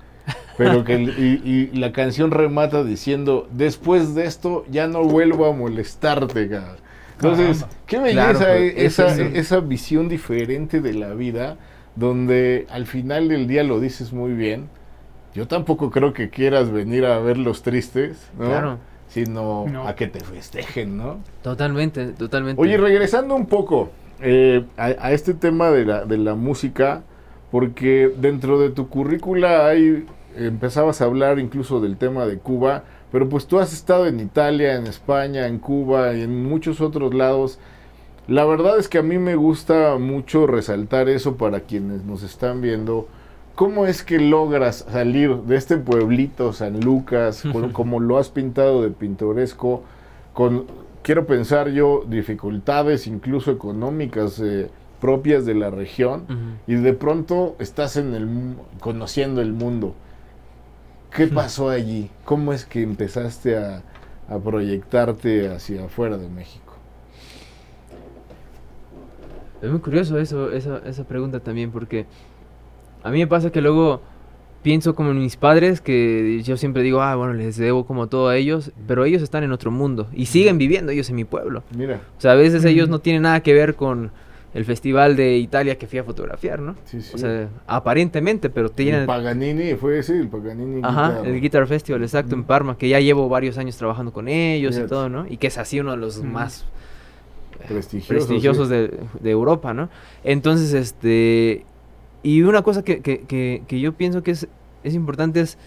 Pero 0.60 0.84
que 0.84 0.94
y, 0.94 1.70
la 1.72 1.90
canción 1.92 2.30
remata 2.30 2.84
diciendo, 2.84 3.48
después 3.50 4.14
de 4.14 4.26
esto 4.26 4.66
ya 4.70 4.86
no 4.86 5.04
vuelvo 5.04 5.46
a 5.46 5.52
molestarte, 5.54 6.50
Entonces, 7.14 7.64
qué 7.86 7.98
belleza 7.98 8.46
pues, 8.46 8.74
esa, 8.76 9.06
esa 9.16 9.60
visión 9.60 10.10
diferente 10.10 10.82
de 10.82 10.92
la 10.92 11.14
vida, 11.14 11.56
donde 11.96 12.66
al 12.70 12.84
final 12.84 13.28
del 13.28 13.46
día 13.46 13.64
lo 13.64 13.80
dices 13.80 14.12
muy 14.12 14.34
bien. 14.34 14.68
Yo 15.34 15.48
tampoco 15.48 15.90
creo 15.90 16.12
que 16.12 16.28
quieras 16.28 16.70
venir 16.70 17.06
a 17.06 17.18
ver 17.20 17.38
los 17.38 17.62
tristes, 17.62 18.30
¿no? 18.38 18.78
Sino 19.08 19.66
a 19.86 19.96
que 19.96 20.08
te 20.08 20.20
festejen, 20.20 20.98
¿no? 20.98 21.20
Totalmente, 21.42 22.08
totalmente. 22.08 22.60
Oye, 22.60 22.76
regresando 22.76 23.34
un 23.34 23.46
poco 23.46 23.90
eh, 24.20 24.66
a, 24.76 24.84
a, 24.84 25.12
este 25.12 25.32
tema 25.32 25.70
de 25.70 25.86
la, 25.86 26.04
de 26.04 26.18
la 26.18 26.34
música, 26.34 27.02
porque 27.50 28.12
dentro 28.18 28.60
de 28.60 28.70
tu 28.70 28.88
currícula 28.88 29.66
hay 29.66 30.06
empezabas 30.36 31.00
a 31.00 31.04
hablar 31.04 31.38
incluso 31.38 31.80
del 31.80 31.96
tema 31.96 32.26
de 32.26 32.38
Cuba, 32.38 32.84
pero 33.12 33.28
pues 33.28 33.46
tú 33.46 33.58
has 33.58 33.72
estado 33.72 34.06
en 34.06 34.20
Italia, 34.20 34.76
en 34.76 34.86
España, 34.86 35.46
en 35.46 35.58
Cuba 35.58 36.14
y 36.14 36.22
en 36.22 36.44
muchos 36.44 36.80
otros 36.80 37.14
lados. 37.14 37.58
La 38.28 38.44
verdad 38.44 38.78
es 38.78 38.88
que 38.88 38.98
a 38.98 39.02
mí 39.02 39.18
me 39.18 39.34
gusta 39.34 39.98
mucho 39.98 40.46
resaltar 40.46 41.08
eso 41.08 41.36
para 41.36 41.60
quienes 41.60 42.04
nos 42.04 42.22
están 42.22 42.60
viendo. 42.60 43.08
¿Cómo 43.56 43.86
es 43.86 44.04
que 44.04 44.20
logras 44.20 44.86
salir 44.90 45.34
de 45.42 45.56
este 45.56 45.76
pueblito 45.76 46.52
San 46.52 46.80
Lucas, 46.80 47.42
como 47.72 48.00
lo 48.00 48.18
has 48.18 48.28
pintado 48.28 48.82
de 48.82 48.90
pintoresco, 48.90 49.82
con, 50.32 50.66
quiero 51.02 51.26
pensar 51.26 51.70
yo, 51.70 52.04
dificultades 52.08 53.06
incluso 53.06 53.50
económicas 53.50 54.40
eh, 54.40 54.70
propias 55.00 55.44
de 55.44 55.54
la 55.54 55.70
región, 55.70 56.24
y 56.66 56.74
de 56.76 56.92
pronto 56.92 57.56
estás 57.58 57.96
en 57.96 58.14
el, 58.14 58.54
conociendo 58.78 59.40
el 59.40 59.52
mundo? 59.52 59.94
¿Qué 61.14 61.26
pasó 61.26 61.70
allí? 61.70 62.10
¿Cómo 62.24 62.52
es 62.52 62.64
que 62.64 62.82
empezaste 62.82 63.56
a, 63.56 63.82
proyectarte 64.44 65.48
hacia 65.48 65.86
afuera 65.86 66.16
de 66.16 66.28
México? 66.28 66.74
Es 69.60 69.70
muy 69.70 69.80
curioso 69.80 70.18
eso, 70.18 70.52
esa, 70.52 70.78
esa 70.86 71.04
pregunta 71.04 71.40
también, 71.40 71.70
porque 71.70 72.06
A 73.02 73.10
mí 73.10 73.18
me 73.18 73.26
pasa 73.26 73.50
que 73.50 73.60
luego 73.60 74.00
pienso 74.62 74.94
como 74.94 75.10
en 75.10 75.18
mis 75.18 75.36
padres, 75.36 75.80
que 75.80 76.42
yo 76.44 76.56
siempre 76.56 76.82
digo, 76.82 77.02
ah, 77.02 77.14
bueno, 77.16 77.32
les 77.32 77.56
debo 77.56 77.86
como 77.86 78.08
todo 78.08 78.28
a 78.28 78.36
ellos, 78.36 78.72
pero 78.86 79.04
ellos 79.04 79.22
están 79.22 79.42
en 79.42 79.52
otro 79.52 79.70
mundo 79.70 80.08
y 80.12 80.26
siguen 80.26 80.58
viviendo 80.58 80.92
ellos 80.92 81.08
en 81.10 81.16
mi 81.16 81.24
pueblo. 81.24 81.62
Mira. 81.76 82.00
O 82.18 82.20
sea, 82.20 82.32
a 82.32 82.36
veces 82.36 82.64
ellos 82.64 82.88
no 82.88 82.98
tienen 82.98 83.22
nada 83.22 83.40
que 83.40 83.54
ver 83.54 83.74
con 83.74 84.12
el 84.52 84.64
festival 84.64 85.14
de 85.14 85.36
Italia 85.36 85.78
que 85.78 85.86
fui 85.86 85.98
a 86.00 86.04
fotografiar, 86.04 86.58
¿no? 86.60 86.74
Sí, 86.84 87.00
sí. 87.00 87.12
O 87.14 87.18
sea, 87.18 87.48
aparentemente, 87.66 88.50
pero 88.50 88.68
tienen... 88.68 89.02
El 89.02 89.06
Paganini, 89.06 89.74
fue 89.74 90.00
ese, 90.00 90.18
el 90.18 90.28
Paganini. 90.28 90.80
Ajá, 90.82 91.10
Guitar. 91.10 91.26
el 91.26 91.40
Guitar 91.40 91.66
Festival, 91.68 92.02
exacto, 92.02 92.34
en 92.34 92.44
Parma, 92.44 92.76
que 92.76 92.88
ya 92.88 92.98
llevo 92.98 93.28
varios 93.28 93.58
años 93.58 93.76
trabajando 93.76 94.12
con 94.12 94.26
ellos 94.28 94.76
y 94.76 94.86
todo, 94.88 95.08
¿no? 95.08 95.26
Y 95.28 95.36
que 95.36 95.46
es 95.46 95.58
así 95.58 95.78
uno 95.78 95.92
de 95.92 95.98
los 95.98 96.22
más 96.22 96.64
Prestigioso. 97.68 98.08
prestigiosos 98.14 98.68
sí. 98.68 98.74
de, 98.74 98.98
de 99.20 99.30
Europa, 99.30 99.72
¿no? 99.72 99.88
Entonces, 100.24 100.72
este... 100.72 101.64
Y 102.22 102.42
una 102.42 102.62
cosa 102.62 102.82
que, 102.82 103.00
que, 103.00 103.20
que, 103.20 103.62
que 103.68 103.80
yo 103.80 103.92
pienso 103.92 104.22
que 104.22 104.32
es, 104.32 104.48
es 104.82 104.94
importante 104.94 105.40
es... 105.40 105.58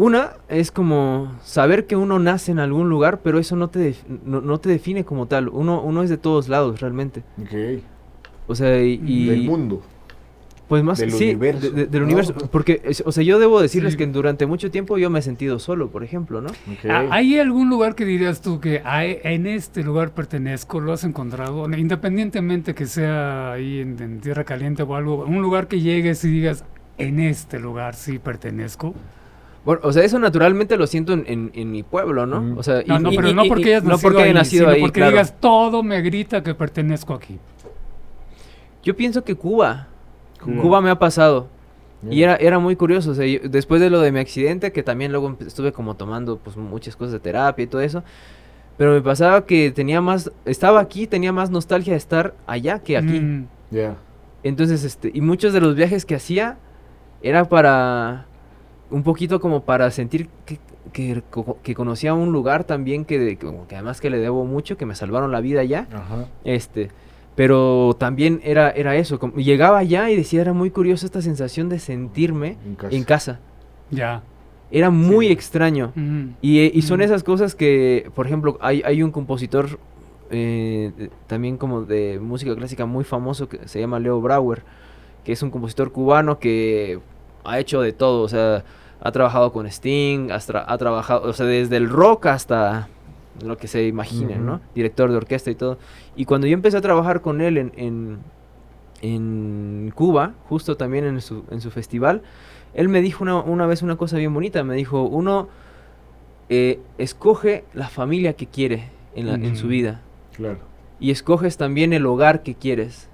Una 0.00 0.34
es 0.48 0.70
como 0.70 1.32
saber 1.42 1.88
que 1.88 1.96
uno 1.96 2.20
nace 2.20 2.52
en 2.52 2.60
algún 2.60 2.88
lugar, 2.88 3.18
pero 3.20 3.40
eso 3.40 3.56
no 3.56 3.68
te, 3.68 3.80
def- 3.80 4.04
no, 4.24 4.40
no 4.40 4.58
te 4.58 4.68
define 4.68 5.04
como 5.04 5.26
tal. 5.26 5.48
Uno, 5.48 5.82
uno 5.82 6.04
es 6.04 6.08
de 6.08 6.16
todos 6.16 6.48
lados, 6.48 6.80
realmente. 6.80 7.24
Ok. 7.42 7.82
O 8.46 8.54
sea, 8.54 8.80
y... 8.80 9.02
y- 9.04 9.26
Del 9.26 9.42
mundo. 9.42 9.82
Pues 10.68 10.84
más, 10.84 10.98
Del 10.98 11.10
sí, 11.10 11.24
universo, 11.30 11.60
de- 11.62 11.70
de- 11.70 11.86
del 11.86 12.02
¿no? 12.02 12.06
universo. 12.06 12.32
Porque, 12.52 12.80
es- 12.84 13.02
o 13.04 13.10
sea, 13.10 13.24
yo 13.24 13.40
debo 13.40 13.60
decirles 13.60 13.94
Sí. 13.94 13.98
que 13.98 14.06
durante 14.06 14.46
mucho 14.46 14.70
tiempo 14.70 14.98
yo 14.98 15.10
me 15.10 15.18
he 15.18 15.22
sentido 15.22 15.58
solo, 15.58 15.88
por 15.90 16.04
ejemplo, 16.04 16.40
¿no? 16.42 16.50
Ok. 16.50 16.88
Ah, 16.88 17.06
¿Hay 17.10 17.36
algún 17.40 17.68
lugar 17.68 17.96
que 17.96 18.04
dirías 18.04 18.40
tú 18.40 18.60
que 18.60 18.80
"Ay, 18.84 19.18
en 19.24 19.48
este 19.48 19.82
lugar 19.82 20.12
pertenezco? 20.12 20.78
¿Lo 20.78 20.92
has 20.92 21.02
encontrado? 21.02 21.68
Independientemente 21.76 22.72
que 22.74 22.86
sea 22.86 23.52
ahí 23.52 23.80
en, 23.80 24.00
en 24.00 24.20
Tierra 24.20 24.44
Caliente 24.44 24.84
o 24.84 24.94
algo, 24.94 25.24
un 25.24 25.42
lugar 25.42 25.66
que 25.66 25.80
llegues 25.80 26.22
y 26.24 26.28
digas, 26.30 26.64
en 26.98 27.18
este 27.18 27.58
lugar 27.58 27.96
sí 27.96 28.20
pertenezco. 28.20 28.94
Bueno, 29.68 29.82
o 29.84 29.92
sea, 29.92 30.02
eso 30.02 30.18
naturalmente 30.18 30.78
lo 30.78 30.86
siento 30.86 31.12
en, 31.12 31.24
en- 31.26 31.50
en 31.52 31.70
mi 31.70 31.82
pueblo, 31.82 32.24
¿no? 32.24 32.40
Mm. 32.40 32.58
O 32.58 32.62
sea, 32.62 32.82
No, 32.86 32.98
y- 32.98 33.02
no, 33.02 33.12
y- 33.12 33.16
pero 33.16 33.28
y- 33.28 33.34
no 33.34 33.44
y- 33.44 33.48
porque 33.50 33.66
hayas 33.74 33.84
no 33.84 33.90
nacido 33.90 34.02
porque 34.08 34.22
haya 34.22 34.28
ahí, 34.30 34.34
nacido 34.34 34.62
sino 34.62 34.72
ahí, 34.74 34.80
porque 34.80 35.00
claro. 35.00 35.10
digas, 35.12 35.34
todo 35.40 35.82
me 35.82 36.00
grita 36.00 36.42
que 36.42 36.54
pertenezco 36.54 37.12
aquí. 37.12 37.38
Yo 38.82 38.96
pienso 38.96 39.22
que 39.24 39.34
Cuba, 39.34 39.88
Cuba. 40.42 40.62
Cuba, 40.62 40.80
me 40.80 40.88
ha 40.88 40.98
pasado. 40.98 41.48
Y 42.10 42.22
era, 42.22 42.36
era 42.36 42.58
muy 42.58 42.76
curioso, 42.76 43.10
o 43.10 43.14
sea, 43.14 43.26
yo- 43.26 43.40
después 43.48 43.80
de 43.82 43.90
lo 43.90 44.00
de 44.00 44.10
mi 44.10 44.20
accidente, 44.20 44.72
que 44.72 44.82
también 44.82 45.10
luego 45.12 45.36
estuve 45.40 45.72
como 45.72 45.96
tomando 45.96 46.38
pues 46.38 46.56
muchas 46.56 46.96
cosas 46.96 47.12
de 47.12 47.18
terapia 47.20 47.64
y 47.64 47.66
todo 47.66 47.82
eso, 47.82 48.02
pero 48.78 48.92
me 48.92 49.02
pasaba 49.02 49.44
que 49.44 49.70
tenía 49.72 50.00
más, 50.00 50.30
estaba 50.46 50.80
aquí, 50.80 51.06
tenía 51.08 51.32
más 51.32 51.50
nostalgia 51.50 51.92
de 51.92 51.98
estar 51.98 52.34
allá 52.46 52.78
que 52.78 52.96
aquí. 52.96 53.20
Mm, 53.20 53.48
Ya. 53.70 53.96
Entonces, 54.44 54.84
este, 54.84 55.10
y 55.12 55.20
muchos 55.20 55.52
de 55.52 55.60
los 55.60 55.74
viajes 55.74 56.06
que 56.06 56.14
hacía 56.14 56.56
era 57.20 57.44
para 57.50 58.24
un 58.90 59.02
poquito 59.02 59.40
como 59.40 59.62
para 59.64 59.90
sentir 59.90 60.28
que, 60.46 60.58
que, 60.92 61.22
co- 61.30 61.58
que 61.62 61.74
conocía 61.74 62.14
un 62.14 62.32
lugar 62.32 62.64
también 62.64 63.04
que, 63.04 63.36
que 63.36 63.74
además 63.74 64.00
que 64.00 64.10
le 64.10 64.18
debo 64.18 64.44
mucho, 64.44 64.76
que 64.76 64.86
me 64.86 64.94
salvaron 64.94 65.30
la 65.32 65.40
vida 65.40 65.60
allá. 65.60 65.86
Ajá. 65.92 66.26
Este, 66.44 66.90
pero 67.34 67.94
también 67.98 68.40
era, 68.42 68.70
era 68.70 68.96
eso, 68.96 69.18
como- 69.18 69.36
llegaba 69.36 69.78
allá 69.78 70.10
y 70.10 70.16
decía, 70.16 70.40
era 70.40 70.52
muy 70.52 70.70
curioso 70.70 71.06
esta 71.06 71.22
sensación 71.22 71.68
de 71.68 71.78
sentirme 71.78 72.56
En 72.66 72.74
casa. 72.74 72.96
en 72.96 73.04
casa. 73.04 73.40
ya. 73.90 74.22
Era 74.70 74.90
muy 74.90 75.28
Sí. 75.28 75.32
extraño. 75.32 75.92
Mm. 75.94 76.24
Y, 76.42 76.58
eh, 76.58 76.70
y 76.74 76.82
son 76.82 76.98
Mm. 77.00 77.02
esas 77.04 77.24
cosas 77.24 77.54
que, 77.54 78.10
por 78.14 78.26
ejemplo, 78.26 78.58
hay, 78.60 78.82
hay 78.84 79.02
un 79.02 79.10
compositor 79.10 79.78
eh, 80.30 81.08
también 81.26 81.56
como 81.56 81.82
de 81.84 82.18
música 82.20 82.54
clásica 82.54 82.84
muy 82.84 83.02
famoso 83.04 83.48
que 83.48 83.66
se 83.66 83.80
llama 83.80 83.98
Leo 83.98 84.20
Brauer, 84.20 84.62
que 85.24 85.32
es 85.32 85.42
un 85.42 85.50
compositor 85.50 85.90
cubano 85.90 86.38
que 86.38 87.00
ha 87.44 87.58
hecho 87.58 87.80
de 87.80 87.92
todo, 87.92 88.22
o 88.22 88.28
sea, 88.28 88.64
ha 89.00 89.12
trabajado 89.12 89.52
con 89.52 89.66
Sting, 89.66 90.30
hasta- 90.32 90.64
ha 90.70 90.76
trabajado, 90.78 91.28
o 91.28 91.32
sea, 91.32 91.46
desde 91.46 91.76
el 91.76 91.88
rock 91.88 92.26
hasta 92.26 92.88
lo 93.44 93.56
que 93.56 93.68
se 93.68 93.86
imaginen, 93.86 94.44
¿no? 94.44 94.54
Ujú. 94.54 94.62
Director 94.74 95.10
de 95.10 95.16
orquesta 95.16 95.50
y 95.50 95.54
todo. 95.54 95.78
Y 96.16 96.24
cuando 96.24 96.46
yo 96.48 96.54
empecé 96.54 96.76
a 96.76 96.80
trabajar 96.80 97.20
con 97.20 97.40
él 97.40 97.56
en, 97.56 97.72
en, 97.76 98.18
en 99.02 99.92
Cuba, 99.94 100.34
justo 100.48 100.76
también 100.76 101.04
en 101.04 101.20
su, 101.20 101.44
en 101.50 101.60
su 101.60 101.70
festival, 101.70 102.22
él 102.74 102.88
me 102.88 103.00
dijo 103.00 103.22
una, 103.22 103.36
una 103.36 103.66
vez 103.66 103.82
una 103.82 103.96
cosa 103.96 104.16
bien 104.16 104.34
bonita, 104.34 104.64
me 104.64 104.74
dijo, 104.74 105.02
uno 105.02 105.48
eh, 106.48 106.80
escoge 106.98 107.64
la 107.74 107.88
familia 107.88 108.32
que 108.34 108.46
quiere 108.46 108.88
en, 109.14 109.26
la- 109.28 109.34
en 109.34 109.56
su 109.56 109.68
vida 109.68 110.00
Claro. 110.36 110.58
y 110.98 111.10
escoges 111.10 111.56
también 111.56 111.92
el 111.92 112.06
hogar 112.06 112.42
que 112.42 112.54
quieres. 112.54 113.08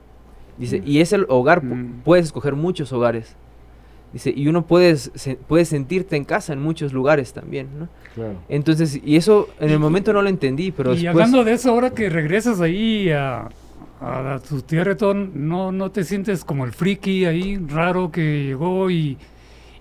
Dice, 0.57 0.81
y 0.85 1.01
ese 1.01 1.19
hogar, 1.29 1.63
pu- 1.63 1.75
Mm. 1.75 2.01
puedes 2.05 2.27
escoger 2.27 2.55
muchos 2.55 2.93
hogares. 2.93 3.37
Dice, 4.15 4.33
y 4.35 4.47
uno 4.49 4.65
puedes, 4.65 5.11
se- 5.15 5.35
puedes 5.35 5.69
sentirte 5.69 6.15
en 6.17 6.25
casa 6.25 6.53
en 6.55 6.63
muchos 6.63 6.93
lugares 6.95 7.33
también, 7.35 7.69
¿no? 7.79 7.89
Claro. 8.15 8.35
Entonces, 8.49 9.01
y 9.05 9.17
eso 9.17 9.49
en 9.61 9.71
el 9.71 9.79
momento 9.81 10.13
no 10.13 10.23
lo 10.23 10.29
entendí, 10.29 10.71
pero 10.71 10.93
y 10.93 11.03
después... 11.03 11.11
hablando 11.11 11.43
de 11.45 11.53
eso, 11.55 11.71
ahora 11.73 11.91
que 11.91 12.09
regresas 12.09 12.61
ahí 12.61 13.11
a, 13.11 13.49
a 14.01 14.41
tu 14.49 14.63
tierra, 14.63 14.93
y 14.93 14.97
todo, 14.97 15.15
¿no, 15.15 15.73
¿no 15.73 15.91
te 15.91 16.05
sientes 16.05 16.45
como 16.45 16.65
el 16.65 16.71
friki 16.73 17.25
ahí, 17.25 17.57
raro 17.67 18.13
que 18.13 18.45
llegó 18.45 18.89
y, 18.89 19.19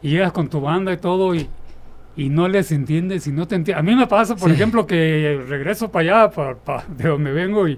y 0.02 0.10
llegas 0.10 0.32
con 0.32 0.48
tu 0.50 0.60
banda 0.62 0.92
y 0.92 0.98
todo 0.98 1.36
y, 1.36 1.48
y 2.18 2.30
no 2.30 2.48
les 2.48 2.72
entiendes 2.72 3.28
y 3.28 3.32
no 3.32 3.48
te 3.48 3.54
entiendes? 3.54 3.80
A 3.80 3.84
mí 3.84 3.96
me 3.96 4.08
pasa, 4.08 4.36
por 4.36 4.50
Sí. 4.50 4.56
ejemplo, 4.56 4.88
que 4.88 5.44
regreso 5.48 5.92
para 5.92 6.24
allá, 6.26 6.32
pa- 6.34 6.56
pa- 6.56 6.86
de 6.98 7.08
donde 7.08 7.32
vengo 7.32 7.68
y 7.68 7.78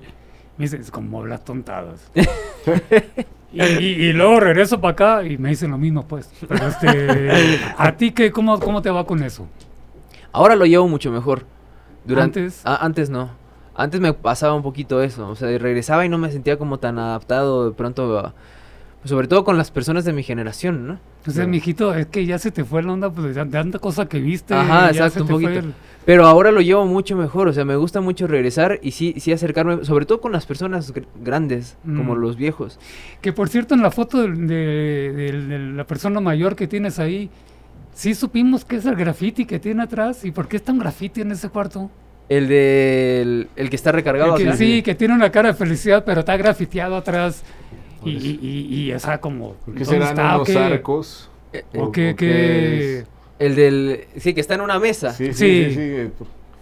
me 0.57 0.65
dicen, 0.65 0.81
es 0.81 0.91
como 0.91 1.19
hablas 1.19 1.43
tontadas. 1.43 2.11
y, 3.53 3.61
y- 3.63 3.85
y 4.09 4.13
luego 4.13 4.39
regreso 4.39 4.79
para 4.81 4.91
acá 4.93 5.23
y 5.23 5.37
me 5.37 5.49
dicen 5.49 5.71
lo 5.71 5.77
mismo, 5.77 6.07
pues. 6.07 6.29
Pero 6.47 6.67
este, 6.67 7.59
¿a 7.77 7.91
ti 7.95 8.11
qué, 8.11 8.31
cómo, 8.31 8.59
cómo 8.59 8.81
te 8.81 8.89
va 8.89 9.05
con 9.05 9.23
eso? 9.23 9.47
Ahora 10.31 10.55
lo 10.55 10.65
llevo 10.65 10.87
mucho 10.87 11.11
mejor. 11.11 11.45
Durante, 12.05 12.39
Antes. 12.41 12.61
Ah, 12.65 12.77
antes 12.81 13.09
no. 13.09 13.29
Antes 13.75 13.99
me 13.99 14.13
pasaba 14.13 14.53
un 14.53 14.63
poquito 14.63 15.01
eso. 15.01 15.27
O 15.29 15.35
sea, 15.35 15.47
regresaba 15.57 16.05
y 16.05 16.09
no 16.09 16.17
me 16.17 16.31
sentía 16.31 16.57
como 16.57 16.77
tan 16.79 16.99
adaptado 16.99 17.69
de 17.69 17.75
pronto, 17.75 18.19
a- 18.19 18.33
sobre 19.05 19.27
todo 19.27 19.43
con 19.45 19.57
las 19.57 19.71
personas 19.71 20.03
de 20.03 20.11
mi 20.13 20.21
generación, 20.23 20.85
¿no? 20.87 20.99
O 21.27 21.31
sea, 21.31 21.47
mijito, 21.47 21.93
es 21.95 22.07
que 22.07 22.25
ya 22.25 22.37
se 22.37 22.51
te 22.51 22.63
fue 22.65 22.83
la 22.83 22.91
onda 22.93 23.09
pues, 23.09 23.33
de 23.35 23.45
tanta 23.45 23.79
cosa 23.79 24.07
que 24.07 24.19
viste. 24.19 24.53
Ajá, 24.53 24.91
ya 24.91 25.05
exacto, 25.05 25.23
un 25.23 25.29
poquito. 25.29 25.51
el- 25.51 25.73
Pero 26.05 26.27
ahora 26.27 26.51
lo 26.51 26.61
llevo 26.61 26.85
mucho 26.85 27.15
mejor, 27.15 27.47
o 27.47 27.53
sea, 27.53 27.65
me 27.65 27.75
gusta 27.75 28.01
mucho 28.01 28.27
regresar 28.27 28.79
y 28.83 28.91
sí, 28.91 29.15
sí 29.17 29.31
acercarme, 29.31 29.85
sobre 29.85 30.05
todo 30.05 30.21
con 30.21 30.31
las 30.31 30.45
personas 30.45 30.93
gr- 30.93 31.05
grandes, 31.23 31.77
como 31.83 32.13
Mm. 32.15 32.19
los 32.19 32.35
viejos. 32.37 32.79
Que 33.21 33.31
por 33.33 33.49
cierto, 33.49 33.73
en 33.73 33.81
la 33.81 33.89
foto 33.91 34.21
de, 34.21 34.31
de- 34.33 35.13
de- 35.13 35.41
de 35.47 35.59
la 35.73 35.83
persona 35.85 36.19
mayor 36.19 36.55
que 36.55 36.67
tienes 36.67 36.99
ahí, 36.99 37.29
sí 37.93 38.13
supimos 38.13 38.65
que 38.65 38.75
es 38.75 38.85
el 38.85 38.95
graffiti 38.95 39.45
que 39.45 39.57
tiene 39.59 39.81
atrás. 39.83 40.25
¿Y 40.25 40.31
por 40.31 40.47
qué 40.47 40.57
está 40.57 40.71
un 40.71 40.79
graffiti 40.79 41.21
en 41.21 41.31
ese 41.31 41.49
cuarto? 41.49 41.89
El 42.29 42.47
del 42.47 43.47
el 43.55 43.69
que 43.69 43.75
está 43.75 43.91
recargado 43.91 44.35
El 44.37 44.43
que- 44.51 44.57
sí, 44.57 44.81
que 44.83 44.95
tiene 44.95 45.13
una 45.13 45.31
cara 45.31 45.49
de 45.49 45.53
felicidad, 45.55 46.03
pero 46.05 46.19
está 46.21 46.35
grafiteado 46.37 46.95
atrás. 46.97 47.43
Y, 48.09 48.39
y, 48.41 48.91
y, 48.91 48.99
sea, 48.99 49.19
como. 49.19 49.53
¿Por 49.53 49.73
qué 49.75 49.83
¿dónde 49.83 49.85
serán 49.85 50.09
está? 50.09 50.37
¿O 50.37 50.41
unos 50.43 50.55
arcos? 50.55 51.29
Eh, 51.53 51.63
¿O 51.75 51.83
¿O- 51.85 51.91
qué? 51.91 52.11
o 52.11 52.15
qué- 52.15 52.25
qué 52.27 52.99
es? 52.99 53.05
El 53.39 53.55
del 53.55 54.05
sí, 54.17 54.33
que 54.33 54.41
está 54.41 54.55
en 54.55 54.61
una 54.61 54.79
mesa. 54.79 55.11
Sí, 55.13 55.27
sí, 55.27 55.33
Sí. 55.33 55.65
sí. 55.69 55.71
sí, 55.75 55.79
eh, 55.81 56.11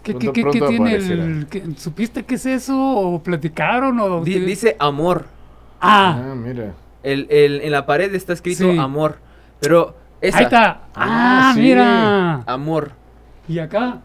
¿Qué, 0.03 0.11
pronto- 0.13 0.33
qué- 0.33 0.33
qué- 0.33 0.41
pronto 0.41 0.65
qué 0.65 0.69
tiene 0.69 0.95
el, 0.95 1.47
qué- 1.49 1.63
¿Supiste 1.77 2.23
qué 2.23 2.35
es 2.35 2.45
eso? 2.45 2.77
¿O 2.77 3.21
platicaron? 3.23 3.99
O 3.99 4.23
qué? 4.39 4.39
dice 4.45 4.75
amor. 4.79 5.25
Ah, 5.79 6.31
Ah, 6.31 6.35
mira. 6.35 6.73
El, 7.03 7.27
el- 7.29 7.61
en 7.61 7.71
la 7.71 7.85
pared 7.85 8.13
está 8.15 8.33
escrito 8.33 8.71
Sí. 8.71 8.77
amor. 8.77 9.17
Pero 9.59 9.95
esa 10.21 10.37
ahí 10.39 10.43
está. 10.45 10.81
Ah, 10.95 11.49
Ah, 11.49 11.51
sí. 11.53 11.61
mira. 11.61 12.35
amor. 12.45 12.91
Y 13.47 13.59
acá. 13.59 14.01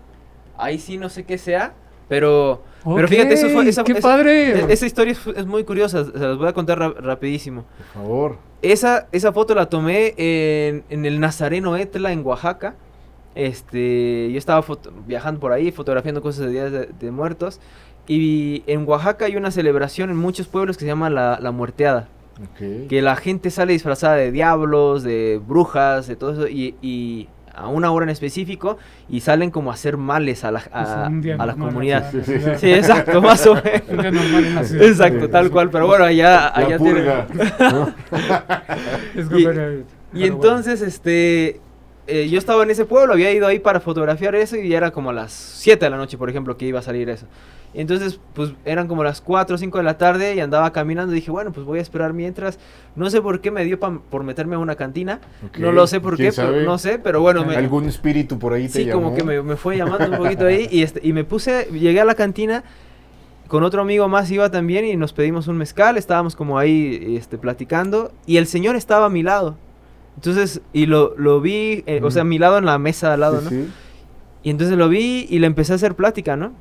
Ahí 0.57 0.79
sí 0.79 0.99
no 0.99 1.09
sé 1.09 1.25
qué 1.25 1.39
sea, 1.39 1.73
pero 2.09 2.63
pero 2.85 3.07
fíjate, 3.09 3.35
eso 3.35 3.49
fue 3.51 3.69
esa, 3.69 3.85
¡Qué 3.85 3.93
esa- 3.93 4.01
padre! 4.01 4.61
e- 4.61 4.73
esa 4.73 4.87
historia 4.87 5.13
es, 5.13 5.27
es 5.27 5.47
muy 5.47 5.65
curiosa, 5.65 6.05
se 6.05 6.19
las 6.19 6.39
voy 6.39 6.49
a 6.49 6.53
contar 6.53 6.79
ra- 6.79 6.95
rapidísimo. 6.99 7.65
Por 7.93 8.03
favor. 8.03 8.37
Esa, 8.63 9.09
esa 9.13 9.33
foto 9.33 9.55
la 9.55 9.67
tomé 9.67 10.15
en, 10.17 10.85
en 10.89 11.05
el 11.05 11.21
Nazareno 11.21 11.77
Etla, 11.77 12.13
en 12.13 12.25
Oaxaca. 12.25 12.75
Este, 13.35 14.31
yo 14.33 14.39
estaba 14.39 14.65
viajando 15.07 15.39
por 15.41 15.53
ahí, 15.53 15.71
fotografiando 15.71 16.21
cosas 16.23 16.47
de 16.47 16.51
días 16.53 16.73
de, 16.73 16.87
de 16.99 17.11
muertos. 17.11 17.61
Y 18.07 18.63
en 18.67 18.89
Oaxaca 18.89 19.27
hay 19.27 19.37
una 19.37 19.51
celebración 19.51 20.11
en 20.11 20.17
muchos 20.17 20.49
pueblos 20.49 20.77
que 20.77 20.81
se 20.83 20.87
llama 20.89 21.11
la, 21.11 21.39
la 21.41 21.51
muerteada. 21.53 22.09
Que 22.89 23.03
la 23.03 23.17
gente 23.17 23.51
sale 23.51 23.73
disfrazada 23.73 24.15
de 24.15 24.31
diablos, 24.31 25.03
de 25.03 25.41
brujas, 25.45 26.07
de 26.07 26.15
todo 26.17 26.33
eso. 26.33 26.49
Y, 26.49 26.77
y 26.81 27.29
a 27.59 27.69
una 27.69 27.91
hora 27.91 28.05
en 28.05 28.11
específico. 28.11 28.79
Y 29.09 29.21
salen 29.21 29.51
como 29.51 29.71
a 29.71 29.75
hacer 29.75 29.97
males 29.97 30.45
a 30.45 30.51
la, 30.53 30.61
a, 30.73 31.11
Pues 31.23 31.39
a 31.41 31.47
la 31.47 31.55
comunidad. 31.55 32.11
Sí, 32.13 32.21
sí, 32.57 32.73
exacto, 32.73 33.21
más 33.23 33.47
o 33.47 33.53
Un 33.53 33.63
día 33.63 33.83
menos. 33.89 34.15
normal 34.23 34.45
en 34.45 34.55
la 34.55 34.65
ciudad. 34.65 34.85
Exacto, 34.87 35.29
tal 35.31 35.51
cual. 35.51 35.71
Pero 35.71 35.87
bueno, 35.87 36.05
allá, 36.05 36.49
allá 36.49 36.71
La 36.71 36.79
tiene-. 36.79 37.05
¿no? 37.73 37.95
Es 39.15 39.27
Y- 39.31 40.21
Y 40.21 40.25
entonces, 40.25 40.81
este, 40.83 41.61
eh, 42.09 42.29
yo 42.29 42.39
estaba 42.39 42.63
en 42.63 42.71
ese 42.71 42.85
pueblo, 42.85 43.13
había 43.13 43.33
ido 43.33 43.47
ahí 43.47 43.59
para 43.59 43.81
fotografiar 43.81 44.35
eso 44.35 44.57
y 44.57 44.75
era 44.75 44.91
como 44.91 45.11
a 45.11 45.13
las 45.13 45.33
7 45.33 45.85
de 45.85 45.91
la 45.91 45.97
noche, 45.97 46.19
por 46.19 46.31
ejemplo, 46.31 46.57
que 46.57 46.67
iba 46.67 46.79
a 46.79 46.83
salir 46.83 47.09
eso. 47.09 47.27
Entonces, 47.75 48.19
pues 48.35 48.53
eran 48.65 48.89
como 48.89 49.05
las 49.05 49.21
4 49.21 49.55
o 49.55 49.59
5 49.59 49.79
de 49.79 49.85
la 49.85 49.99
tarde 49.99 50.35
y 50.35 50.41
andaba 50.41 50.73
caminando 50.73 51.13
y 51.13 51.17
dije, 51.17 51.31
bueno, 51.31 51.53
pues 51.53 51.67
voy 51.67 51.79
a 51.79 51.83
esperar 51.83 52.15
mientras. 52.15 52.59
No 52.97 53.11
sé 53.11 53.21
por 53.21 53.41
qué 53.41 53.51
me 53.51 53.65
dio 53.65 53.79
por 53.79 54.25
meterme 54.25 54.57
a 54.57 54.59
una 54.59 54.75
cantina. 54.75 55.21
No 55.59 55.71
lo 55.71 55.87
sé 55.87 56.01
por 56.01 56.17
qué, 56.17 56.33
no 56.65 56.79
sé, 56.79 56.99
pero 56.99 57.21
bueno. 57.21 57.45
Me, 57.45 57.57
¿Algún 57.57 57.85
espíritu 57.85 58.39
por 58.39 58.55
ahí 58.55 58.69
te 58.69 58.85
Sí, 58.85 58.91
como 58.91 59.15
que 59.15 59.23
me, 59.23 59.43
me, 59.43 59.57
fue 59.57 59.77
llamando 59.77 60.11
un 60.11 60.17
poquito 60.17 60.47
ahí 60.47 60.67
y, 60.71 60.83
este, 60.83 61.01
y 61.07 61.13
me 61.13 61.25
puse, 61.25 61.69
llegué 61.73 62.01
a 62.01 62.05
la 62.07 62.15
cantina 62.15 62.65
con 63.49 63.63
otro 63.63 63.81
amigo 63.81 64.09
más 64.09 64.31
iba 64.31 64.51
también 64.51 64.85
y 64.85 64.97
nos 64.97 65.13
pedimos 65.13 65.49
un 65.49 65.57
mezcal, 65.57 65.97
estábamos 65.97 66.37
como 66.37 66.59
ahí 66.59 67.17
este, 67.17 67.39
platicando 67.39 68.13
y 68.27 68.37
el 68.37 68.47
señor 68.47 68.77
estaba 68.77 69.07
a 69.07 69.11
mi 69.11 69.23
lado. 69.23 69.57
Entonces, 70.19 70.63
y 70.73 70.87
lo, 70.87 71.15
lo 71.17 71.41
vi, 71.41 71.85
eh, 71.87 72.01
o 72.03 72.11
sea, 72.11 72.23
a 72.23 72.25
mi 72.25 72.39
lado 72.41 72.59
en 72.59 72.65
la 72.65 72.77
mesa 72.77 73.15
al 73.15 73.21
lado, 73.21 73.41
¿no? 73.41 73.51
Y 74.43 74.51
entonces 74.51 74.77
lo 74.77 74.89
vi 74.89 75.29
y 75.31 75.39
le 75.39 75.47
empecé 75.47 75.75
a 75.75 75.77
hacer 75.77 75.95
plática, 75.95 76.35
¿no? 76.35 76.55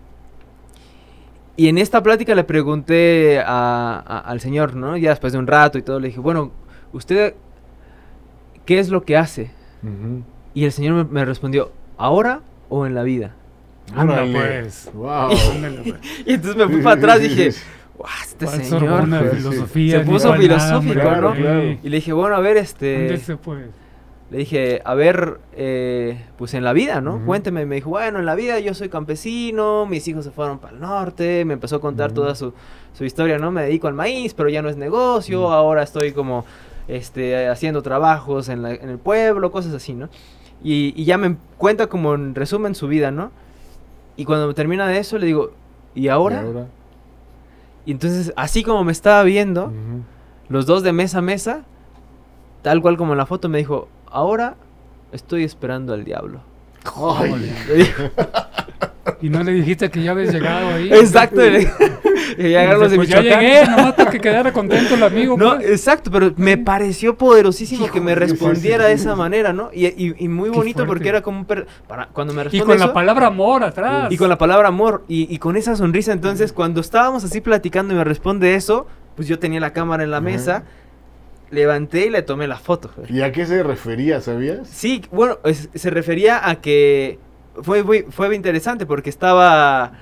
Y 1.56 1.68
en 1.68 1.80
esta 1.80 2.04
plática 2.04 2.36
le 2.36 2.44
pregunté 2.44 3.42
al 3.44 4.40
señor, 4.42 4.76
¿no? 4.76 4.96
Ya 4.96 5.10
después 5.10 5.34
de 5.34 5.40
un 5.40 5.48
rato 5.48 5.80
y 5.80 5.82
todo, 5.82 6.00
le 6.00 6.10
dije, 6.10 6.20
bueno, 6.20 6.52
¿usted 6.94 7.34
qué 8.64 8.78
es 8.78 8.90
lo 8.90 9.02
que 9.02 9.18
hace? 9.18 9.50
Y 10.54 10.66
el 10.66 10.72
señor 10.72 11.10
me, 11.10 11.26
respondió, 11.26 11.72
¿ahora 11.98 12.42
o 12.70 12.86
en 12.86 12.94
la 12.94 13.02
vida? 13.02 13.34
Anda 13.96 14.24
pues. 14.32 14.92
Wow. 14.94 15.32
y 16.28 16.34
entonces 16.36 16.58
me 16.58 16.72
fui 16.72 16.84
para 16.84 17.00
atrás 17.00 17.22
y 17.22 17.30
dije, 17.30 17.54
este 18.24 18.48
señor 18.48 19.06
filosofía, 19.36 20.00
se 20.00 20.06
puso 20.06 20.34
filosófico, 20.34 21.12
¿no? 21.16 21.36
Y 21.36 21.90
le 21.90 21.98
dije, 21.98 22.14
bueno, 22.14 22.36
a 22.36 22.40
ver, 22.40 22.58
este... 22.58 23.18
Se 23.18 23.38
puede? 23.38 23.70
Le 24.30 24.40
dije, 24.40 24.82
a 24.84 24.94
ver, 24.94 25.40
eh, 25.54 26.22
pues 26.38 26.54
en 26.54 26.66
la 26.66 26.74
vida, 26.74 27.00
¿no? 27.00 27.26
Cuénteme. 27.26 27.66
Me 27.66 27.76
dijo, 27.76 27.90
bueno, 27.90 28.20
en 28.20 28.26
la 28.26 28.36
vida 28.36 28.60
yo 28.60 28.74
soy 28.74 28.90
campesino, 28.90 29.86
mis 29.86 30.06
hijos 30.10 30.26
se 30.26 30.32
fueron 30.32 30.60
para 30.60 30.74
el 30.74 30.82
norte. 30.82 31.46
Me 31.46 31.54
empezó 31.54 31.78
a 31.78 31.82
contar 31.82 32.12
toda 32.12 32.36
su, 32.36 32.54
su, 32.92 33.06
historia, 33.06 33.38
¿no? 33.38 33.52
Me 33.52 33.64
dedico 33.64 33.88
al 33.88 33.94
maíz, 33.94 34.34
pero 34.34 34.50
ya 34.50 34.62
no 34.62 34.68
es 34.68 34.76
negocio. 34.76 35.50
Ahora 35.54 35.82
estoy 35.82 36.12
como 36.12 36.44
este, 36.90 37.48
haciendo 37.48 37.82
trabajos 37.82 38.50
en, 38.50 38.64
la, 38.64 38.74
en 38.74 38.90
el 38.90 38.98
pueblo, 38.98 39.50
cosas 39.50 39.74
así, 39.74 39.94
¿no? 39.94 40.10
Y, 40.62 40.94
y, 40.98 41.06
ya 41.06 41.18
me 41.18 41.38
cuenta 41.58 41.88
como 41.88 42.14
en 42.14 42.36
resumen 42.36 42.76
su 42.76 42.90
vida, 42.90 43.12
¿no? 43.12 43.32
Y 44.18 44.26
cuando 44.26 44.54
termina 44.54 44.88
de 44.88 44.98
eso, 44.98 45.18
le 45.20 45.28
digo, 45.28 45.52
¿y 45.96 46.10
ahora? 46.10 46.44
¿Y 46.44 46.48
ahora? 46.48 46.68
Y 47.88 47.92
entonces, 47.92 48.34
así 48.36 48.64
como 48.64 48.84
me 48.84 48.92
estaba 48.92 49.24
viendo, 49.24 49.72
los 50.50 50.66
dos 50.66 50.84
de 50.84 50.92
mesa 50.92 51.20
a 51.20 51.22
mesa, 51.22 51.64
tal 52.62 52.82
cual 52.82 52.98
como 52.98 53.14
en 53.14 53.18
la 53.18 53.26
foto, 53.26 53.48
me 53.48 53.60
dijo, 53.60 53.88
ahora 54.12 54.58
estoy 55.14 55.46
esperando 55.46 55.94
al 55.94 56.04
diablo. 56.04 56.42
y 59.22 59.30
no 59.30 59.42
le 59.42 59.54
dijiste 59.54 59.90
que 59.90 60.04
ya 60.04 60.12
habías 60.12 60.34
llegado 60.34 60.68
ahí. 60.68 60.92
Exacto. 60.92 61.40
y 62.46 62.52
ya, 62.52 62.76
pues 62.78 63.08
ya 63.08 63.22
llegué, 63.22 63.66
nomás 63.66 63.94
para 63.94 64.12
que 64.12 64.20
quedara 64.20 64.54
contento 64.54 64.96
el 64.96 65.04
amigo. 65.04 65.36
No, 65.38 65.56
pues. 65.56 65.70
exacto, 65.70 66.12
pero 66.12 66.34
me 66.38 66.58
pareció 66.58 67.18
poderosísimo 67.18 67.90
que 67.90 68.00
me 68.00 68.14
respondiera 68.14 68.86
de 68.86 68.94
esa 68.94 69.16
manera, 69.16 69.54
¿no? 69.54 69.70
Y, 69.74 70.28
muy 70.28 70.50
bonito 70.50 70.86
porque 70.86 71.10
era 71.10 71.22
como 71.22 71.40
un... 71.40 71.46
para, 71.46 72.08
cuando 72.14 72.34
me 72.34 72.46
Y 72.52 72.60
con 72.62 72.78
la 72.80 72.94
palabra 72.94 73.28
amor 73.28 73.64
atrás. 73.64 74.12
Y 74.12 74.18
con 74.18 74.30
la 74.30 74.38
palabra 74.38 74.68
amor. 74.68 75.04
Y, 75.08 75.38
con 75.40 75.58
esa 75.58 75.76
sonrisa, 75.76 76.12
entonces, 76.12 76.54
cuando 76.54 76.82
estábamos 76.82 77.24
así 77.24 77.42
platicando 77.42 77.94
y 77.94 77.98
me 77.98 78.04
responde 78.04 78.56
eso, 78.56 78.88
pues 79.16 79.28
yo 79.28 79.40
tenía 79.40 79.60
la 79.60 79.74
cámara 79.74 80.04
en 80.04 80.12
la 80.12 80.22
mesa 80.22 80.64
levanté 81.50 82.08
y 82.08 82.10
le 82.10 82.24
tomé 82.24 82.46
la 82.46 82.58
foto. 82.58 82.92
¿Y 83.08 83.22
a 83.22 83.32
qué 83.32 83.46
se 83.46 83.64
refería, 83.64 84.20
sabías? 84.20 84.68
Sí, 84.68 85.02
bueno, 85.12 85.38
se 85.74 85.90
refería 85.90 86.50
a 86.50 86.60
que 86.60 87.20
fue, 87.62 87.86
fue, 87.86 88.06
fue 88.10 88.36
interesante 88.36 88.86
porque 88.86 89.10
estaba 89.10 89.94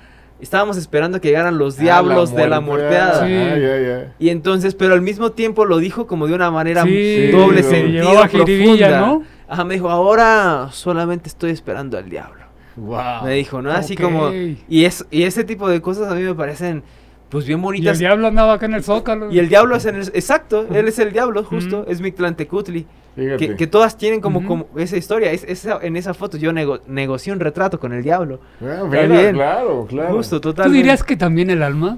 estábamos 0.45 0.77
esperando 0.77 1.19
que 1.19 1.29
llegaran 1.29 1.57
los 1.57 1.77
ah, 1.79 1.81
diablos 1.81 2.33
de 2.33 2.47
la 2.47 2.61
morteada. 2.61 3.23
Ah, 3.23 4.13
y 4.19 4.29
entonces, 4.29 4.75
pero 4.75 4.93
al 4.93 5.01
mismo 5.01 5.31
tiempo 5.31 5.65
lo 5.65 5.79
dijo 5.79 6.07
como 6.07 6.27
de 6.27 6.33
una 6.33 6.51
manera 6.51 6.81
doble 6.81 7.63
sentido, 7.63 8.21
profunda. 8.31 8.99
¿no? 9.01 9.23
Ajá, 9.47 9.63
me 9.65 9.73
dijo, 9.73 9.89
ahora 9.89 10.69
solamente 10.71 11.29
estoy 11.29 11.51
esperando 11.51 11.97
al 11.97 12.09
diablo. 12.09 12.45
Wow. 12.75 13.23
Me 13.23 13.33
dijo, 13.33 13.61
¿no? 13.61 13.71
Así 13.71 13.95
como... 13.95 14.31
Y, 14.31 14.85
es, 14.85 15.05
y 15.09 15.23
ese 15.23 15.43
tipo 15.43 15.67
de 15.69 15.81
cosas 15.81 16.11
a 16.11 16.15
mí 16.15 16.21
me 16.21 16.35
parecen 16.35 16.83
pues 17.29 17.45
bien 17.45 17.61
bonitas. 17.61 17.85
Y 17.85 17.89
el 17.89 17.97
diablo 17.97 18.27
andaba 18.27 18.53
acá 18.53 18.65
en 18.65 18.73
el 18.73 18.83
zócalo. 18.83 19.31
Y 19.31 19.39
el 19.39 19.49
diablo 19.49 19.75
es 19.75 19.85
en 19.85 19.95
el... 19.95 20.07
Exacto, 20.13 20.67
él 20.73 20.87
es 20.87 20.99
el 20.99 21.11
diablo, 21.11 21.43
justo, 21.43 21.85
es 21.87 22.01
Mictlantecutli. 22.01 22.85
Que, 23.15 23.55
que, 23.55 23.67
todas 23.67 23.97
tienen 23.97 24.19
como, 24.19 24.45
como 24.45 24.67
esa 24.75 24.97
historia. 24.97 25.31
Es, 25.31 25.65
en 25.65 25.95
esa 25.95 26.13
foto 26.13 26.37
yo 26.37 26.51
negocié 26.51 27.31
un 27.31 27.39
retrato 27.39 27.79
con 27.79 27.93
el 27.93 28.03
diablo. 28.03 28.41
Ah, 28.61 28.83
claro, 28.89 29.85
claro. 29.87 30.15
Justo, 30.15 30.41
¿Tú 30.41 30.53
dirías 30.69 31.01
que 31.03 31.15
también 31.15 31.49
el 31.49 31.63
alma? 31.63 31.97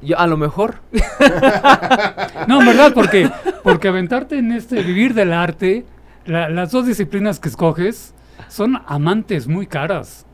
Yo, 0.00 0.16
a 0.16 0.28
lo 0.28 0.36
mejor. 0.36 0.76
no, 2.46 2.60
¿verdad? 2.60 2.92
Porque, 2.94 3.28
porque 3.64 3.88
aventarte 3.88 4.38
en 4.38 4.52
este 4.52 4.80
vivir 4.84 5.12
del 5.12 5.32
arte, 5.32 5.84
las 6.24 6.70
dos 6.70 6.86
disciplinas 6.86 7.40
que 7.40 7.48
escoges 7.48 8.14
son 8.48 8.80
amantes 8.86 9.48
muy 9.48 9.66
caras. 9.66 10.24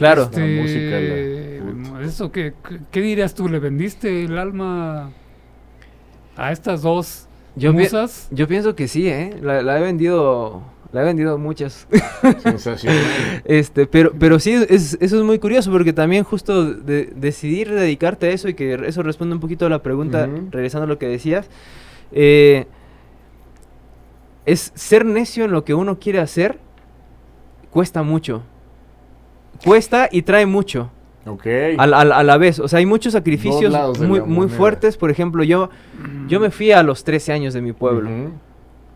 Claro. 0.00 0.22
Este, 0.22 0.40
la 0.40 0.62
música, 0.62 2.06
eso, 2.06 2.32
¿qué, 2.32 2.54
¿qué 2.90 3.02
dirías 3.02 3.34
tú? 3.34 3.50
¿Le 3.50 3.58
vendiste 3.58 4.24
el 4.24 4.38
alma 4.38 5.10
a 6.38 6.52
estas 6.52 6.80
dos 6.80 7.28
yo 7.54 7.74
yo 8.30 8.48
pienso 8.48 8.74
que 8.74 8.88
sí, 8.88 9.08
¿eh? 9.08 9.36
La, 9.42 9.78
he 9.78 9.82
vendido... 9.82 10.62
La 10.92 11.02
he 11.02 11.04
vendido 11.04 11.36
muchas. 11.36 11.86
Sensacional. 12.42 12.98
este, 13.44 13.86
pero, 13.86 14.12
pero 14.18 14.40
sí, 14.40 14.54
es, 14.70 14.96
eso 15.02 15.18
es 15.18 15.22
muy 15.22 15.38
curioso 15.38 15.70
porque 15.70 15.92
también 15.92 16.24
justo 16.24 16.72
de, 16.72 17.12
decidir 17.14 17.70
dedicarte 17.70 18.28
a 18.28 18.30
eso 18.30 18.48
y 18.48 18.54
que 18.54 18.74
eso 18.86 19.02
responde 19.02 19.34
un 19.34 19.40
poquito 19.40 19.66
a 19.66 19.68
la 19.68 19.82
pregunta, 19.82 20.26
regresando 20.50 20.86
a 20.86 20.88
lo 20.88 20.98
que 20.98 21.06
decías, 21.08 21.50
eh, 22.12 22.66
es 24.46 24.72
ser 24.74 25.04
necio 25.04 25.44
en 25.44 25.52
lo 25.52 25.64
que 25.64 25.74
uno 25.74 25.98
quiere 25.98 26.20
hacer, 26.20 26.58
cuesta 27.70 28.02
mucho 28.02 28.42
cuesta 29.64 30.08
y 30.10 30.22
trae 30.22 30.46
mucho. 30.46 30.90
Ok. 31.26 31.46
A, 31.78 31.86
la 31.86 32.38
vez. 32.38 32.58
O 32.58 32.68
sea, 32.68 32.78
hay 32.78 32.86
muchos 32.86 33.12
sacrificios 33.12 33.98
muy, 34.00 34.20
muy 34.20 34.48
fuertes. 34.48 34.96
Por 34.96 35.10
ejemplo, 35.10 35.44
yo, 35.44 35.70
yo 36.28 36.40
me 36.40 36.50
fui 36.50 36.72
a 36.72 36.82
los 36.82 37.04
13 37.04 37.32
años 37.32 37.54
de 37.54 37.60
mi 37.60 37.72
pueblo. 37.72 38.10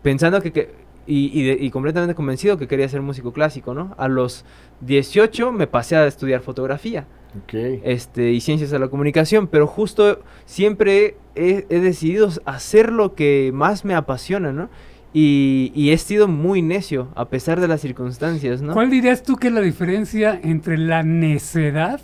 Pensando 0.01 0.41
que... 0.41 0.73
y, 1.07 1.69
completamente 1.69 2.15
convencido 2.15 2.57
que 2.57 2.67
quería 2.67 2.89
ser 2.89 3.01
músico 3.01 3.31
clásico, 3.31 3.73
¿no? 3.73 3.95
A 3.97 4.07
los 4.07 4.45
18 4.81 5.51
me 5.51 5.67
pasé 5.67 5.95
a 5.95 6.07
estudiar 6.07 6.41
fotografía. 6.41 7.05
Okay. 7.43 7.81
Este, 7.83 8.31
y 8.31 8.39
ciencias 8.39 8.71
de 8.71 8.79
la 8.79 8.87
comunicación, 8.87 9.47
pero 9.47 9.67
justo 9.67 10.21
siempre 10.45 11.17
he, 11.35 11.65
he 11.69 11.79
decidido 11.81 12.29
hacer 12.45 12.93
lo 12.93 13.13
que 13.13 13.51
más 13.53 13.83
me 13.83 13.93
apasiona, 13.93 14.53
¿no? 14.53 14.69
Y, 15.17 15.91
he 15.91 15.97
sido 15.97 16.27
muy 16.27 16.61
necio, 16.61 17.07
a 17.15 17.29
pesar 17.29 17.61
de 17.61 17.69
las 17.69 17.79
circunstancias, 17.79 18.61
¿no? 18.61 18.73
¿Cuál 18.73 18.89
dirías 18.89 19.23
tú 19.23 19.37
que 19.37 19.47
es 19.47 19.53
la 19.53 19.61
diferencia 19.61 20.37
entre 20.43 20.77
la 20.77 21.03
necedad 21.03 22.01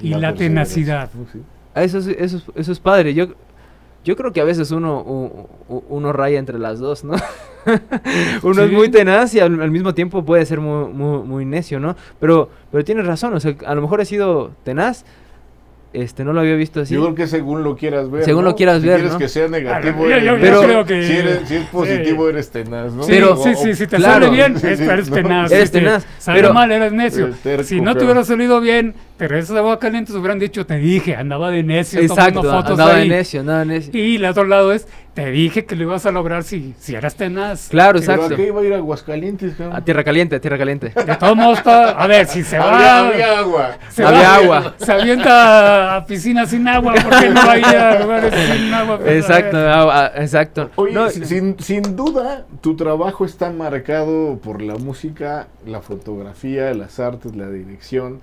y 0.00 0.14
la, 0.14 0.34
tenacidad? 0.34 1.10
Ah, 1.74 1.82
eso, 1.82 1.98
es, 1.98 2.06
eso, 2.06 2.42
eso 2.54 2.72
es 2.72 2.80
padre. 2.80 3.12
Yo, 3.12 3.34
yo 4.06 4.16
creo 4.16 4.32
que 4.32 4.40
a 4.40 4.44
veces 4.44 4.70
uno, 4.70 5.02
uno, 5.68 6.12
raya 6.14 6.38
entre 6.38 6.58
las 6.58 6.78
dos, 6.78 7.04
¿no? 7.04 7.16
uno 8.42 8.62
es 8.62 8.72
muy 8.72 8.90
tenaz 8.90 9.34
y 9.34 9.40
al, 9.40 9.70
mismo 9.70 9.92
tiempo 9.92 10.24
puede 10.24 10.46
ser 10.46 10.58
muy, 10.62 10.90
muy, 10.90 11.24
muy, 11.24 11.44
necio, 11.44 11.78
¿no? 11.78 11.94
Pero, 12.18 12.48
pero 12.72 12.82
tienes 12.86 13.04
razón, 13.04 13.34
o 13.34 13.40
sea, 13.40 13.54
a 13.66 13.74
lo 13.74 13.82
mejor 13.82 14.00
he 14.00 14.06
sido 14.06 14.52
tenaz, 14.64 15.04
este, 16.02 16.24
no 16.24 16.32
lo 16.32 16.40
había 16.40 16.56
visto 16.56 16.80
así. 16.80 16.94
Yo 16.94 17.02
creo 17.02 17.14
que 17.14 17.26
según 17.26 17.64
lo 17.64 17.76
quieras 17.76 18.10
ver. 18.10 18.24
Según 18.24 18.44
lo 18.44 18.54
quieras 18.54 18.82
ver. 18.82 18.96
Si 18.96 19.02
quieres 19.02 19.18
que 19.18 19.28
sea 19.28 19.48
negativo, 19.48 20.04
pero, 20.40 20.62
creo 20.62 20.84
que. 20.84 21.42
Si, 21.46 21.54
es 21.54 21.64
positivo, 21.66 22.28
eres 22.28 22.50
tenaz, 22.50 22.92
¿no? 22.92 23.02
Sí, 23.02 23.12
pero, 23.12 23.36
sí, 23.38 23.54
sí, 23.54 23.74
si 23.74 23.86
te 23.86 23.98
sale 23.98 24.28
bien, 24.28 24.56
eres 24.62 25.10
tenaz. 25.10 25.50
Eres 25.50 25.70
tenaz. 25.70 26.06
Sale 26.18 26.52
mal, 26.52 26.70
eres 26.70 26.92
necio. 26.92 27.30
si 27.64 27.80
no 27.80 27.96
te 27.96 28.04
hubiera 28.04 28.24
salido 28.24 28.60
bien, 28.60 28.94
pero 29.16 29.38
eso 29.38 29.54
de 29.54 29.60
agua 29.60 29.78
caliente 29.78 30.12
se 30.12 30.18
hubieran 30.18 30.38
dicho, 30.38 30.66
te 30.66 30.76
dije, 30.76 31.16
andaba 31.16 31.50
de 31.50 31.62
necio 31.62 32.00
Exacto, 32.00 32.42
tomando 32.42 32.62
fotos 32.62 32.70
andaba 32.72 32.98
de 32.98 33.06
necio, 33.06 33.40
andaba 33.40 33.58
de 33.60 33.66
necio. 33.66 33.98
Y 33.98 34.16
el 34.16 34.24
otro 34.26 34.44
lado 34.44 34.72
es, 34.72 34.86
te 35.14 35.30
dije 35.30 35.64
que 35.64 35.74
lo 35.76 35.84
ibas 35.84 36.04
a 36.04 36.10
lograr 36.10 36.42
si, 36.42 36.74
si 36.78 36.94
eras 36.94 37.14
tenaz. 37.14 37.68
Claro, 37.70 37.98
exacto. 37.98 38.24
¿Pero 38.28 38.34
a 38.34 38.36
qué 38.36 38.46
iba 38.48 38.60
a 38.60 38.64
ir 38.64 38.74
a 38.74 38.76
Aguascalientes, 38.76 39.54
A 39.72 39.80
Tierra 39.82 40.04
Caliente, 40.04 40.36
a 40.36 40.40
Tierra 40.40 40.58
Caliente. 40.58 40.92
De 40.94 41.16
todos 41.16 41.34
modos, 41.34 41.66
a 41.66 42.06
ver, 42.06 42.26
si 42.26 42.42
se 42.42 42.58
va... 42.58 43.08
Había 43.08 43.38
agua. 43.38 43.78
Se 43.88 44.04
había 44.04 44.34
agua. 44.34 44.74
Se 44.76 44.92
avienta 44.92 45.96
a 45.96 46.04
piscina 46.04 46.44
sin 46.44 46.68
agua, 46.68 46.92
porque 47.02 47.30
no 47.30 47.46
va 47.46 47.52
a 47.52 47.58
ir 47.58 47.64
a 47.64 48.00
lugares 48.02 48.34
sin 48.34 48.74
agua? 48.74 48.98
Pues, 48.98 49.16
exacto, 49.16 49.56
agua, 49.56 50.12
exacto. 50.16 50.70
Oye, 50.76 51.10
sin, 51.10 51.58
sin 51.58 51.96
duda, 51.96 52.44
tu 52.60 52.76
trabajo 52.76 53.24
está 53.24 53.50
marcado 53.50 54.38
por 54.38 54.60
la 54.60 54.76
música, 54.76 55.48
la 55.64 55.80
fotografía, 55.80 56.74
las 56.74 57.00
artes, 57.00 57.34
la 57.34 57.48
dirección. 57.48 58.20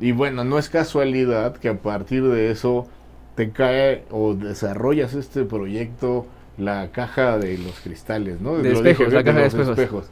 Y 0.00 0.12
bueno, 0.12 0.44
no 0.44 0.58
es 0.58 0.68
casualidad 0.68 1.56
que 1.56 1.68
a 1.68 1.78
partir 1.78 2.24
de 2.24 2.50
eso 2.50 2.88
te 3.34 3.50
cae 3.50 4.04
o 4.10 4.34
desarrollas 4.34 5.14
este 5.14 5.44
proyecto, 5.44 6.26
la 6.58 6.90
caja 6.92 7.38
de 7.38 7.58
los 7.58 7.80
cristales, 7.80 8.40
¿no? 8.40 8.56
De 8.56 8.72
espejos, 8.72 9.12
la 9.12 9.24
caja 9.24 9.40
de 9.40 9.46
espejos. 9.46 10.06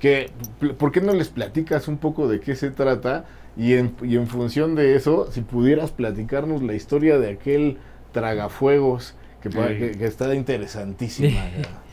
que, 0.00 0.30
¿por 0.78 0.92
qué 0.92 1.00
no 1.00 1.12
les 1.12 1.28
platicas 1.28 1.88
un 1.88 1.98
poco 1.98 2.28
de 2.28 2.40
qué 2.40 2.54
se 2.56 2.70
trata? 2.70 3.24
Y 3.56 3.74
en, 3.74 3.94
y 4.02 4.16
en 4.16 4.26
función 4.26 4.74
de 4.74 4.96
eso, 4.96 5.30
si 5.32 5.40
pudieras 5.40 5.90
platicarnos 5.90 6.62
la 6.62 6.74
historia 6.74 7.18
de 7.18 7.30
aquel 7.30 7.78
tragafuegos 8.12 9.14
que, 9.40 9.48
que, 9.50 10.06
está 10.06 10.34
interesantísima. 10.34 11.40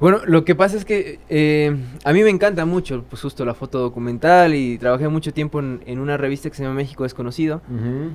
Bueno, 0.00 0.20
lo 0.24 0.46
que 0.46 0.54
pasa 0.54 0.78
es 0.78 0.86
que 0.86 1.18
eh, 1.28 1.76
a 2.04 2.12
mí 2.14 2.22
me 2.22 2.30
encanta 2.30 2.64
mucho, 2.64 3.04
pues 3.10 3.20
justo 3.20 3.44
la 3.44 3.52
foto 3.52 3.80
documental 3.80 4.54
y 4.54 4.78
trabajé 4.78 5.08
mucho 5.08 5.34
tiempo 5.34 5.60
en, 5.60 5.98
una 5.98 6.16
revista 6.16 6.48
que 6.48 6.56
se 6.56 6.62
llama 6.62 6.76
México 6.76 7.02
Desconocido, 7.02 7.60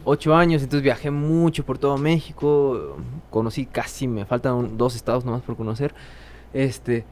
ocho 0.04 0.36
años, 0.36 0.64
entonces 0.64 0.82
viajé 0.82 1.12
mucho 1.12 1.64
por 1.64 1.78
todo 1.78 2.00
México, 2.00 2.98
conocí 3.30 3.68
casi, 3.68 4.08
me 4.08 4.26
faltan 4.26 4.80
dos 4.80 4.96
estados 4.96 5.26
nomás 5.26 5.44
por 5.44 5.56
conocer, 5.56 5.94
este, 6.54 7.06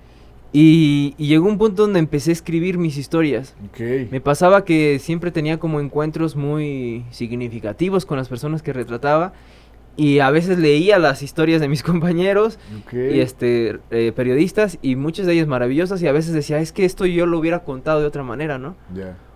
y, 0.51 1.13
llegó 1.17 1.47
un 1.47 1.59
punto 1.59 1.84
donde 1.84 1.99
empecé 1.99 2.32
a 2.32 2.34
escribir 2.34 2.80
mis 2.80 2.97
historias. 2.97 3.55
Me 3.80 4.21
pasaba 4.21 4.65
que 4.65 4.97
siempre 4.97 5.32
tenía 5.32 5.59
como 5.59 5.82
encuentros 5.82 6.36
muy 6.36 7.05
significativos 7.11 8.07
con 8.07 8.17
las 8.17 8.28
personas 8.28 8.63
que 8.63 8.74
retrataba 8.74 9.34
y 9.96 10.20
a 10.20 10.32
veces 10.32 10.58
leía 10.58 10.98
las 11.00 11.22
historias 11.22 11.62
de 11.62 11.68
mis 11.68 11.84
compañeros 11.91 12.60
y 12.91 13.20
este 13.20 13.80
eh, 13.91 14.12
periodistas 14.16 14.80
y 14.82 14.96
muchas 14.96 15.26
de 15.26 15.34
ellas 15.34 15.48
maravillosas 15.48 16.02
y 16.02 16.08
a 16.08 16.12
veces 16.12 16.34
decía 16.34 16.60
es 16.60 16.72
que 16.72 16.86
esto 16.86 17.06
yo 17.06 17.26
lo 17.26 17.38
hubiera 17.39 17.64
contado 17.64 18.02
de 18.02 18.08
otra 18.08 18.24
manera 18.24 18.58
no 18.58 18.76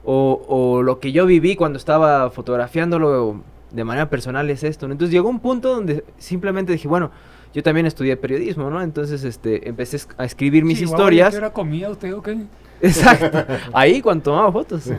o, 0.09 0.41
o, 0.47 0.83
lo 0.83 0.99
que 0.99 1.11
yo 1.11 1.25
viví 1.25 1.55
cuando 1.57 1.77
estaba 1.77 2.29
fotografiándolo 2.29 3.43
de 3.71 3.83
manera 3.83 4.09
personal 4.09 4.49
es 4.49 4.63
esto 4.63 4.85
entonces 4.85 5.11
llegó 5.11 5.29
un 5.29 5.39
punto 5.39 5.75
donde 5.75 6.03
simplemente 6.17 6.71
dije 6.71 6.87
bueno 6.87 7.11
yo 7.53 7.63
también 7.63 7.85
estudié 7.85 8.17
periodismo 8.17 8.69
no 8.69 8.81
entonces 8.81 9.23
este 9.23 9.67
empecé 9.67 9.99
a 10.17 10.25
escribir 10.25 10.63
mis 10.63 10.81
historias. 10.81 11.33
¿Era 11.33 11.51
comida 11.51 11.89
usted 11.89 12.13
o 12.13 12.21
qué? 12.21 12.37
Exacto. 12.81 13.45
Ahí 13.73 14.01
cuando 14.01 14.23
tomaba 14.23 14.51
fotos. 14.51 14.89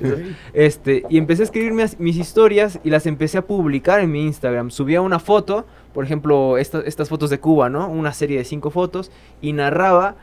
Este, 0.53 1.05
y 1.09 1.19
empecé 1.19 1.43
a 1.43 1.45
escribir 1.45 1.73
mis, 1.73 2.17
historias 2.17 2.81
y 2.85 2.91
las 2.91 3.07
empecé 3.07 3.39
a 3.39 3.47
publicar 3.47 4.01
en 4.01 4.11
mi 4.11 4.25
Instagram. 4.25 4.71
Subía 4.71 5.01
una 5.01 5.19
foto, 5.19 5.67
por 5.93 6.05
ejemplo, 6.05 6.59
estas 6.59 7.09
fotos 7.09 7.31
de 7.31 7.39
Cuba, 7.41 7.69
¿no? 7.69 7.89
Una 7.89 8.13
serie 8.13 8.39
de 8.39 8.45
cinco 8.45 8.71
fotos 8.71 9.11
y 9.41 9.53
narraba 9.53 10.17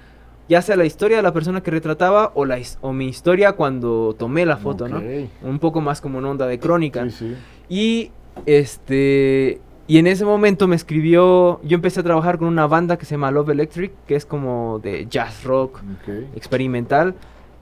ya 0.47 0.61
sea 0.61 0.75
la 0.75 0.85
historia 0.85 1.17
de 1.17 1.23
la 1.23 1.33
persona 1.33 1.63
que 1.63 1.71
retrataba 1.71 2.31
o, 2.35 2.45
la, 2.45 2.59
o 2.81 2.93
mi 2.93 3.07
historia 3.07 3.53
cuando 3.53 4.15
tomé 4.17 4.45
la 4.45 4.57
foto, 4.57 4.87
¿no? 4.87 5.01
Un 5.41 5.59
poco 5.59 5.81
más 5.81 6.01
como 6.01 6.19
una 6.19 6.29
onda 6.29 6.45
de 6.45 6.59
crónica. 6.59 7.07
Y 7.67 8.11
este 8.45 9.59
y 9.87 9.99
en 9.99 10.07
ese 10.07 10.25
momento 10.25 10.67
me 10.67 10.75
escribió, 10.75 11.61
yo 11.63 11.75
empecé 11.75 11.99
a 11.99 12.03
trabajar 12.03 12.39
con 12.39 12.47
una 12.47 12.65
banda 12.65 12.97
que 12.97 13.05
se 13.05 13.11
llama 13.11 13.29
Love 13.29 13.49
Electric, 13.49 13.91
que 14.07 14.15
es 14.15 14.25
como 14.25 14.79
de 14.79 15.05
jazz 15.07 15.43
rock 15.43 15.81
experimental 16.35 17.15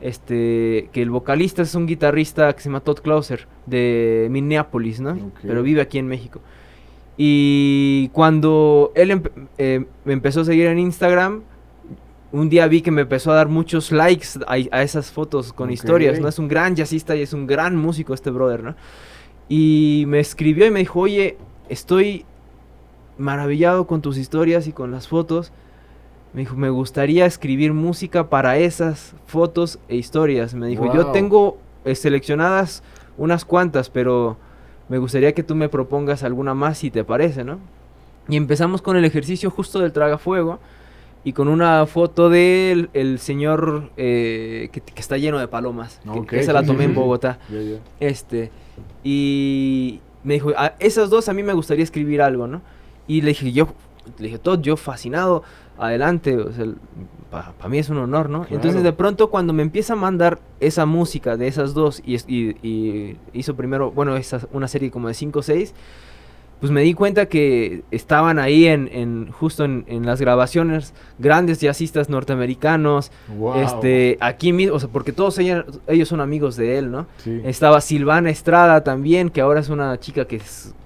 este, 0.04 0.90
que 0.92 1.02
el 1.02 1.10
vocalista 1.10 1.62
es 1.62 1.76
un 1.76 1.86
guitarrista 1.86 2.52
que 2.54 2.62
se 2.62 2.68
llama 2.68 2.82
Todd 2.82 3.00
Closer 3.00 3.48
de 3.66 4.28
Minneapolis, 4.30 5.00
¿no? 5.00 5.32
Pero 5.42 5.64
vive 5.64 5.80
aquí 5.80 5.98
en 5.98 6.08
México. 6.08 6.42
Y 7.16 8.10
cuando 8.10 8.92
él 8.96 9.22
eh, 9.58 9.86
me 10.04 10.12
empezó 10.12 10.42
a 10.42 10.46
seguir 10.46 10.66
en 10.66 10.78
Instagram, 10.78 11.44
un 12.34 12.50
día 12.50 12.68
vi 12.68 12.82
que 12.82 12.92
me 12.92 13.04
empezó 13.04 13.32
a 13.32 13.36
dar 13.36 13.48
muchos 13.48 13.94
likes 13.94 14.28
a, 14.46 14.84
esas 14.84 15.10
fotos 15.10 15.54
con 15.54 15.72
historias, 15.72 16.20
¿no? 16.20 16.28
Es 16.28 16.38
un 16.38 16.50
gran 16.50 16.76
jazzista 16.76 17.16
y 17.16 17.22
es 17.22 17.32
un 17.32 17.48
gran 17.48 17.78
músico 17.78 18.14
este 18.14 18.30
brother, 18.30 18.62
¿no? 18.62 18.76
Y 19.48 20.04
me 20.08 20.20
escribió 20.20 20.66
y 20.66 20.72
me 20.72 20.80
dijo, 20.80 21.00
oye, 21.00 21.38
estoy 21.70 22.26
maravillado 23.18 23.88
con 23.88 24.02
tus 24.02 24.18
historias 24.18 24.68
y 24.68 24.74
con 24.74 24.92
las 24.92 25.08
fotos 25.08 25.54
me 26.34 26.42
dijo, 26.42 26.56
me 26.56 26.70
gustaría 26.70 27.26
escribir 27.26 27.74
música 27.74 28.30
para 28.30 28.58
esas 28.58 29.14
fotos 29.28 29.80
e 29.88 29.96
historias. 29.96 30.54
Me 30.56 30.68
dijo, 30.68 30.92
yo 30.94 31.08
tengo 31.08 31.58
eh, 31.86 31.94
seleccionadas 31.96 32.84
unas 33.18 33.46
cuantas, 33.46 33.90
pero 33.90 34.38
me 34.90 34.98
gustaría 34.98 35.34
que 35.34 35.44
tú 35.44 35.56
me 35.56 35.70
propongas 35.70 36.24
alguna 36.24 36.56
más 36.56 36.80
si 36.80 36.90
te 36.90 37.04
parece, 37.04 37.44
¿no? 37.44 37.60
Y 38.28 38.38
empezamos 38.38 38.82
con 38.82 38.98
el 38.98 39.06
ejercicio 39.06 39.52
justo 39.52 39.80
del 39.80 39.92
tragafuego 39.92 40.60
y 41.24 41.34
con 41.34 41.48
una 41.48 41.86
foto 41.86 42.30
del 42.30 42.90
el 42.94 43.20
señor 43.20 43.92
eh, 43.98 44.70
que, 44.72 44.82
está 44.96 45.18
lleno 45.18 45.38
de 45.40 45.48
palomas. 45.48 46.02
Que, 46.28 46.40
esa 46.40 46.52
la 46.52 46.64
tomé 46.64 46.86
en 46.86 46.96
Bogotá. 46.96 47.38
Este, 48.00 48.50
y 49.04 50.00
me 50.24 50.36
dijo, 50.36 50.52
a 50.58 50.74
esas 50.80 51.10
dos 51.10 51.30
a 51.30 51.34
mí 51.34 51.44
me 51.44 51.54
gustaría 51.54 51.84
escribir 51.84 52.22
algo, 52.22 52.48
¿no? 52.48 52.62
Y 53.08 53.22
le 53.22 53.30
dije, 53.30 53.52
yo, 53.52 53.68
le 54.18 54.26
dije, 54.26 54.40
todo, 54.40 54.62
yo 54.62 54.78
fascinado 54.78 55.44
adelante, 55.78 56.38
o 56.38 56.52
sea, 56.52 56.66
para 57.30 57.70
mí 57.70 57.80
es 57.80 57.90
un 57.90 57.98
honor, 57.98 58.30
¿no? 58.30 58.46
Entonces 58.50 58.84
de 58.84 58.94
pronto 58.94 59.30
cuando 59.30 59.54
me 59.54 59.64
empieza 59.64 59.94
a 59.94 59.96
mandar 59.96 60.40
esa 60.60 60.86
música 60.86 61.36
de 61.36 61.48
esas 61.48 61.74
dos 61.74 62.02
y, 62.06 62.18
y, 62.28 63.18
hizo 63.34 63.56
primero, 63.56 63.92
bueno, 63.92 64.16
esa, 64.16 64.42
una 64.52 64.68
serie 64.68 64.92
como 64.92 65.08
de 65.08 65.16
5 65.16 65.40
o 65.40 65.42
6, 65.42 65.74
pues 66.60 66.72
me 66.72 66.82
di 66.82 66.94
cuenta 66.94 67.26
que 67.26 67.84
estaban 67.92 68.40
ahí 68.40 68.68
en, 68.68 68.88
en 68.94 69.32
justo 69.32 69.66
en, 69.66 69.84
en, 69.88 70.06
las 70.06 70.22
grabaciones 70.22 70.94
grandes 71.20 71.60
jazzistas 71.60 72.08
norteamericanos, 72.08 73.12
este, 73.58 74.18
aquí 74.22 74.54
mismo, 74.54 74.76
o 74.76 74.80
sea, 74.80 74.88
porque 74.88 75.12
todos 75.12 75.38
ellos, 75.40 75.66
ellos 75.88 76.08
son 76.08 76.22
amigos 76.22 76.56
de 76.56 76.78
él, 76.78 76.90
¿no? 76.92 77.08
Estaba 77.44 77.82
Silvana 77.82 78.30
Estrada 78.30 78.84
también, 78.84 79.30
que 79.30 79.42
ahora 79.42 79.60
es 79.60 79.68
una 79.68 80.00
chica 80.00 80.26
que 80.26 80.40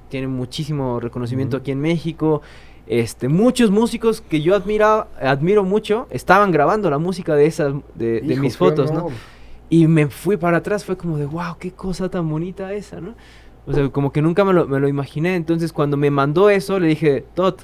tiene 0.09 0.27
muchísimo 0.27 0.99
reconocimiento 0.99 1.57
aquí 1.57 1.71
en 1.71 1.81
México. 1.81 2.41
Este, 2.87 3.27
muchos 3.27 3.69
músicos 3.69 4.21
que 4.21 4.41
yo 4.41 4.55
admira, 4.55 5.07
admiro 5.19 5.65
mucho 5.65 6.07
estaban 6.09 6.51
grabando 6.51 6.89
la 6.89 6.97
música 6.97 7.35
de 7.35 7.45
esas 7.45 7.73
de, 7.95 8.21
mis 8.39 8.55
fotos, 8.55 8.91
¿no? 8.91 9.07
Y 9.69 9.87
me 9.87 10.07
fui 10.07 10.37
para 10.37 10.57
atrás, 10.57 10.85
fue 10.85 10.95
como 10.95 11.17
de, 11.17 11.25
wow, 11.25 11.57
qué 11.59 11.71
cosa 11.71 12.09
tan 12.09 12.29
bonita 12.29 12.71
esa, 12.73 13.01
¿no? 13.01 13.15
O 13.65 13.73
sea, 13.73 13.89
como 13.89 14.13
que 14.13 14.21
nunca 14.21 14.45
me 14.45 14.53
lo, 14.53 14.65
me 14.65 14.79
lo 14.79 14.87
imaginé. 14.87 15.35
Entonces, 15.35 15.73
cuando 15.73 15.97
me 15.97 16.09
mandó 16.09 16.49
eso, 16.49 16.79
le 16.79 16.87
dije, 16.87 17.25
Tot, 17.33 17.63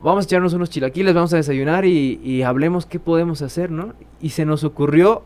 vamos 0.00 0.24
a 0.24 0.26
echarnos 0.26 0.52
unos 0.52 0.70
chilaquiles, 0.70 1.12
vamos 1.12 1.32
a 1.32 1.36
desayunar 1.36 1.84
y, 1.84 2.20
y, 2.22 2.42
hablemos 2.42 2.86
qué 2.86 3.00
podemos 3.00 3.42
hacer, 3.42 3.72
¿no? 3.72 3.94
Y 4.20 4.30
se 4.30 4.44
nos 4.44 4.62
ocurrió 4.62 5.24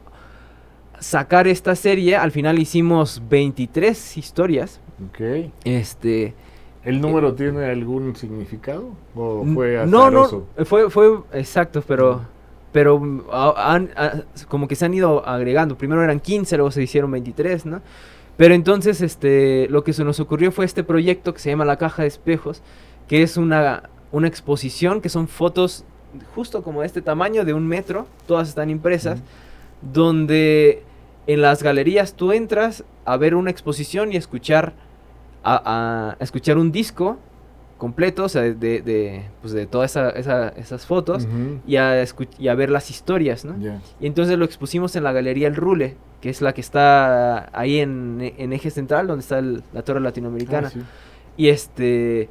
sacar 0.98 1.46
esta 1.46 1.74
serie. 1.74 2.16
Al 2.16 2.30
final 2.30 2.58
hicimos 2.58 3.22
23 3.28 4.16
historias. 4.16 4.80
Ok. 5.08 5.50
Este. 5.64 6.34
¿El 6.84 7.00
número 7.00 7.34
tiene 7.34 7.64
algún 7.66 8.16
significado? 8.16 8.90
¿O 9.14 9.44
fue 9.54 9.78
azaroso? 9.78 10.46
No, 10.56 10.58
no, 10.58 10.64
fue, 10.64 10.90
fue 10.90 11.18
exacto, 11.32 11.82
pero, 11.86 12.22
pero 12.72 13.00
como 14.48 14.66
que 14.66 14.74
se 14.74 14.84
han 14.84 14.94
ido 14.94 15.26
agregando. 15.26 15.78
Primero 15.78 16.02
eran 16.02 16.18
15, 16.18 16.56
luego 16.56 16.70
se 16.70 16.82
hicieron 16.82 17.10
23, 17.10 17.66
¿no? 17.66 17.82
Pero 18.36 18.54
entonces 18.54 19.00
este, 19.00 19.68
lo 19.70 19.84
que 19.84 19.92
se 19.92 20.04
nos 20.04 20.18
ocurrió 20.18 20.50
fue 20.50 20.64
este 20.64 20.82
proyecto 20.82 21.34
que 21.34 21.40
se 21.40 21.50
llama 21.50 21.64
La 21.64 21.76
Caja 21.76 22.02
de 22.02 22.08
Espejos, 22.08 22.62
que 23.06 23.22
es 23.22 23.36
una, 23.36 23.90
una 24.10 24.26
exposición, 24.26 25.00
que 25.00 25.08
son 25.08 25.28
fotos 25.28 25.84
justo 26.34 26.62
como 26.62 26.80
de 26.80 26.86
este 26.86 27.02
tamaño, 27.02 27.44
de 27.44 27.54
un 27.54 27.66
metro, 27.66 28.06
todas 28.26 28.48
están 28.48 28.70
impresas, 28.70 29.22
donde 29.80 30.82
en 31.26 31.42
las 31.42 31.62
galerías 31.62 32.14
tú 32.14 32.32
entras 32.32 32.84
a 33.04 33.16
ver 33.16 33.34
una 33.34 33.50
exposición 33.50 34.12
y 34.12 34.16
escuchar 34.16 34.74
a, 35.44 36.16
escuchar 36.20 36.58
un 36.58 36.72
disco 36.72 37.18
completo, 37.78 38.24
o 38.24 38.28
sea, 38.28 38.42
de, 38.42 38.54
de, 38.54 39.24
pues 39.40 39.52
de 39.52 39.66
todas 39.66 39.96
esa, 39.96 40.48
esas 40.50 40.86
fotos 40.86 41.26
y, 41.66 41.76
a 41.76 42.04
y, 42.38 42.48
a 42.48 42.54
ver 42.54 42.70
las 42.70 42.90
historias, 42.90 43.44
¿no? 43.44 43.56
Y 44.00 44.06
entonces 44.06 44.38
lo 44.38 44.44
expusimos 44.44 44.94
en 44.94 45.02
la 45.02 45.12
Galería 45.12 45.48
El 45.48 45.56
Rule, 45.56 45.96
que 46.20 46.30
es 46.30 46.40
la 46.40 46.54
que 46.54 46.60
está 46.60 47.50
ahí 47.58 47.80
en, 47.80 48.32
en 48.38 48.52
Eje 48.52 48.70
Central, 48.70 49.08
donde 49.08 49.22
está 49.22 49.40
la 49.40 49.82
Torre 49.82 50.00
Latinoamericana. 50.00 50.70
Ah, 50.74 50.80
y 51.36 51.48
este... 51.48 52.28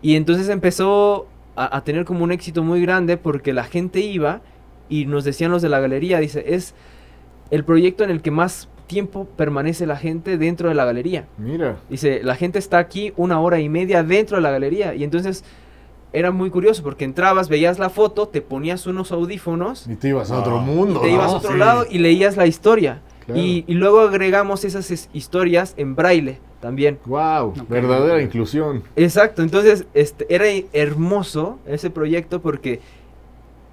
Y 0.00 0.14
entonces 0.14 0.48
empezó 0.48 1.26
a, 1.56 1.76
a, 1.76 1.84
tener 1.84 2.04
como 2.04 2.22
un 2.24 2.32
éxito 2.32 2.62
muy 2.62 2.80
grande 2.80 3.16
porque 3.16 3.52
la 3.52 3.64
gente 3.64 4.00
iba 4.00 4.40
y 4.88 5.06
nos 5.06 5.24
decían 5.24 5.50
los 5.50 5.62
de 5.62 5.68
la 5.68 5.80
galería, 5.80 6.20
dice, 6.20 6.54
es 6.54 6.74
el 7.50 7.64
proyecto 7.64 8.04
en 8.04 8.10
el 8.10 8.22
que 8.22 8.30
más 8.30 8.68
tiempo 8.86 9.26
permanece 9.36 9.86
la 9.86 9.96
gente 9.96 10.38
dentro 10.38 10.68
de 10.68 10.74
la 10.74 10.84
galería. 10.84 11.26
Mira. 11.38 11.76
Dice, 11.88 12.22
la 12.22 12.36
gente 12.36 12.58
está 12.58 12.78
aquí 12.78 13.12
una 13.16 13.40
hora 13.40 13.60
y 13.60 13.68
media 13.68 14.02
dentro 14.02 14.36
de 14.36 14.42
la 14.42 14.50
galería. 14.50 14.94
Y 14.94 15.04
entonces 15.04 15.44
era 16.12 16.30
muy 16.30 16.50
curioso 16.50 16.82
porque 16.82 17.04
entrabas, 17.04 17.48
veías 17.48 17.78
la 17.78 17.90
foto, 17.90 18.28
te 18.28 18.40
ponías 18.40 18.86
unos 18.86 19.12
audífonos. 19.12 19.86
Y 19.86 19.96
te 19.96 20.08
ibas 20.08 20.30
a 20.30 20.40
otro 20.40 20.58
mundo. 20.58 21.00
te 21.00 21.10
ibas 21.10 21.32
a 21.32 21.36
otro 21.36 21.56
lado 21.56 21.86
y 21.90 21.98
leías 21.98 22.36
la 22.36 22.46
historia. 22.46 23.02
Y, 23.34 23.64
luego 23.74 24.00
agregamos 24.00 24.64
esas 24.64 25.08
historias 25.12 25.74
en 25.76 25.96
braille 25.96 26.38
también. 26.60 26.98
¡Wow! 27.06 27.54
verdadera 27.68 28.22
inclusión. 28.22 28.84
Exacto, 28.94 29.42
entonces 29.42 29.86
este, 29.94 30.32
era 30.32 30.46
hermoso 30.72 31.58
ese 31.66 31.90
proyecto 31.90 32.40
porque 32.40 32.80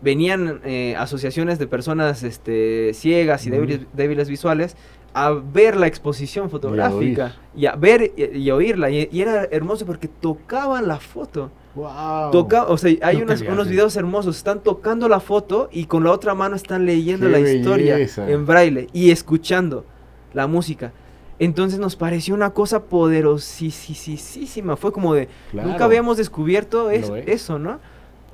venían 0.01 0.59
eh, 0.65 0.95
asociaciones 0.97 1.59
de 1.59 1.67
personas 1.67 2.23
este, 2.23 2.93
ciegas 2.93 3.45
y 3.47 3.51
débiles, 3.93 4.27
visuales 4.27 4.75
a 5.13 5.31
ver 5.31 5.75
la 5.75 5.87
exposición 5.87 6.49
fotográfica 6.49 7.35
y 7.55 7.67
a, 7.67 7.75
ver 7.75 8.13
y, 8.15 8.49
oírla. 8.51 8.89
Y, 8.89 9.09
era 9.13 9.45
hermoso 9.51 9.85
porque 9.85 10.07
tocaban 10.07 10.87
la 10.87 10.99
foto. 10.99 11.51
Wow. 11.75 12.31
Toca, 12.31 12.65
o 12.65 12.77
sea, 12.77 12.95
hay 13.01 13.21
unos 13.21 13.67
videos 13.67 13.95
hermosos. 13.95 14.37
Están 14.37 14.61
tocando 14.61 15.07
la 15.07 15.19
foto 15.19 15.69
y 15.71 15.85
con 15.85 16.03
la 16.03 16.11
otra 16.11 16.33
mano 16.33 16.55
están 16.55 16.85
leyendo 16.85 17.27
la 17.29 17.39
historia 17.39 17.97
en 17.99 18.45
braille 18.45 18.87
y 18.93 19.11
escuchando 19.11 19.85
la 20.33 20.47
música. 20.47 20.91
Entonces 21.39 21.79
nos 21.79 21.95
pareció 21.95 22.35
una 22.35 22.51
cosa 22.51 22.83
poderosísima. 22.83 24.75
Fue 24.75 24.91
como 24.91 25.13
de, 25.13 25.29
nunca 25.51 25.85
habíamos 25.85 26.17
descubierto 26.17 26.89
eso, 26.91 27.59
¿no? 27.59 27.79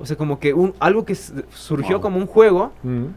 O 0.00 0.06
sea, 0.06 0.16
como 0.16 0.40
que 0.40 0.54
un, 0.54 0.74
algo 0.80 1.04
que 1.04 1.14
surgió 1.14 2.00
como 2.00 2.18
un 2.18 2.26
juego 2.26 2.72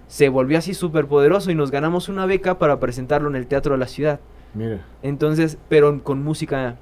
se 0.08 0.30
volvió 0.30 0.58
así 0.58 0.74
súper 0.74 1.08
poderoso 1.08 1.50
y 1.50 1.56
nos 1.56 1.72
ganamos 1.72 2.10
una 2.10 2.26
beca 2.26 2.60
para 2.60 2.80
presentarlo 2.80 3.30
en 3.30 3.36
el 3.36 3.48
Teatro 3.48 3.74
de 3.74 3.80
la 3.80 3.88
Ciudad. 3.88 4.20
Mira. 4.54 4.86
Entonces, 5.02 5.58
pero 5.70 6.04
con 6.04 6.24
música 6.24 6.76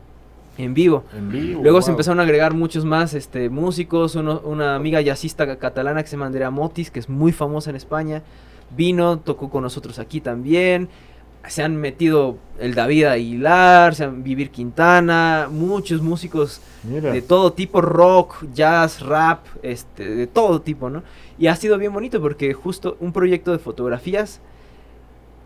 en 0.58 0.74
vivo. 0.74 1.04
En 1.16 1.32
vivo. 1.32 1.62
Luego 1.64 1.82
se 1.82 1.92
empezaron 1.92 2.20
a 2.20 2.24
agregar 2.24 2.54
muchos 2.54 2.84
más 2.84 3.14
este, 3.14 3.50
músicos. 3.50 4.16
una 4.16 4.76
amiga 4.76 5.02
jazzista 5.02 5.58
catalana 5.58 6.02
que 6.02 6.10
se 6.10 6.16
llama 6.16 6.26
Andrea 6.26 6.50
Motis, 6.50 6.92
que 6.92 7.00
es 7.00 7.08
muy 7.08 7.32
famosa 7.32 7.70
en 7.70 7.76
España. 7.76 8.24
Vino, 8.76 9.20
tocó 9.20 9.50
con 9.50 9.64
nosotros 9.64 10.00
aquí 10.00 10.22
también 10.22 10.90
se 11.48 11.64
han 11.64 11.76
metido 11.76 12.38
el 12.60 12.76
David 12.76 13.06
Aguilar, 13.06 13.96
se 13.96 14.04
han 14.04 14.24
Vivir 14.24 14.52
Quintana, 14.52 15.50
muchos 15.52 16.02
músicos 16.02 16.62
de 16.84 17.22
todo 17.22 17.54
tipo, 17.54 17.82
rock, 17.82 18.46
jazz, 18.54 19.02
rap, 19.02 19.46
este, 19.64 20.16
de 20.16 20.28
todo 20.28 20.62
tipo, 20.62 20.90
¿no? 20.90 21.04
Y 21.38 21.48
ha 21.48 21.56
sido 21.56 21.78
bien 21.78 21.94
bonito 21.94 22.22
porque 22.22 22.54
justo 22.54 22.98
un 23.00 23.12
proyecto 23.12 23.52
de 23.52 23.60
fotografías 23.60 24.42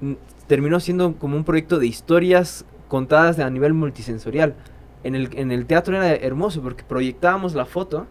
mm, 0.01 0.13
terminó 0.47 0.79
siendo 0.79 1.13
como 1.15 1.37
un 1.37 1.43
proyecto 1.43 1.79
de 1.79 1.87
historias 1.87 2.65
contadas 2.87 3.39
a 3.39 3.49
nivel 3.49 3.73
multisensorial. 3.73 4.55
En 5.03 5.15
el, 5.15 5.29
en 5.33 5.51
el 5.51 5.65
teatro 5.65 5.95
era 5.95 6.13
hermoso 6.13 6.61
porque 6.61 6.83
proyectábamos 6.83 7.53
la 7.53 7.65
foto 7.65 8.07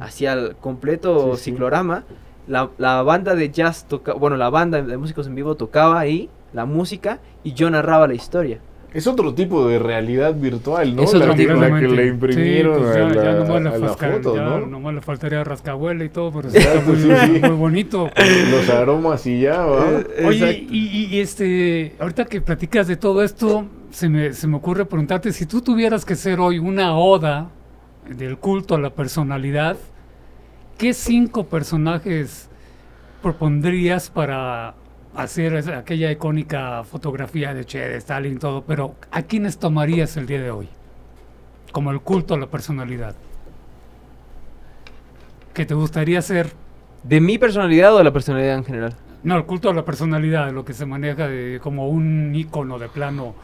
hacia 0.00 0.34
el 0.34 0.56
completo 0.56 1.36
ciclorama. 1.36 2.04
La, 2.46 2.70
la, 2.78 3.02
banda 3.02 3.34
de 3.34 3.50
jazz 3.50 3.88
toca, 3.88 4.12
bueno, 4.12 4.36
la 4.36 4.50
banda 4.50 4.80
de 4.80 4.96
músicos 4.96 5.26
en 5.26 5.34
vivo 5.34 5.56
tocaba 5.56 5.98
ahí 5.98 6.30
la 6.56 6.64
música 6.64 7.20
y 7.44 7.52
yo 7.52 7.70
narraba 7.70 8.08
la 8.08 8.14
historia. 8.14 8.58
Es 8.94 9.06
otro 9.06 9.34
tipo 9.34 9.68
de 9.68 9.78
realidad 9.78 10.34
virtual, 10.34 10.96
¿no? 10.96 11.02
Es 11.02 11.12
otro 11.12 11.28
la, 11.28 11.34
tipo. 11.34 11.52
La 11.52 11.78
que 11.78 11.86
le 11.86 12.06
imprimieron 12.06 12.78
pues 12.78 12.96
a, 12.96 13.78
la, 13.78 13.94
foto, 13.94 14.36
¿no? 14.36 14.66
Nomás 14.66 14.94
le 14.94 15.00
faltaría 15.02 15.44
rascabuela 15.44 16.02
y 16.02 16.08
todo, 16.08 16.32
pero 16.32 16.48
está 16.52 16.80
muy, 16.80 17.40
muy, 17.40 17.50
bonito. 17.50 18.08
Los 18.50 18.70
aromas 18.70 19.26
y 19.26 19.40
ya, 19.40 19.66
¿va? 19.66 20.00
Eh, 20.16 20.24
Oye, 20.24 20.66
y, 20.70 21.14
y, 21.14 21.20
este, 21.20 21.94
ahorita 21.98 22.24
que 22.24 22.40
platicas 22.40 22.86
de 22.86 22.96
todo 22.96 23.22
esto, 23.22 23.66
se 23.90 24.08
me, 24.08 24.32
se 24.32 24.46
me 24.46 24.56
ocurre 24.56 24.86
preguntarte, 24.86 25.30
si 25.34 25.44
tú 25.44 25.60
tuvieras 25.60 26.06
que 26.06 26.16
ser 26.16 26.40
hoy 26.40 26.58
una 26.58 26.96
oda 26.96 27.50
del 28.08 28.38
culto 28.38 28.76
a 28.76 28.80
la 28.80 28.90
personalidad, 28.94 29.76
¿qué 30.78 30.94
cinco 30.94 31.44
personajes 31.44 32.48
propondrías 33.20 34.08
para 34.08 34.74
hacer 35.16 35.56
aquella 35.74 36.10
icónica 36.10 36.84
fotografía 36.84 37.54
de 37.54 37.64
Che, 37.64 37.78
de 37.78 37.96
Stalin, 37.96 38.38
todo, 38.38 38.62
pero 38.64 38.94
¿a 39.10 39.22
quiénes 39.22 39.58
tomarías 39.58 40.16
el 40.16 40.26
día 40.26 40.42
de 40.42 40.50
hoy? 40.50 40.68
Como 41.72 41.90
el 41.90 42.00
culto 42.00 42.34
a 42.34 42.38
la 42.38 42.46
personalidad. 42.46 43.14
¿Qué 45.54 45.64
te 45.64 45.74
gustaría 45.74 46.20
ser? 46.20 46.52
¿De 47.02 47.20
mi 47.20 47.38
personalidad 47.38 47.94
o 47.94 47.98
de 47.98 48.04
la 48.04 48.12
personalidad 48.12 48.56
en 48.56 48.64
general? 48.64 48.94
No, 49.22 49.36
el 49.36 49.44
culto 49.44 49.70
a 49.70 49.74
la 49.74 49.84
personalidad, 49.84 50.52
lo 50.52 50.64
que 50.64 50.72
se 50.72 50.86
maneja 50.86 51.26
de, 51.26 51.60
como 51.62 51.88
un 51.88 52.34
icono 52.34 52.78
de 52.78 52.88
plano, 52.88 53.34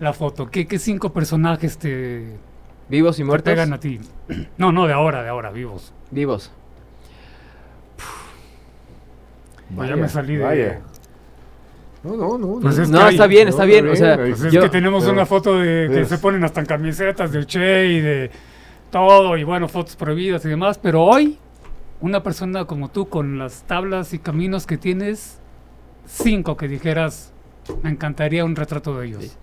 la 0.00 0.12
foto. 0.12 0.50
¿Qué, 0.50 0.66
cinco 0.78 1.12
personajes 1.12 1.78
te... 1.78 2.38
¿Vivos 2.88 3.18
y 3.20 3.24
muertos? 3.24 3.44
Te 3.44 3.50
pegan 3.52 3.72
a 3.72 3.78
ti? 3.78 4.00
No, 4.56 4.72
no, 4.72 4.86
de 4.86 4.94
ahora, 4.94 5.22
de 5.22 5.28
ahora, 5.28 5.50
vivos. 5.50 5.92
Vivos. 6.10 6.50
Vaya, 9.70 9.96
me 9.96 10.08
salí 10.08 10.36
de. 10.36 10.44
Vaya. 10.44 10.80
No, 12.02 12.16
no, 12.16 12.38
no. 12.38 12.60
Pues 12.60 12.88
no, 12.88 13.08
está 13.08 13.26
bien, 13.26 13.48
está 13.48 13.64
bien. 13.64 13.88
o 13.88 13.94
sea, 13.96 14.16
pues 14.16 14.42
es 14.42 14.58
que 14.58 14.68
tenemos 14.68 15.06
una 15.06 15.26
foto 15.26 15.58
de 15.58 15.88
que 15.92 16.04
se 16.04 16.18
ponen 16.18 16.42
hasta 16.44 16.60
en 16.60 16.66
camisetas 16.66 17.32
del 17.32 17.46
Che 17.46 17.86
y 17.86 18.00
de 18.00 18.30
todo, 18.90 19.36
y 19.36 19.44
bueno, 19.44 19.68
fotos 19.68 19.96
prohibidas 19.96 20.44
y 20.44 20.48
demás. 20.48 20.78
Pero 20.78 21.04
hoy, 21.04 21.38
una 22.00 22.22
persona 22.22 22.64
como 22.64 22.90
tú, 22.90 23.08
con 23.08 23.38
las 23.38 23.64
tablas 23.64 24.14
y 24.14 24.18
caminos 24.18 24.66
que 24.66 24.78
tienes, 24.78 25.38
cinco 26.06 26.56
que 26.56 26.68
dijeras, 26.68 27.32
me 27.82 27.90
encantaría 27.90 28.44
un 28.44 28.56
retrato 28.56 28.98
de 28.98 29.08
ellos. 29.08 29.36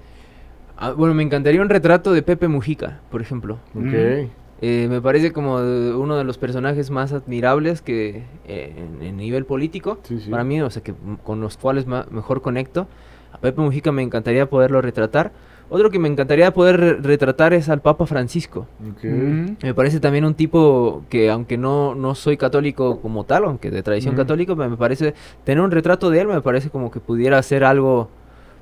Ah, 0.78 0.91
bueno, 0.91 1.13
me 1.13 1.23
encantaría 1.23 1.61
un 1.61 1.69
retrato 1.69 2.11
de 2.11 2.21
Pepe 2.21 2.47
Mujica, 2.47 2.99
por 3.09 3.21
ejemplo. 3.21 3.59
Ok. 3.75 4.30
Eh, 4.61 4.87
me 4.89 5.01
parece 5.01 5.31
como 5.31 5.55
uno 5.55 6.17
de 6.17 6.23
los 6.23 6.37
personajes 6.37 6.89
más 6.89 7.13
admirables 7.13 7.81
que 7.81 8.23
eh, 8.47 8.73
en, 9.01 9.17
nivel 9.17 9.45
político, 9.45 9.99
para 10.31 10.43
mí, 10.43 10.61
o 10.61 10.69
sea, 10.69 10.81
que 10.81 10.93
con 11.23 11.41
los 11.41 11.57
cuales 11.57 11.85
mejor 11.85 12.41
conecto. 12.41 12.87
A 13.31 13.37
Pepe 13.39 13.61
Mujica 13.61 13.91
me 13.91 14.01
encantaría 14.01 14.49
poderlo 14.49 14.81
retratar. 14.81 15.31
Otro 15.69 15.91
que 15.91 15.99
me 15.99 16.07
encantaría 16.07 16.53
poder 16.53 17.03
retratar 17.03 17.53
es 17.53 17.67
al 17.67 17.81
Papa 17.81 18.05
Francisco. 18.05 18.67
Me 19.03 19.73
parece 19.73 19.99
también 19.99 20.23
un 20.23 20.33
tipo 20.33 21.03
que, 21.09 21.29
aunque 21.29 21.57
no, 21.57 21.93
no 21.93 22.15
soy 22.15 22.37
católico 22.37 23.01
como 23.01 23.25
tal, 23.25 23.43
aunque 23.43 23.69
de 23.69 23.83
tradición 23.83 24.15
católica, 24.15 24.55
me 24.55 24.77
parece 24.77 25.13
tener 25.43 25.61
un 25.61 25.71
retrato 25.71 26.09
de 26.09 26.21
él 26.21 26.27
me 26.27 26.41
parece 26.41 26.69
como 26.69 26.89
que 26.89 26.99
pudiera 26.99 27.41
ser 27.43 27.63
algo 27.65 28.09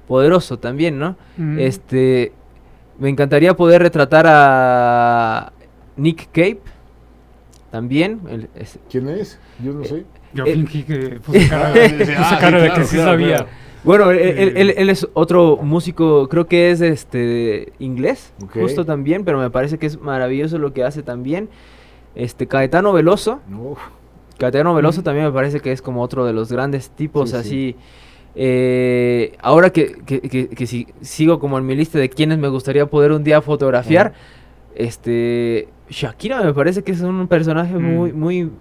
poderoso 0.08 0.58
también, 0.58 0.98
¿no? 0.98 1.16
Este, 1.58 2.34
me 2.98 3.10
encantaría 3.10 3.56
poder 3.56 3.84
retratar 3.84 4.26
a 4.28 5.54
Nick 5.98 6.28
Cape, 6.28 6.62
también. 7.72 8.22
¿Quién 8.90 9.10
es? 9.10 9.38
Yo 9.64 9.74
no 9.74 9.84
sé. 9.84 10.06
Yo 10.34 10.46
fingí 10.46 10.84
que 10.84 11.20
puse 11.26 11.48
cara, 11.50 11.72
de 11.72 12.74
que 12.74 12.84
sí 12.86 12.98
sabía. 12.98 13.48
Bueno, 13.84 14.12
él, 14.12 14.90
es 14.90 15.08
otro 15.14 15.58
músico, 15.58 16.28
creo 16.28 16.48
que 16.48 16.72
es 16.72 16.82
este 16.82 17.74
inglés, 17.80 18.34
justo 18.54 18.84
también, 18.86 19.24
pero 19.26 19.40
me 19.40 19.50
parece 19.50 19.78
que 19.78 19.86
es 19.86 20.00
maravilloso 20.00 20.58
lo 20.58 20.74
que 20.74 20.84
hace 20.84 21.04
también. 21.04 21.50
Este 22.16 22.48
Caetano 22.48 22.94
Veloso. 22.94 23.42
Caetano 24.38 24.74
Veloso 24.74 25.04
también 25.04 25.26
me 25.26 25.32
parece 25.32 25.60
que 25.60 25.72
es 25.72 25.82
como 25.82 26.02
otro 26.02 26.26
de 26.26 26.34
los 26.34 26.52
grandes 26.52 26.90
tipos 26.90 27.34
así. 27.34 27.76
Eh, 28.36 29.36
ahora 29.40 29.70
que, 29.70 29.96
que, 30.06 30.68
si, 30.68 30.88
sigo 31.02 31.40
como 31.40 31.58
en 31.58 31.66
mi 31.66 31.76
lista 31.76 32.00
de 32.00 32.10
quienes 32.10 32.38
me 32.38 32.48
gustaría 32.48 32.86
poder 32.86 33.12
un 33.12 33.24
día 33.24 33.42
fotografiar, 33.42 34.14
este 34.76 35.70
Shakira 35.90 36.42
me 36.42 36.54
parece 36.54 36.84
que 36.84 36.92
es 36.92 37.02
un 37.02 37.28
personaje 37.28 37.78
muy, 37.78 38.12
mm. 38.12 38.20
muy 38.20 38.52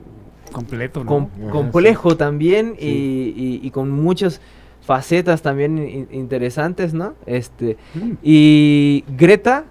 completo, 0.53 1.05
complejo 1.51 2.17
también 2.17 2.77
y, 2.79 3.71
con 3.71 3.91
muchas 3.91 4.41
facetas 4.83 5.43
también 5.43 6.07
interesantes, 6.11 6.95
¿no? 6.95 7.15
Este 7.27 7.77
mm. 7.95 8.13
y 8.23 9.05
Greta. 9.17 9.65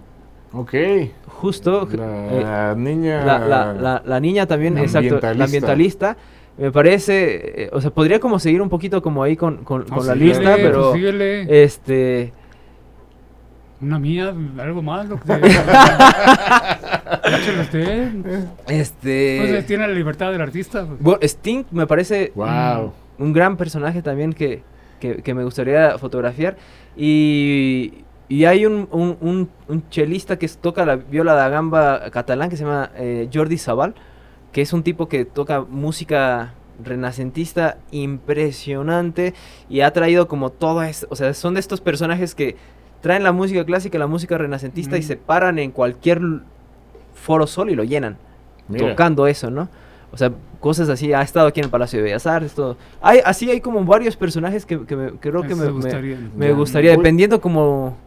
Ok. 0.52 0.74
Justo. 1.28 1.88
La 1.92 2.72
eh, 2.72 2.76
niña. 2.76 3.24
La, 3.24 4.20
niña 4.20 4.46
también, 4.46 4.78
exacto. 4.78 5.20
La 5.22 5.46
ambientalista. 5.46 6.18
Me 6.56 6.72
parece, 6.72 7.64
eh, 7.64 7.70
o 7.74 7.82
sea, 7.82 7.90
podría 7.90 8.20
como 8.20 8.38
seguir 8.38 8.62
un 8.62 8.70
poquito 8.70 9.02
como 9.02 9.24
ahí 9.24 9.36
con, 9.36 9.64
con, 9.64 9.86
la 10.06 10.14
lista, 10.14 10.56
pero 10.56 10.94
este 10.94 12.32
una 13.84 14.00
mía, 14.00 14.34
algo 14.58 14.82
más, 14.82 15.08
lo 15.08 15.20
que 15.20 15.34
Este. 18.68 19.40
Pues 19.42 19.66
tiene 19.66 19.88
la 19.88 19.94
libertad 19.94 20.32
del 20.32 20.42
artista. 20.42 20.86
Pues. 20.86 21.02
Bueno, 21.02 21.20
Sting 21.22 21.66
me 21.72 21.86
parece 21.86 22.32
wow. 22.36 22.94
un, 23.18 23.34
gran 23.34 23.58
personaje 23.58 24.02
también 24.02 24.32
que, 24.34 24.64
que, 25.00 25.34
me 25.34 25.44
gustaría 25.44 25.98
fotografiar. 25.98 26.56
Y, 26.96 28.06
y 28.30 28.46
hay 28.46 28.66
un, 28.66 28.88
un, 28.92 29.50
un, 29.68 29.90
chelista 29.90 30.40
que 30.40 30.48
toca 30.48 30.86
la 30.86 30.96
viola 30.96 31.34
da 31.34 31.50
gamba 31.50 32.10
catalán 32.12 32.50
que 32.50 32.58
se 32.58 32.64
llama 32.64 32.92
eh, 32.96 33.30
Jordi 33.34 33.58
Sabal, 33.58 33.96
que 34.52 34.62
es 34.62 34.72
un 34.72 34.84
tipo 34.84 35.10
que 35.10 35.26
toca 35.26 35.62
música 35.62 36.54
renacentista 36.84 37.78
impresionante 37.92 39.34
y 39.70 39.82
ha 39.82 39.92
traído 39.92 40.28
como 40.28 40.50
todo 40.50 40.84
esto, 40.84 41.08
o 41.10 41.16
sea, 41.16 41.34
son 41.34 41.54
de 41.54 41.60
estos 41.60 41.82
personajes 41.82 42.36
que 42.36 42.56
traen 43.04 43.22
la 43.22 43.34
música 43.34 43.66
clásica 43.66 43.98
y 43.98 44.00
la 44.00 44.08
música 44.08 44.38
renacentista 44.38 44.98
y 44.98 45.04
se 45.04 45.18
paran 45.18 45.60
en 45.60 45.72
cualquier 45.72 46.22
foro 47.14 47.46
solo 47.48 47.70
y 47.70 47.76
lo 47.76 47.84
llenan. 47.84 48.16
Tocando 48.78 49.28
eso, 49.28 49.52
¿no? 49.52 49.68
O 50.14 50.18
sea, 50.18 50.32
cosas 50.62 50.88
así. 50.88 51.12
Ha 51.12 51.22
estado 51.22 51.48
aquí 51.48 51.60
en 51.60 51.66
el 51.66 51.70
Palacio 51.70 52.00
de 52.00 52.04
Bellas 52.04 52.26
Artes, 52.26 52.54
todo. 52.54 52.78
Hay, 53.02 53.20
así 53.26 53.52
hay 53.52 53.60
como 53.60 53.84
varios 53.84 54.16
personajes 54.16 54.66
que, 54.66 54.80
creo 54.80 55.42
que 55.42 55.54
me, 55.54 55.70
me, 56.34 56.54
gustaría, 56.54 56.92
dependiendo 56.92 57.42
como 57.42 57.98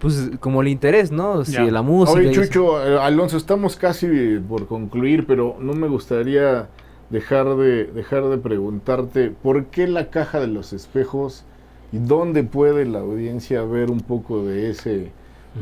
pues 0.00 0.30
como 0.40 0.60
el 0.62 0.68
interés, 0.68 1.12
¿no? 1.12 1.44
Si 1.44 1.70
la 1.70 1.82
música. 1.82 2.18
Oye, 2.18 2.32
Chucho, 2.32 2.84
eh, 2.84 2.98
Alonso, 2.98 3.36
estamos 3.36 3.76
casi 3.76 4.40
por 4.48 4.66
concluir, 4.66 5.24
pero 5.24 5.56
no 5.60 5.74
me 5.74 5.86
gustaría 5.86 6.66
dejar 7.10 7.54
de, 7.54 7.84
dejar 7.84 8.24
de 8.24 8.38
preguntarte 8.38 9.30
por 9.30 9.66
qué 9.66 9.86
la 9.86 10.10
caja 10.10 10.40
de 10.40 10.48
los 10.48 10.72
espejos 10.72 11.44
y 11.92 11.98
dónde 11.98 12.44
puede 12.44 12.84
la 12.84 13.00
audiencia 13.00 13.62
ver 13.62 13.90
un 13.90 14.00
poco 14.00 14.44
de 14.44 14.70
ese 14.70 15.10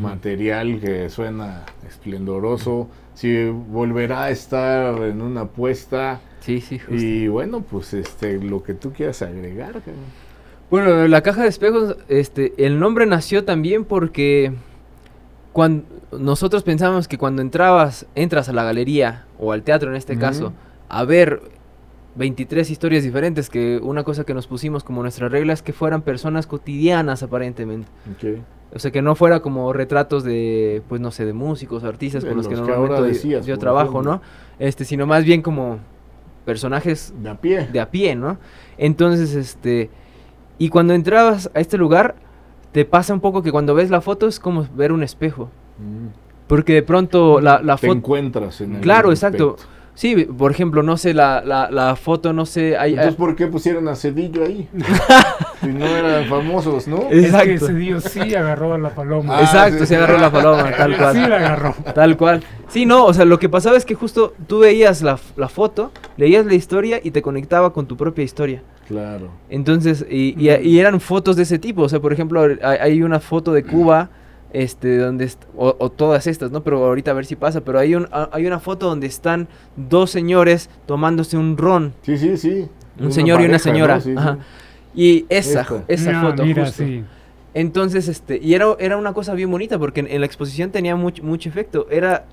material 0.01 0.81
que 0.81 1.09
suena 1.09 1.65
esplendoroso, 1.87 2.89
si 3.15 3.49
volverá 3.49 4.25
a 4.25 4.31
estar 4.31 5.03
en 5.03 5.23
una 5.23 5.43
apuesta. 5.43 6.21
Sí, 6.41 6.61
sí, 6.61 6.79
justo. 6.79 6.95
Y 6.95 7.29
bueno, 7.29 7.63
pues 7.63 7.95
este, 7.95 8.39
lo 8.39 8.63
que 8.63 8.75
tú 8.75 8.93
quieras 8.93 9.23
agregar. 9.23 9.83
Bueno, 10.71 11.09
la 11.09 11.23
caja 11.23 11.43
de 11.43 11.49
espejos, 11.49 11.97
este, 12.09 12.53
el 12.59 12.79
nombre 12.79 13.07
nació 13.07 13.45
también 13.45 13.85
porque 13.85 14.53
cuando 15.53 15.85
nosotros 16.13 16.63
pensábamos 16.63 17.09
que 17.09 17.19
cuando 17.19 17.43
entrabas, 17.43 18.07
entras 18.15 18.49
a 18.49 18.53
la 18.53 18.65
galería 18.65 19.25
o 19.39 19.53
al 19.53 19.63
teatro 19.63 19.91
en 19.91 19.97
este 19.97 20.19
caso, 20.19 20.53
a 20.89 21.05
ver 21.05 21.41
23 22.19 22.69
historias 22.69 23.05
diferentes, 23.05 23.49
que 23.49 23.79
una 23.79 24.03
cosa 24.03 24.25
que 24.25 24.35
nos 24.35 24.49
pusimos 24.49 24.83
como 24.83 25.03
nuestra 25.03 25.29
regla 25.29 25.53
es 25.53 25.63
que 25.63 25.73
fueran 25.73 26.03
personas 26.03 26.49
cotidianas 26.49 27.23
aparentemente. 27.23 27.89
O 28.75 28.79
sea, 28.79 28.91
que 28.91 29.01
no 29.01 29.15
fuera 29.15 29.41
como 29.41 29.73
retratos 29.73 30.25
de, 30.25 30.83
pues 30.89 31.01
no 31.01 31.13
sé, 31.13 31.25
de 31.25 31.33
músicos, 31.33 31.85
artistas 31.85 32.25
con 32.25 32.37
los, 32.37 32.49
que 32.49 32.57
normalmente 32.57 33.41
yo, 33.43 33.57
trabajo, 33.57 34.03
¿no? 34.03 34.21
Este, 34.59 34.85
sino 34.85 35.07
más 35.07 35.25
bien 35.25 35.43
como 35.43 35.79
personajes 36.45 37.15
de 37.23 37.31
a 37.31 37.41
pie. 37.41 37.69
De 37.73 37.81
a 37.81 37.91
pie, 37.91 38.17
¿no? 38.17 38.39
Entonces, 38.77 39.35
este, 39.35 39.89
y 40.59 40.71
cuando 40.71 40.95
entrabas 40.95 41.51
a 41.55 41.61
este 41.61 41.79
lugar, 41.79 42.17
te 42.73 42.85
pasa 42.85 43.15
un 43.15 43.21
poco 43.21 43.43
que 43.43 43.53
cuando 43.53 43.75
ves 43.75 43.91
la 43.91 44.01
foto 44.01 44.27
es 44.27 44.41
como 44.41 44.67
ver 44.75 44.91
un 44.91 45.05
espejo. 45.05 45.51
Mm. 45.79 46.09
Porque 46.49 46.75
de 46.75 46.83
pronto 46.83 47.41
la, 47.41 47.63
la 47.63 47.77
foto... 47.77 47.93
Te 47.93 47.99
encuentras 47.99 48.61
en 48.61 48.77
el 48.77 48.81
Claro, 48.81 49.11
exacto. 49.11 49.57
Sí, 49.99 50.15
por 50.15 50.53
ejemplo, 50.53 50.85
no 50.85 50.97
sé, 50.97 51.13
la, 51.13 51.43
la, 51.45 51.73
la 51.73 51.97
foto, 51.97 52.33
no 52.33 52.47
sé... 52.47 52.77
Hay, 52.77 52.93
Entonces, 52.93 53.17
¿por 53.17 53.35
qué 53.35 53.49
pusieron 53.49 53.89
a 53.89 53.97
Cedillo 53.97 54.45
ahí? 54.45 54.69
si 55.61 55.67
no 55.67 55.85
eran 55.87 56.27
famosos, 56.27 56.87
¿no? 56.87 57.09
Exacto. 57.11 57.51
Es 57.51 57.61
que 57.61 57.67
Cedillo 57.67 58.01
sí 58.01 58.33
agarró 58.33 58.75
a 58.75 58.79
la 58.79 58.91
paloma. 58.91 59.39
Ah, 59.39 59.43
Exacto, 59.43 59.85
sí, 59.87 59.97
agarró 59.97 60.19
a 60.19 60.21
la 60.21 60.31
paloma, 60.31 60.71
tal 60.77 60.97
cual. 60.97 61.15
Sí 61.17 61.21
la 61.23 61.37
agarró. 61.39 61.75
Tal 61.97 62.17
cual. 62.17 62.45
Sí, 62.69 62.87
no, 62.87 63.07
o 63.07 63.13
sea, 63.13 63.25
lo 63.25 63.41
que 63.41 63.49
pasaba 63.49 63.77
es 63.77 63.85
que 63.85 63.97
justo 63.97 64.35
tú 64.47 64.61
veías 64.61 65.03
la, 65.03 65.19
la 65.37 65.49
foto, 65.49 65.91
leías 66.17 66.47
la 66.47 66.55
historia 66.55 67.01
y 67.03 67.11
te 67.11 67.21
conectaba 67.21 67.73
con 67.73 67.87
tu 67.89 67.97
propia 67.97 68.23
historia. 68.23 68.63
Claro. 68.87 69.33
Entonces, 69.51 70.07
y, 70.09 70.37
y, 70.39 70.49
y, 70.63 70.79
eran 70.79 71.01
fotos 71.01 71.35
de 71.35 71.43
ese 71.43 71.59
tipo. 71.59 71.83
O 71.83 71.89
sea, 71.89 71.99
por 71.99 72.13
ejemplo, 72.13 72.41
hay, 72.41 72.57
hay 72.63 73.03
una 73.03 73.19
foto 73.19 73.53
de 73.53 73.65
Cuba 73.65 74.11
este 74.53 74.97
donde 74.99 75.31
o, 75.57 75.91
todas 75.91 76.27
estas 76.27 76.51
no 76.51 76.63
pero 76.63 76.85
ahorita 76.85 77.11
a 77.11 77.15
ver 77.15 77.27
si 77.27 77.37
pasa 77.37 77.61
pero 77.61 77.79
hay 77.79 77.95
un 77.95 78.09
hay 78.33 78.47
una 78.47 78.61
foto 78.61 78.87
donde 78.87 79.07
están 79.07 79.49
dos 79.77 80.11
señores 80.11 80.71
tomándose 80.87 81.37
un 81.37 81.57
ron. 81.57 81.95
Sí 82.03 82.17
sí 82.17 82.37
sí. 82.37 82.69
Un 82.99 83.13
señor 83.13 83.41
y 83.41 83.45
una 83.45 83.59
señora 83.59 84.01
y 84.95 85.27
esa 85.29 85.67
esa 85.87 86.21
foto 86.23 86.45
justo. 86.47 86.85
entonces 87.55 88.09
este 88.09 88.39
y 88.43 88.55
era 88.55 88.75
era 88.79 88.97
una 88.97 89.13
cosa 89.13 89.35
bien 89.35 89.51
bonita 89.51 89.79
porque 89.79 90.01
en, 90.01 90.21
la 90.21 90.27
exposición 90.27 90.71
tenía 90.71 90.97
mucho 90.97 91.23
mucho 91.23 91.49
efecto. 91.49 91.87
Era 91.91 92.25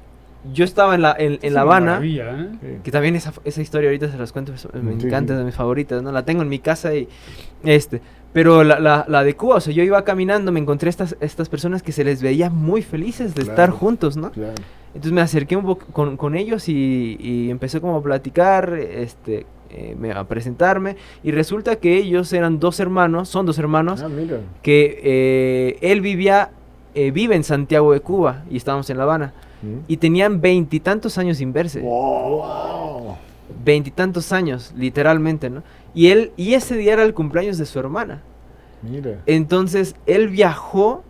yo 0.54 0.64
estaba 0.64 0.96
en 0.96 1.02
la 1.02 1.16
en, 1.18 1.54
La 1.54 1.62
Habana 1.62 2.00
¿eh? 2.04 2.80
que 2.84 2.92
también 2.92 3.16
esa, 3.16 3.34
esa 3.46 3.62
historia 3.62 3.90
ahorita 3.90 4.12
se 4.12 4.18
las 4.18 4.32
cuento 4.32 4.54
me 4.80 4.94
encanta 4.94 5.36
de 5.36 5.44
mis 5.44 5.56
favoritas 5.56 6.04
no 6.04 6.12
la 6.12 6.24
tengo 6.24 6.44
en 6.44 6.50
mi 6.50 6.60
casa 6.60 6.94
y 6.94 7.08
este 7.64 8.00
pero 8.36 8.66
la, 8.66 8.82
la, 8.82 9.06
la, 9.08 9.24
de 9.24 9.34
Cuba, 9.34 9.56
o 9.56 9.60
sea, 9.62 9.74
yo 9.74 9.82
iba 9.82 10.04
caminando, 10.04 10.52
me 10.52 10.60
encontré 10.60 10.90
estas, 10.90 11.16
estas 11.22 11.48
personas 11.48 11.82
que 11.82 11.94
se 11.94 12.04
les 12.04 12.22
veía 12.22 12.50
muy 12.50 12.82
felices 12.82 13.34
de 13.34 13.44
estar 13.44 13.70
juntos, 13.70 14.18
¿no? 14.18 14.30
Entonces 14.88 15.14
me 15.14 15.22
acerqué 15.22 15.56
un 15.56 15.64
poco 15.64 15.86
con, 15.94 16.18
con 16.18 16.36
ellos 16.36 16.68
y, 16.68 17.16
y, 17.18 17.50
empecé 17.50 17.80
como 17.80 17.96
a 17.96 18.04
platicar, 18.04 18.74
este, 18.74 19.46
eh, 19.70 20.14
a 20.14 20.26
presentarme, 20.26 20.98
y 21.24 21.32
resulta 21.32 21.78
que 21.78 21.96
ellos 21.96 22.34
eran 22.34 22.60
dos 22.60 22.82
hermanos, 22.82 23.30
son 23.30 23.46
dos 23.46 23.58
hermanos, 23.58 24.02
ah, 24.02 24.10
que 24.62 25.00
eh, 25.02 25.78
él 25.80 26.02
vivía, 26.02 26.50
eh, 26.94 27.12
vive 27.12 27.38
en 27.38 27.46
Santiago 27.46 27.94
de 27.94 28.02
Cuba, 28.02 28.44
y 28.52 28.58
estábamos 28.58 28.90
en 28.90 28.98
La 28.98 29.04
Habana, 29.04 29.34
mm. 29.62 29.86
y 29.88 29.96
tenían 29.96 30.42
veintitantos 30.42 31.18
años 31.18 31.38
sin 31.38 31.54
verse. 31.54 31.82
Veintitantos 33.66 34.32
años, 34.32 34.74
literalmente, 34.78 35.50
¿no? 35.50 35.64
Y 35.94 36.08
él, 36.08 36.32
y 36.38 36.54
ese 36.54 36.78
día 36.78 36.94
era 36.94 37.04
el 37.04 37.14
cumpleaños 37.14 37.58
de 37.58 37.66
su 37.66 37.80
hermana. 37.80 38.22
Mira. 38.82 39.22
Entonces, 39.26 39.96
él 40.06 40.30
viajó, 40.30 41.04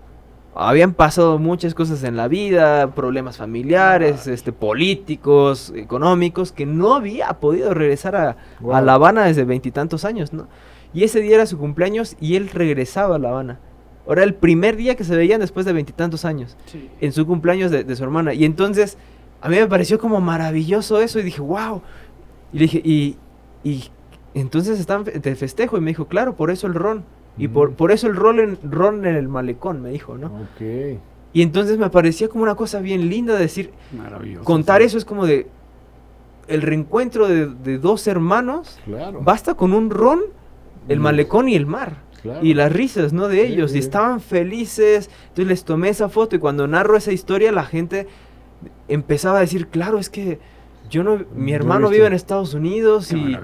habían 0.55 0.93
pasado 0.93 1.37
muchas 1.37 1.73
cosas 1.73 2.03
en 2.03 2.15
la 2.15 2.27
vida, 2.27 2.95
problemas 2.95 3.37
familiares, 3.37 4.25
este, 4.27 4.53
políticos, 4.53 5.73
económicos, 5.75 6.51
que 6.51 6.65
no 6.65 6.95
había 6.95 7.27
podido 7.39 7.73
regresar 7.73 8.15
a, 8.15 8.37
La 8.61 8.93
Habana 8.93 9.25
desde 9.25 9.43
veintitantos 9.43 10.05
años, 10.05 10.31
¿no? 10.31 10.47
Y 10.93 11.03
ese 11.03 11.19
día 11.19 11.35
era 11.35 11.45
su 11.45 11.57
cumpleaños 11.57 12.15
y 12.21 12.37
él 12.37 12.49
regresaba 12.49 13.17
a 13.17 13.19
La 13.19 13.29
Habana. 13.29 13.59
Ahora 14.07 14.23
el 14.23 14.35
primer 14.35 14.77
día 14.77 14.95
que 14.95 15.03
se 15.03 15.15
veían 15.15 15.41
después 15.41 15.65
de 15.65 15.73
veintitantos 15.73 16.25
años, 16.25 16.55
en 17.01 17.11
su 17.11 17.25
cumpleaños 17.25 17.71
de, 17.71 17.95
su 17.95 18.03
hermana. 18.03 18.33
Y 18.33 18.45
entonces, 18.45 18.97
a 19.41 19.49
mí 19.49 19.57
me 19.57 19.67
pareció 19.67 19.99
como 19.99 20.21
maravilloso 20.21 21.01
eso 21.01 21.19
y 21.19 21.23
dije, 21.23 21.41
wow. 21.41 21.81
Y 22.55 22.59
le 22.59 22.63
dije, 22.63 22.81
y, 22.85 23.17
y 23.65 23.83
entonces 24.33 24.79
están 24.79 25.03
de 25.03 25.35
festejo 25.35 25.77
y 25.77 25.81
me 25.81 25.91
dijo, 25.91 26.05
claro, 26.05 26.37
por 26.37 26.51
eso 26.51 26.67
el 26.67 26.73
ron. 26.73 27.03
Y 27.37 27.49
por, 27.49 27.73
por 27.73 27.91
eso 27.91 28.07
el 28.07 28.15
ron 28.15 28.39
en, 28.39 28.57
ron 28.63 29.05
en 29.05 29.15
el 29.15 29.27
malecón, 29.27 29.81
me 29.81 29.89
dijo, 29.89 30.17
¿no? 30.17 30.27
Ok. 30.27 30.97
Y 31.33 31.41
entonces 31.41 31.77
me 31.77 31.89
parecía 31.89 32.29
como 32.29 32.43
una 32.43 32.55
cosa 32.55 32.79
bien 32.79 33.09
linda 33.09 33.35
decir, 33.35 33.71
Maravilloso, 33.91 34.45
contar 34.45 34.81
eso 34.81 34.97
es 34.97 35.03
como 35.03 35.25
de 35.25 35.47
el 36.47 36.61
reencuentro 36.61 37.27
de, 37.27 37.77
dos 37.77 38.07
hermanos. 38.07 38.79
Claro. 38.85 39.19
Basta 39.21 39.55
con 39.55 39.73
un 39.73 39.89
ron, 39.89 40.21
el 40.87 41.01
malecón 41.01 41.49
y 41.49 41.55
el 41.55 41.65
mar. 41.65 42.05
Y 42.41 42.53
las 42.53 42.71
risas, 42.71 43.11
¿no? 43.11 43.27
De 43.27 43.45
ellos. 43.45 43.75
Y 43.75 43.79
estaban 43.79 44.21
felices. 44.21 45.09
Entonces 45.23 45.47
les 45.47 45.65
tomé 45.65 45.89
esa 45.89 46.07
foto 46.07 46.37
y 46.37 46.39
cuando 46.39 46.67
narro 46.67 46.95
esa 46.95 47.11
historia 47.11 47.51
la 47.51 47.65
gente 47.65 48.07
empezaba 48.87 49.39
a 49.39 49.41
decir, 49.41 49.67
claro, 49.67 49.99
es 49.99 50.09
que 50.09 50.39
yo 50.89 51.03
no, 51.03 51.23
mi 51.35 51.53
hermano 51.53 51.89
vive 51.89 52.07
en 52.07 52.13
Estados 52.13 52.53
Unidos 52.53 53.11
y, 53.11 53.37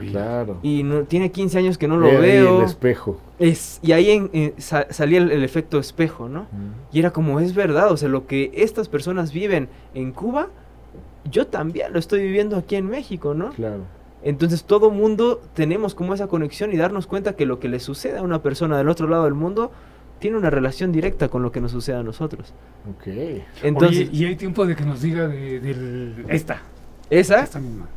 y 0.61 0.83
no, 0.83 1.03
tiene 1.03 1.31
15 1.31 1.57
años 1.57 1.77
que 1.77 1.87
no 1.87 1.97
lo 1.97 2.07
veo. 2.07 2.59
el 2.59 2.65
espejo. 2.65 3.19
Es, 3.39 3.79
y 3.81 3.91
ahí 3.91 4.51
salía 4.59 5.19
el, 5.19 5.43
efecto 5.43 5.79
espejo, 5.79 6.29
¿no? 6.29 6.47
Y 6.91 6.99
era 6.99 7.11
como, 7.11 7.39
es 7.39 7.55
verdad, 7.55 7.91
o 7.91 7.97
sea, 7.97 8.09
lo 8.09 8.27
que 8.27 8.51
estas 8.53 8.87
personas 8.87 9.33
viven 9.33 9.69
en 9.93 10.11
Cuba, 10.11 10.49
yo 11.29 11.47
también 11.47 11.93
lo 11.93 11.99
estoy 11.99 12.21
viviendo 12.21 12.57
aquí 12.57 12.75
en 12.75 12.87
México, 12.87 13.33
¿no? 13.33 13.49
Claro. 13.49 13.83
Entonces 14.23 14.63
todo 14.63 14.91
mundo 14.91 15.41
tenemos 15.55 15.95
como 15.95 16.13
esa 16.13 16.27
conexión 16.27 16.71
y 16.73 16.77
darnos 16.77 17.07
cuenta 17.07 17.35
que 17.35 17.45
lo 17.45 17.59
que 17.59 17.69
le 17.69 17.79
sucede 17.79 18.19
a 18.19 18.21
una 18.21 18.43
persona 18.43 18.77
del 18.77 18.87
otro 18.87 19.07
lado 19.07 19.23
del 19.23 19.33
mundo 19.33 19.71
tiene 20.19 20.37
una 20.37 20.51
relación 20.51 20.91
directa 20.91 21.29
con 21.29 21.41
lo 21.41 21.51
que 21.51 21.59
nos 21.59 21.71
sucede 21.71 21.95
a 21.97 22.03
nosotros. 22.03 22.53
Ok. 22.89 23.07
Entonces, 23.63 24.09
y 24.13 24.25
hay 24.25 24.35
tiempo 24.35 24.65
de 24.67 24.75
que 24.75 24.85
nos 24.85 25.01
diga 25.01 25.27
de, 25.27 26.13
esta. 26.29 26.61
¿Esa? 27.11 27.45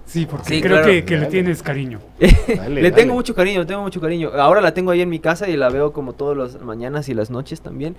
Sí, 0.07 0.27
porque 0.27 0.61
creo 0.61 1.05
que, 1.05 1.17
le 1.17 1.27
tienes 1.27 1.63
cariño. 1.63 2.01
le 2.69 2.91
tengo 2.91 3.15
mucho 3.15 3.33
cariño, 3.33 3.61
le 3.61 3.67
tengo 3.67 3.83
mucho 3.83 4.01
cariño. 4.01 4.31
Ahora 4.35 4.61
la 4.61 4.75
tengo 4.75 4.91
ahí 4.91 5.03
en 5.03 5.09
mi 5.09 5.21
casa 5.21 5.49
y 5.49 5.57
la 5.57 5.71
veo 5.71 5.93
como 5.93 6.15
todas 6.15 6.37
las 6.37 6.61
mañanas 6.61 7.09
y 7.09 7.15
las 7.15 7.31
noches 7.31 7.61
también. 7.61 7.95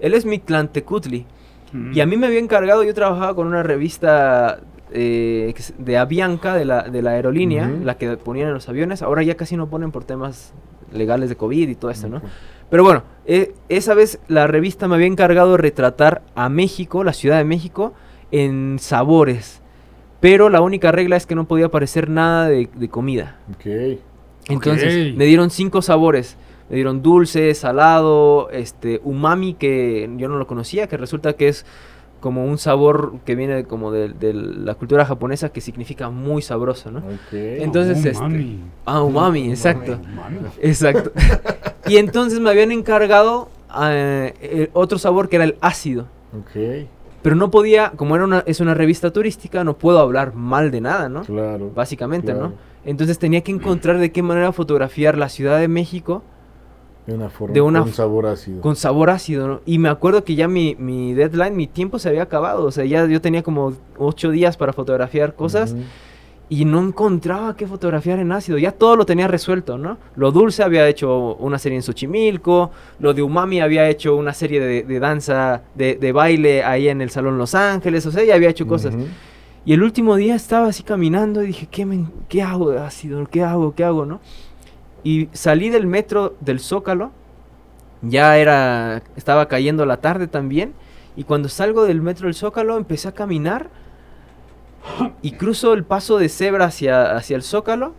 Él 0.00 0.14
es 0.14 0.24
mi 0.24 0.38
Tlantecutli. 0.38 1.26
Mm. 1.72 1.92
Y 1.92 2.00
a 2.00 2.06
mí 2.06 2.16
me 2.16 2.26
había 2.26 2.38
encargado, 2.38 2.82
yo 2.84 2.94
trabajaba 2.94 3.34
con 3.34 3.46
una 3.46 3.62
revista 3.62 4.60
eh, 4.92 5.52
de 5.76 5.98
Avianca, 5.98 6.54
de 6.54 6.64
la, 6.64 6.84
de 6.84 7.02
la 7.02 7.10
aerolínea, 7.10 7.70
la 7.84 7.98
que 7.98 8.16
ponían 8.16 8.48
en 8.48 8.54
los 8.54 8.66
aviones. 8.70 9.02
Ahora 9.02 9.22
ya 9.22 9.34
casi 9.34 9.58
no 9.58 9.68
ponen 9.68 9.92
por 9.92 10.04
temas 10.04 10.54
legales 10.90 11.28
de 11.28 11.36
COVID 11.36 11.68
y 11.68 11.74
todo 11.74 11.90
esto, 11.90 12.08
¿no? 12.08 12.22
Pero 12.70 12.82
bueno, 12.82 13.02
eh, 13.26 13.52
esa 13.68 13.92
vez 13.92 14.20
la 14.26 14.46
revista 14.46 14.88
me 14.88 14.94
había 14.94 15.06
encargado 15.06 15.52
de 15.52 15.58
retratar 15.58 16.22
a 16.34 16.48
México, 16.48 17.04
la 17.04 17.12
Ciudad 17.12 17.36
de 17.36 17.44
México, 17.44 17.92
en 18.30 18.78
sabores 18.80 19.60
pero 20.20 20.48
la 20.48 20.60
única 20.60 20.92
regla 20.92 21.16
es 21.16 21.26
que 21.26 21.34
no 21.34 21.46
podía 21.46 21.66
aparecer 21.66 22.08
nada 22.08 22.48
de, 22.48 22.88
comida. 22.88 23.38
Ok. 23.54 23.98
Entonces, 24.48 25.14
me 25.14 25.24
dieron 25.24 25.50
cinco 25.50 25.82
sabores. 25.82 26.36
Me 26.68 26.76
dieron 26.76 27.00
dulce, 27.00 27.54
salado, 27.54 28.50
este, 28.50 29.00
umami, 29.04 29.54
que 29.54 30.10
yo 30.16 30.28
no 30.28 30.36
lo 30.36 30.48
conocía, 30.48 30.88
que 30.88 30.96
resulta 30.96 31.34
que 31.34 31.46
es 31.46 31.64
como 32.18 32.44
un 32.44 32.58
sabor 32.58 33.20
que 33.24 33.36
viene 33.36 33.64
como 33.64 33.92
de, 33.92 34.12
la 34.34 34.74
cultura 34.74 35.04
japonesa 35.04 35.50
que 35.50 35.60
significa 35.60 36.10
muy 36.10 36.42
sabroso, 36.42 36.90
¿no? 36.90 37.04
Okay. 37.28 37.62
Entonces, 37.62 38.16
umami. 38.16 38.36
Este, 38.36 38.58
ah, 38.84 39.02
umami, 39.02 39.50
exacto. 39.50 39.98
Exacto. 40.60 41.12
y 41.86 41.98
entonces 41.98 42.40
me 42.40 42.50
habían 42.50 42.72
encargado 42.72 43.48
eh, 43.80 44.70
otro 44.72 44.98
sabor 44.98 45.28
que 45.28 45.36
era 45.36 45.44
el 45.44 45.56
ácido. 45.60 46.08
Ok. 46.36 46.86
Pero 47.26 47.34
no 47.34 47.50
podía, 47.50 47.90
como 47.96 48.14
era 48.14 48.24
una, 48.24 48.44
es 48.46 48.60
una 48.60 48.72
revista 48.72 49.12
turística, 49.12 49.64
no 49.64 49.76
puedo 49.76 49.98
hablar 49.98 50.36
mal 50.36 50.70
de 50.70 50.80
nada, 50.80 51.08
¿no? 51.08 51.22
Claro. 51.22 51.72
Básicamente, 51.74 52.32
¿no? 52.32 52.52
Entonces 52.84 53.18
tenía 53.18 53.40
que 53.40 53.50
encontrar 53.50 53.98
de 53.98 54.12
qué 54.12 54.22
manera 54.22 54.52
fotografiar 54.52 55.18
la 55.18 55.28
Ciudad 55.28 55.58
de 55.58 55.66
México. 55.66 56.22
De 57.04 57.14
una 57.14 57.28
forma, 57.28 57.80
con 57.82 57.92
sabor 57.92 58.26
ácido. 58.26 58.60
Con 58.60 58.76
sabor 58.76 59.10
ácido, 59.10 59.48
¿no? 59.48 59.60
Y 59.66 59.80
me 59.80 59.88
acuerdo 59.88 60.22
que 60.22 60.36
ya 60.36 60.46
mi, 60.46 60.76
mi, 60.76 61.14
deadline, 61.14 61.56
mi 61.56 61.66
tiempo 61.66 61.98
se 61.98 62.10
había 62.10 62.22
acabado. 62.22 62.62
O 62.62 62.70
sea, 62.70 62.84
ya 62.84 63.04
yo 63.06 63.20
tenía 63.20 63.42
como 63.42 63.72
ocho 63.98 64.30
días 64.30 64.56
para 64.56 64.72
fotografiar 64.72 65.34
cosas. 65.34 65.74
Y 66.48 66.64
no 66.64 66.80
encontraba 66.80 67.56
qué 67.56 67.66
fotografiar 67.66 68.20
en 68.20 68.30
ácido. 68.30 68.58
Ya 68.58 68.72
todo 68.72 68.96
lo 68.96 69.04
tenía 69.04 69.26
resuelto, 69.26 69.78
¿no? 69.78 69.98
Lo 70.14 70.30
dulce 70.30 70.62
había 70.62 70.88
hecho 70.88 71.34
una 71.36 71.58
serie 71.58 71.76
en 71.76 71.82
Xochimilco, 71.82 72.70
lo 73.00 73.14
de 73.14 73.22
Umami 73.22 73.60
había 73.60 73.88
hecho 73.88 74.14
una 74.14 74.32
serie 74.32 74.60
de, 74.60 75.00
danza, 75.00 75.62
de, 75.74 76.12
baile 76.12 76.62
ahí 76.62 76.88
en 76.88 77.00
el 77.00 77.10
Salón 77.10 77.38
Los 77.38 77.54
Ángeles, 77.54 78.06
o 78.06 78.12
sea, 78.12 78.24
ya 78.24 78.34
había 78.34 78.50
hecho 78.50 78.66
cosas. 78.66 78.94
Y 79.64 79.72
el 79.72 79.82
último 79.82 80.14
día 80.14 80.36
estaba 80.36 80.68
así 80.68 80.84
caminando 80.84 81.42
y 81.42 81.48
dije, 81.48 81.66
¿qué, 81.68 81.84
me, 81.84 82.04
qué 82.28 82.42
hago 82.42 82.70
de 82.70 82.78
ácido? 82.78 83.26
¿Qué 83.26 83.42
hago? 83.42 83.74
¿Qué 83.74 83.82
hago? 83.82 84.06
¿No? 84.06 84.20
Y 85.02 85.28
salí 85.32 85.70
del 85.70 85.86
metro 85.88 86.36
del 86.40 86.60
Zócalo, 86.60 87.10
ya 88.02 88.38
era, 88.38 89.02
estaba 89.16 89.48
cayendo 89.48 89.84
la 89.84 89.96
tarde 89.96 90.28
también, 90.28 90.74
y 91.16 91.24
cuando 91.24 91.48
salgo 91.48 91.84
del 91.84 92.00
metro 92.02 92.26
del 92.26 92.34
Zócalo 92.34 92.76
empecé 92.76 93.08
a 93.08 93.12
caminar 93.12 93.70
y 95.22 95.32
cruzo 95.32 95.72
el 95.72 95.84
paso 95.84 96.18
de 96.18 96.28
cebra 96.28 96.66
hacia, 96.66 97.16
hacia 97.16 97.36
el 97.36 97.42
zócalo 97.42 97.94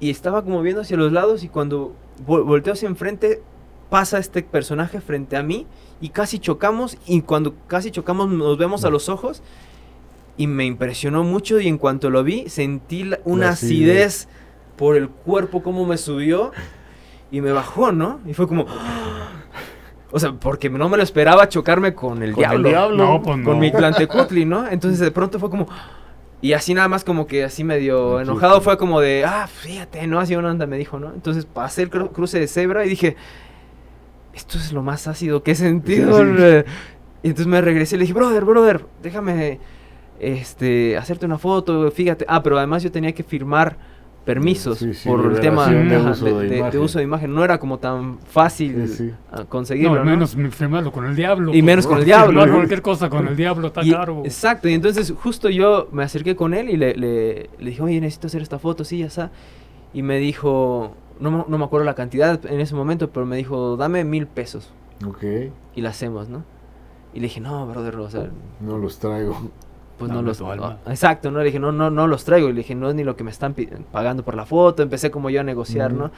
y 0.00 0.10
estaba 0.10 0.42
como 0.42 0.62
viendo 0.62 0.82
hacia 0.82 0.96
los 0.96 1.12
lados 1.12 1.44
y 1.44 1.48
cuando 1.48 1.94
volteo 2.26 2.72
hacia 2.72 2.88
enfrente 2.88 3.42
pasa 3.90 4.18
este 4.18 4.42
personaje 4.42 5.00
frente 5.00 5.36
a 5.36 5.42
mí 5.42 5.66
y 6.00 6.08
casi 6.10 6.38
chocamos 6.38 6.98
y 7.06 7.22
cuando 7.22 7.54
casi 7.66 7.90
chocamos 7.90 8.28
nos 8.28 8.58
vemos 8.58 8.84
a 8.84 8.90
los 8.90 9.08
ojos 9.08 9.42
y 10.36 10.46
me 10.46 10.64
impresionó 10.64 11.22
mucho 11.22 11.60
y 11.60 11.68
en 11.68 11.78
cuanto 11.78 12.10
lo 12.10 12.24
vi 12.24 12.48
sentí 12.48 13.08
una 13.24 13.50
acidez 13.50 14.28
por 14.76 14.96
el 14.96 15.08
cuerpo 15.08 15.62
como 15.62 15.86
me 15.86 15.96
subió 15.96 16.52
y 17.30 17.40
me 17.40 17.52
bajó, 17.52 17.90
¿no? 17.90 18.20
Y 18.26 18.34
fue 18.34 18.46
como 18.46 18.66
o 20.14 20.18
sea, 20.20 20.30
porque 20.30 20.70
no 20.70 20.88
me 20.88 20.96
lo 20.96 21.02
esperaba 21.02 21.48
chocarme 21.48 21.92
con 21.92 22.22
el 22.22 22.34
diablo. 22.34 22.90
No, 22.90 23.20
pues 23.20 23.44
Con 23.44 23.58
mi 23.58 23.72
plantecutli, 23.72 24.44
¿no? 24.44 24.68
Entonces 24.68 25.00
de 25.00 25.10
pronto 25.10 25.40
fue 25.40 25.50
como... 25.50 25.66
Y 26.40 26.52
así 26.52 26.72
nada 26.72 26.86
más 26.86 27.02
como 27.02 27.26
que 27.26 27.42
así 27.42 27.64
medio 27.64 28.20
enojado 28.20 28.60
fue 28.60 28.78
como 28.78 29.00
de, 29.00 29.24
ah, 29.26 29.48
fíjate, 29.48 30.06
¿no? 30.06 30.20
Así 30.20 30.36
una 30.36 30.52
onda 30.52 30.66
me 30.66 30.78
dijo, 30.78 31.00
¿no? 31.00 31.12
Entonces 31.12 31.46
pasé 31.46 31.82
el 31.82 31.90
cruce 31.90 32.38
de 32.38 32.46
cebra 32.46 32.86
y 32.86 32.90
dije, 32.90 33.16
esto 34.34 34.56
es 34.56 34.72
lo 34.72 34.84
más 34.84 35.08
ácido 35.08 35.42
que 35.42 35.50
he 35.50 35.54
sentido. 35.56 36.22
Y 37.24 37.28
entonces 37.28 37.48
me 37.48 37.60
regresé 37.60 37.96
y 37.96 37.98
le 37.98 38.02
dije, 38.04 38.14
brother, 38.14 38.44
brother, 38.44 38.86
déjame 39.02 39.58
este, 40.20 40.96
hacerte 40.96 41.26
una 41.26 41.38
foto, 41.38 41.90
fíjate. 41.90 42.24
Ah, 42.28 42.40
pero 42.40 42.56
además 42.56 42.84
yo 42.84 42.92
tenía 42.92 43.10
que 43.12 43.24
firmar 43.24 43.78
permisos 44.24 44.84
por 45.04 45.32
el 45.32 45.40
tema 45.40 45.68
de, 45.68 46.78
uso 46.78 46.98
de, 46.98 47.04
imagen. 47.04 47.34
No 47.34 47.44
era 47.44 47.58
como 47.58 47.78
tan 47.78 48.18
fácil 48.20 49.14
conseguirlo. 49.48 50.04
No, 50.04 50.04
menos 50.04 50.36
firmarlo 50.50 50.90
con 50.90 51.04
el 51.04 51.14
diablo. 51.14 51.54
Y 51.54 51.62
menos 51.62 51.86
con 51.86 51.98
el 51.98 52.04
diablo. 52.04 52.40
cualquier 52.50 52.82
cosa 52.82 53.10
con 53.10 53.28
el 53.28 53.36
diablo 53.36 53.68
está 53.68 53.82
caro. 53.82 54.22
Exacto, 54.24 54.68
y 54.68 54.74
entonces 54.74 55.12
justo 55.16 55.48
yo 55.50 55.88
me 55.92 56.02
acerqué 56.02 56.36
con 56.36 56.54
él 56.54 56.70
y 56.70 56.76
le, 56.76 56.94
le, 56.94 57.50
dije, 57.58 57.82
oye, 57.82 58.00
necesito 58.00 58.26
hacer 58.26 58.42
esta 58.42 58.58
foto, 58.58 58.84
sí, 58.84 58.98
ya 58.98 59.06
está. 59.06 59.30
Y 59.92 60.02
me 60.02 60.18
dijo, 60.18 60.96
no, 61.20 61.44
no 61.48 61.58
me 61.58 61.64
acuerdo 61.64 61.84
la 61.84 61.94
cantidad 61.94 62.44
en 62.46 62.60
ese 62.60 62.74
momento, 62.74 63.10
pero 63.10 63.26
me 63.26 63.36
dijo, 63.36 63.76
dame 63.76 64.04
mil 64.04 64.26
pesos. 64.26 64.72
Ok. 65.06 65.22
Y 65.76 65.80
la 65.82 65.90
hacemos, 65.90 66.28
¿no? 66.28 66.44
Y 67.12 67.20
le 67.20 67.24
dije, 67.24 67.40
no, 67.40 67.66
brother, 67.66 67.96
o 67.96 68.10
sea... 68.10 68.28
No 68.60 68.78
los 68.78 68.98
traigo 68.98 69.50
pues 69.98 70.10
no, 70.10 70.22
los 70.22 70.42
exacto 70.86 71.30
no 71.30 71.38
le 71.38 71.46
dije 71.46 71.58
no 71.58 71.70
no 71.70 71.90
no 71.90 72.06
los 72.06 72.24
traigo 72.24 72.48
y 72.48 72.52
le 72.52 72.58
dije 72.58 72.74
no 72.74 72.88
es 72.88 72.94
ni 72.94 73.04
lo 73.04 73.16
que 73.16 73.24
me 73.24 73.30
están 73.30 73.54
pagando 73.92 74.24
por 74.24 74.34
la 74.34 74.44
foto 74.44 74.82
empecé 74.82 75.10
como 75.10 75.30
yo 75.30 75.40
a 75.40 75.44
negociar 75.44 75.92
no 75.92 76.10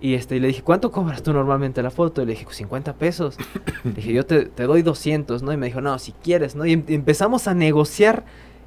y 0.00 0.14
este 0.14 0.40
le 0.40 0.48
dije 0.48 0.62
cuánto 0.62 0.90
cobras 0.90 1.22
tú 1.22 1.32
normalmente 1.32 1.82
la 1.82 1.90
foto 1.90 2.22
y 2.22 2.26
le 2.26 2.32
dije 2.32 2.46
50 2.48 2.94
pesos 2.94 3.36
le 3.84 3.92
dije 3.92 4.12
yo 4.12 4.24
te, 4.24 4.44
doy 4.46 4.82
200 4.82 5.42
no 5.42 5.52
y 5.52 5.56
me 5.56 5.66
dijo 5.66 5.80
no 5.80 5.98
si 5.98 6.12
quieres 6.12 6.56
no 6.56 6.64
y 6.64 6.72
em, 6.72 6.84
empezamos 6.88 7.46
a 7.46 7.54
negociar 7.54 8.24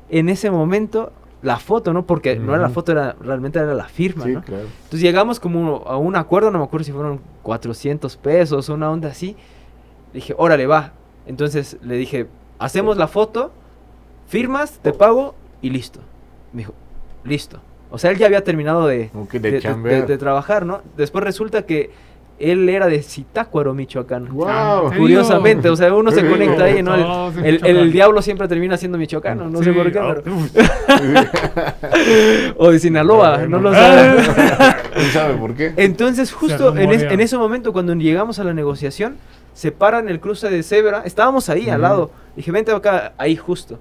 en 0.09 0.29
ese 0.29 0.51
momento 0.51 1.11
la 1.41 1.57
foto 1.57 1.93
no 1.93 2.05
porque 2.05 2.35
no 2.37 2.53
era 2.53 2.61
la 2.61 2.69
foto 2.69 2.91
era 2.91 3.15
realmente 3.19 3.59
era 3.59 3.73
la 3.73 3.87
firma 3.87 4.25
no 4.25 4.39
entonces 4.39 5.01
llegamos 5.01 5.39
como 5.39 5.83
a 5.85 5.97
un 5.97 6.15
acuerdo 6.15 6.51
no 6.51 6.59
me 6.59 6.65
acuerdo 6.65 6.83
si 6.83 6.91
fueron 6.91 7.21
400 7.43 8.17
pesos 8.17 8.69
una 8.69 8.89
onda 8.89 9.09
así. 9.09 9.35
Le 10.13 10.19
dije 10.19 10.35
órale 10.37 10.65
va 10.65 10.93
entonces 11.25 11.77
le 11.81 11.95
dije 11.95 12.27
hacemos 12.59 12.97
la 12.97 13.07
foto 13.07 13.51
firmas, 14.27 14.79
te 14.81 14.93
pago 14.93 15.35
y 15.61 15.69
listo. 15.69 15.99
Me 16.53 16.59
dijo, 16.59 16.73
listo. 17.23 17.59
O 17.89 17.97
sea, 17.97 18.11
él 18.11 18.17
ya 18.17 18.25
había 18.25 18.43
terminado 18.43 18.85
de, 18.87 19.09
de, 19.31 20.17
trabajar, 20.17 20.65
¿no? 20.65 20.81
Después 20.97 21.23
resulta 21.23 21.65
que 21.65 21.89
él 22.37 22.67
era 22.67 22.87
de 22.87 23.01
Zitácuaro, 23.01 23.73
Michoacán. 23.73 24.27
Wow. 24.29 24.93
Curiosamente, 24.95 25.69
o 25.69 25.75
sea, 25.75 25.93
uno 25.93 26.11
se 26.11 26.27
conecta 26.27 26.65
ahí, 26.65 26.83
¿no? 26.83 27.31
El, 27.41 27.91
diablo 27.93 28.21
siempre 28.21 28.47
termina 28.49 28.75
siendo 28.75 28.97
michoacano, 28.97 29.49
no 29.49 29.63
sé 29.63 29.71
por 29.71 29.91
qué. 29.91 29.99
o 32.57 32.71
de 32.71 32.79
Sinaloa, 32.79 33.47
no 33.47 33.59
lo 33.59 33.73
sabe. 33.73 34.17
¿Quién 34.93 35.11
sabe 35.11 35.35
por 35.35 35.55
qué? 35.55 35.73
Entonces, 35.77 36.33
justo 36.33 36.75
en, 36.75 36.91
en, 36.91 37.21
ese 37.21 37.37
momento, 37.37 37.71
cuando 37.71 37.95
llegamos 37.95 38.37
a 38.39 38.43
la 38.43 38.53
negociación, 38.53 39.15
se 39.53 39.71
paran 39.71 40.09
el 40.09 40.19
cruce 40.19 40.49
de 40.49 40.61
cebra, 40.61 41.03
estábamos 41.05 41.49
ahí 41.49 41.69
al 41.69 41.81
lado. 41.81 42.11
Dije, 42.35 42.51
vente 42.51 42.71
acá, 42.71 43.13
ahí 43.17 43.37
justo 43.37 43.79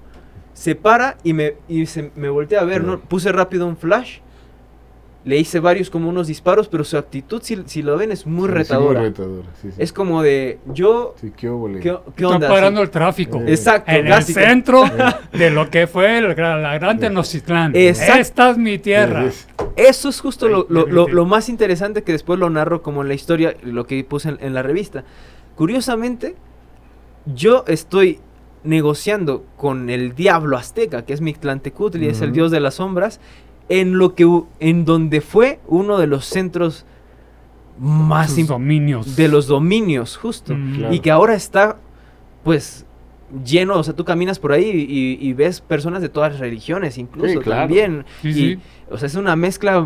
se 0.57 0.73
para 0.73 1.17
y 1.23 1.33
me, 1.33 1.53
y 1.69 1.85
se, 1.85 2.09
me 2.15 2.29
volteé 2.29 2.57
a 2.57 2.63
ver, 2.63 2.83
¿no? 2.83 2.99
Puse 2.99 3.31
rápido 3.31 3.67
un 3.67 3.77
flash. 3.77 4.21
Le 5.23 5.37
hice 5.37 5.59
varios 5.59 5.91
como 5.91 6.09
unos 6.09 6.25
disparos, 6.25 6.67
pero 6.67 6.83
su 6.83 6.97
actitud, 6.97 7.43
si, 7.43 7.61
si 7.67 7.83
lo 7.83 7.95
ven, 7.95 8.11
es 8.11 8.25
muy 8.25 8.47
retadora. 8.47 9.01
muy 9.01 9.09
retadora 9.09 9.45
es 9.77 9.93
como 9.93 10.23
de, 10.23 10.57
yo... 10.65 11.13
Sí, 11.21 11.31
qué, 11.37 11.51
¿Qué, 11.81 11.95
qué 12.15 12.25
onda? 12.25 12.47
parando 12.47 12.81
el 12.81 12.89
tráfico. 12.89 13.39
Eh. 13.41 13.51
Exacto. 13.51 13.91
En 13.91 14.07
el 14.07 14.23
centro 14.23 14.83
de 15.31 15.51
lo 15.51 15.69
que 15.69 15.85
fue 15.85 16.21
la 16.21 16.33
gran 16.33 16.97
Tenochtitlán. 16.97 17.75
Esta 17.75 18.49
es 18.49 18.57
mi 18.57 18.79
tierra. 18.79 19.29
Eso 19.75 20.09
es 20.09 20.19
justo 20.19 20.47
lo, 20.47 20.65
lo, 20.69 21.07
lo, 21.07 21.25
más 21.25 21.49
interesante 21.49 22.01
que 22.01 22.13
después 22.13 22.39
lo 22.39 22.49
narro 22.49 22.81
como 22.81 23.03
en 23.03 23.09
la 23.09 23.13
historia, 23.13 23.55
lo 23.61 23.85
que 23.85 24.03
puse 24.03 24.29
en, 24.29 24.37
en 24.41 24.55
la 24.55 24.63
revista. 24.63 25.03
Curiosamente, 25.55 26.35
yo 27.27 27.63
estoy 27.67 28.21
negociando 28.67 29.45
con 29.55 29.89
el 29.89 30.13
diablo 30.13 30.57
azteca, 30.57 31.05
que 31.05 31.13
es 31.13 31.21
Mictlantecutli, 31.21 32.07
es 32.07 32.21
el 32.21 32.31
dios 32.31 32.51
de 32.51 32.59
las 32.59 32.75
sombras, 32.75 33.19
en 33.69 33.97
lo 33.97 34.15
que 34.15 34.29
en 34.59 34.85
donde 34.85 35.21
fue 35.21 35.59
uno 35.67 35.97
de 35.97 36.07
los 36.07 36.25
centros 36.25 36.85
más 37.79 38.35
dominios. 38.47 39.15
de 39.15 39.27
los 39.27 39.47
dominios, 39.47 40.17
justo, 40.17 40.55
y 40.91 40.99
que 40.99 41.11
ahora 41.11 41.35
está 41.35 41.77
pues 42.43 42.85
lleno, 43.43 43.77
o 43.77 43.83
sea, 43.83 43.93
tú 43.93 44.05
caminas 44.05 44.39
por 44.39 44.51
ahí 44.51 44.85
y, 45.19 45.33
ves 45.33 45.61
personas 45.61 46.01
de 46.01 46.09
todas 46.09 46.33
las 46.33 46.39
religiones, 46.39 46.97
incluso 46.97 47.41
también, 47.41 48.05
y, 48.23 48.57
o 48.89 48.97
sea, 48.97 49.07
es 49.07 49.15
una 49.15 49.35
mezcla 49.35 49.85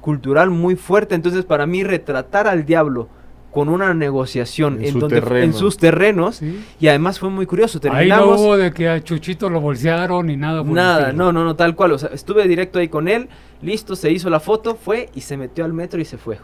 cultural 0.00 0.50
muy 0.50 0.76
fuerte, 0.76 1.14
entonces 1.14 1.44
para 1.44 1.66
mí 1.66 1.84
retratar 1.84 2.48
al 2.48 2.64
diablo 2.64 3.08
con 3.50 3.68
una 3.68 3.94
negociación 3.94 4.78
en, 4.82 4.98
donde, 4.98 5.18
en 5.42 5.52
sus 5.52 5.76
terrenos 5.76 6.40
y 6.78 6.88
además 6.88 7.18
fue 7.18 7.30
muy 7.30 7.46
curioso. 7.46 7.80
Terminamos, 7.80 8.28
ahí 8.28 8.30
no 8.30 8.40
hubo 8.40 8.56
de 8.56 8.72
que 8.72 8.88
a 8.88 9.02
Chuchito 9.02 9.50
lo 9.50 9.60
bolsearon 9.60 10.26
ni 10.26 10.36
nada. 10.36 10.62
nada, 10.62 11.12
no, 11.12 11.32
no, 11.32 11.44
no, 11.44 11.56
tal 11.56 11.74
cual. 11.74 11.92
O 11.92 11.98
sea, 11.98 12.10
estuve 12.10 12.46
directo 12.46 12.78
ahí 12.78 12.88
con 12.88 13.08
él, 13.08 13.28
listo, 13.60 13.96
se 13.96 14.10
hizo 14.12 14.30
la 14.30 14.40
foto, 14.40 14.76
fue 14.76 15.08
y 15.14 15.22
se 15.22 15.36
metió 15.36 15.64
al 15.64 15.72
metro 15.72 16.00
y 16.00 16.04
se 16.04 16.16
fue. 16.16 16.38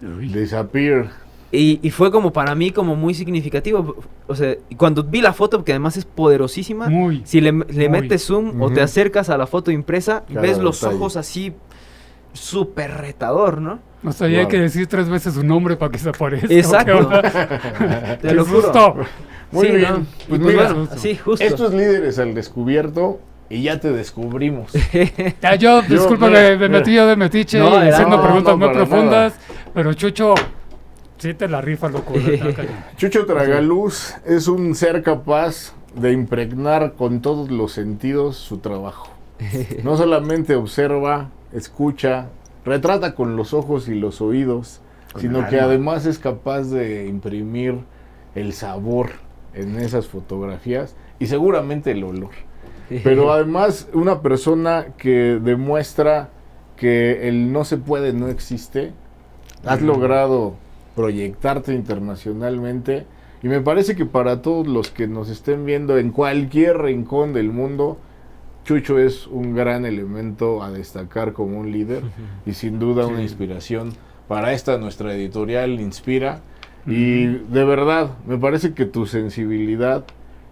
Disappear. 0.00 1.10
Y, 1.54 1.80
y, 1.82 1.90
fue 1.90 2.10
como 2.10 2.32
para 2.32 2.54
mí 2.54 2.70
como 2.70 2.96
muy 2.96 3.12
significativo. 3.12 3.96
O 4.26 4.34
sea, 4.34 4.56
cuando 4.78 5.04
vi 5.04 5.20
la 5.20 5.34
foto, 5.34 5.62
que 5.64 5.72
además 5.72 5.98
es 5.98 6.06
poderosísima, 6.06 6.88
si 7.24 7.42
le, 7.42 7.52
metes 7.52 8.24
zoom 8.24 8.60
o 8.62 8.70
te 8.70 8.80
acercas 8.80 9.28
a 9.28 9.36
la 9.36 9.46
foto 9.46 9.70
impresa, 9.70 10.24
ves 10.30 10.58
los 10.58 10.82
ojos 10.82 11.16
así 11.16 11.52
súper 12.32 12.92
retador, 12.92 13.60
¿no? 13.60 13.80
O 14.04 14.12
sea, 14.12 14.26
hay 14.26 14.46
que 14.46 14.58
decir 14.58 14.86
tres 14.86 15.08
veces 15.08 15.34
su 15.34 15.44
nombre 15.44 15.76
para 15.76 15.92
que 15.92 15.98
se 15.98 16.08
aparezca. 16.08 16.52
Exacto. 16.52 17.08
Te 18.20 18.34
lo 18.34 18.44
juro. 18.44 19.06
Muy 19.52 19.68
bien. 19.68 20.06
Pues, 20.28 20.40
pues 20.40 20.56
bueno, 20.56 20.88
sí, 20.96 21.14
justo. 21.16 21.44
Estos 21.44 21.72
líderes 21.72 22.18
al 22.18 22.34
descubierto 22.34 23.20
y 23.52 23.64
ya 23.64 23.78
te 23.78 23.92
descubrimos. 23.92 24.72
ya 25.42 25.54
yo, 25.56 25.82
discúlpame, 25.82 26.56
me 26.56 26.68
metí 26.70 26.94
yo 26.94 27.06
de 27.06 27.16
metiche 27.16 27.60
haciendo 27.60 28.20
preguntas 28.22 28.56
muy 28.56 28.70
profundas, 28.70 29.34
pero 29.74 29.92
Chucho, 29.92 30.34
sí 31.18 31.34
te 31.34 31.48
la 31.48 31.60
rifa, 31.60 31.90
loco. 31.90 32.14
Chucho 32.96 33.26
Tragaluz 33.26 34.14
es 34.24 34.48
un 34.48 34.74
ser 34.74 35.02
capaz 35.02 35.74
de 35.94 36.12
impregnar 36.12 36.94
con 36.94 37.20
todos 37.20 37.50
los 37.50 37.72
sentidos 37.72 38.36
su 38.38 38.58
trabajo. 38.58 39.10
No 39.82 39.98
solamente 39.98 40.54
observa, 40.54 41.28
escucha, 41.52 42.28
retrata 42.64 43.14
con 43.14 43.36
los 43.36 43.54
ojos 43.54 43.88
y 43.88 43.94
los 43.94 44.20
oídos, 44.20 44.80
sino 45.18 45.46
que 45.48 45.60
además 45.60 46.06
es 46.06 46.18
capaz 46.18 46.64
de 46.64 47.06
imprimir 47.06 47.80
el 48.34 48.52
sabor 48.52 49.10
en 49.54 49.78
esas 49.78 50.06
fotografías 50.06 50.96
y 51.18 51.26
seguramente 51.26 51.90
el 51.90 52.04
olor. 52.04 52.30
Pero 53.04 53.32
además 53.32 53.88
una 53.92 54.20
persona 54.20 54.86
que 54.98 55.38
demuestra 55.42 56.30
que 56.76 57.28
el 57.28 57.52
no 57.52 57.64
se 57.64 57.76
puede 57.76 58.12
no 58.12 58.28
existe, 58.28 58.92
has 59.64 59.80
logrado 59.80 60.54
proyectarte 60.94 61.74
internacionalmente 61.74 63.06
y 63.42 63.48
me 63.48 63.60
parece 63.60 63.96
que 63.96 64.06
para 64.06 64.42
todos 64.42 64.66
los 64.66 64.90
que 64.90 65.06
nos 65.08 65.28
estén 65.28 65.64
viendo 65.64 65.98
en 65.98 66.10
cualquier 66.10 66.78
rincón 66.78 67.32
del 67.32 67.50
mundo, 67.50 67.98
Chucho 68.64 68.98
es 68.98 69.26
un 69.26 69.54
gran 69.54 69.84
elemento 69.84 70.62
a 70.62 70.70
destacar 70.70 71.32
como 71.32 71.58
un 71.58 71.72
líder 71.72 72.02
y 72.46 72.52
sin 72.52 72.78
duda 72.78 73.06
una 73.06 73.22
inspiración 73.22 73.92
para 74.28 74.52
esta 74.52 74.78
nuestra 74.78 75.14
editorial 75.14 75.80
Inspira. 75.80 76.40
Y 76.86 77.26
de 77.26 77.64
verdad, 77.64 78.10
me 78.26 78.38
parece 78.38 78.74
que 78.74 78.86
tu 78.86 79.06
sensibilidad 79.06 80.04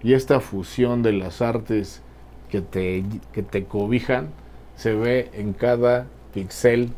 y 0.03 0.15
esta 0.15 0.41
fusión 0.41 1.03
de 1.03 1.13
las 1.13 1.43
artes 1.43 2.03
que 2.51 2.61
te, 2.61 3.05
que 3.33 3.43
te 3.43 3.65
cobijan 3.65 4.29
se 4.77 4.95
ve 4.95 5.31
en 5.35 5.53
cada 5.53 6.07
pixel 6.33 6.91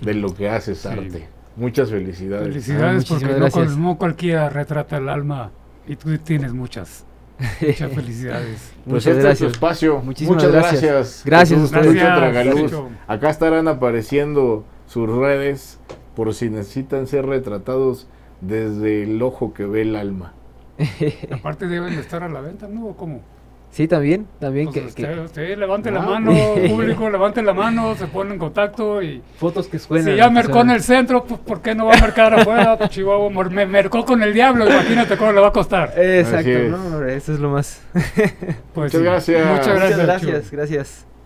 de 0.00 0.14
lo 0.14 0.34
que 0.34 0.48
haces 0.48 0.86
arte. 0.86 1.28
Muchas 1.56 1.90
felicidades. 1.90 2.48
Felicidades 2.48 3.04
ah, 3.10 3.16
porque 3.18 3.66
no, 3.76 3.98
cualquiera 3.98 4.48
retrata 4.48 4.98
el 4.98 5.08
alma 5.08 5.50
y 5.86 5.96
tú 5.96 6.16
tienes 6.18 6.52
muchas. 6.52 7.04
Muchas 7.60 7.92
felicidades. 7.94 8.72
Pues 8.88 9.06
este 9.06 9.20
gracias. 9.20 9.34
es 9.34 9.38
tu 9.38 9.46
espacio. 9.52 10.00
Muchísimas 10.00 10.36
Muchas 10.36 10.52
gracias. 10.52 11.22
Gracias, 11.24 11.70
gracias 11.70 12.72
Acá 13.06 13.30
estarán 13.30 13.68
apareciendo 13.68 14.64
sus 14.86 15.08
redes 15.08 15.78
por 16.14 16.34
si 16.34 16.50
necesitan 16.50 17.06
ser 17.06 17.26
retratados 17.26 18.08
desde 18.40 19.04
el 19.04 19.22
ojo 19.22 19.54
que 19.54 19.66
ve 19.66 19.82
el 19.82 19.96
alma. 19.96 20.32
Aparte 21.32 21.66
deben 21.66 21.94
de 21.94 22.00
estar 22.00 22.22
a 22.22 22.28
la 22.28 22.40
venta, 22.40 22.68
¿no? 22.68 22.94
¿Cómo? 22.96 23.20
Sí, 23.70 23.86
también, 23.86 24.26
también. 24.40 24.70
Pues 24.72 24.94
que, 24.94 25.04
usted, 25.04 25.56
levante 25.56 25.90
la 25.90 26.02
ah. 26.02 26.06
mano, 26.06 26.32
público, 26.68 27.08
levante 27.10 27.42
la 27.42 27.52
mano, 27.52 27.94
se 27.94 28.06
pone 28.06 28.32
en 28.32 28.38
contacto 28.38 29.02
y... 29.02 29.22
Fotos 29.36 29.68
que 29.68 29.78
suenan. 29.78 30.12
Si 30.12 30.16
ya 30.16 30.30
mercó 30.30 30.62
en 30.62 30.70
el 30.70 30.82
centro, 30.82 31.24
pues 31.24 31.40
¿por 31.40 31.60
qué 31.60 31.74
no 31.74 31.86
va 31.86 31.94
a 31.94 32.00
mercar 32.00 32.34
afuera? 32.34 32.76
Pues, 32.76 32.90
Chihuahua, 32.90 33.30
me 33.50 33.66
mercó 33.66 34.04
con 34.04 34.22
el 34.22 34.32
diablo, 34.32 34.66
imagínate 34.68 35.16
cómo 35.16 35.32
le 35.32 35.40
va 35.40 35.48
a 35.48 35.52
costar. 35.52 35.92
Exacto, 35.96 36.50
no, 36.70 37.04
eso 37.04 37.32
es 37.32 37.40
lo 37.40 37.50
más. 37.50 37.82
Pues 38.74 38.92
muchas 38.92 39.02
gracias. 39.02 39.46
Muchas 39.46 39.66
gracias. 39.66 39.98
Muchas 39.98 40.22
gracias, 40.22 40.50
gracias. 40.50 41.17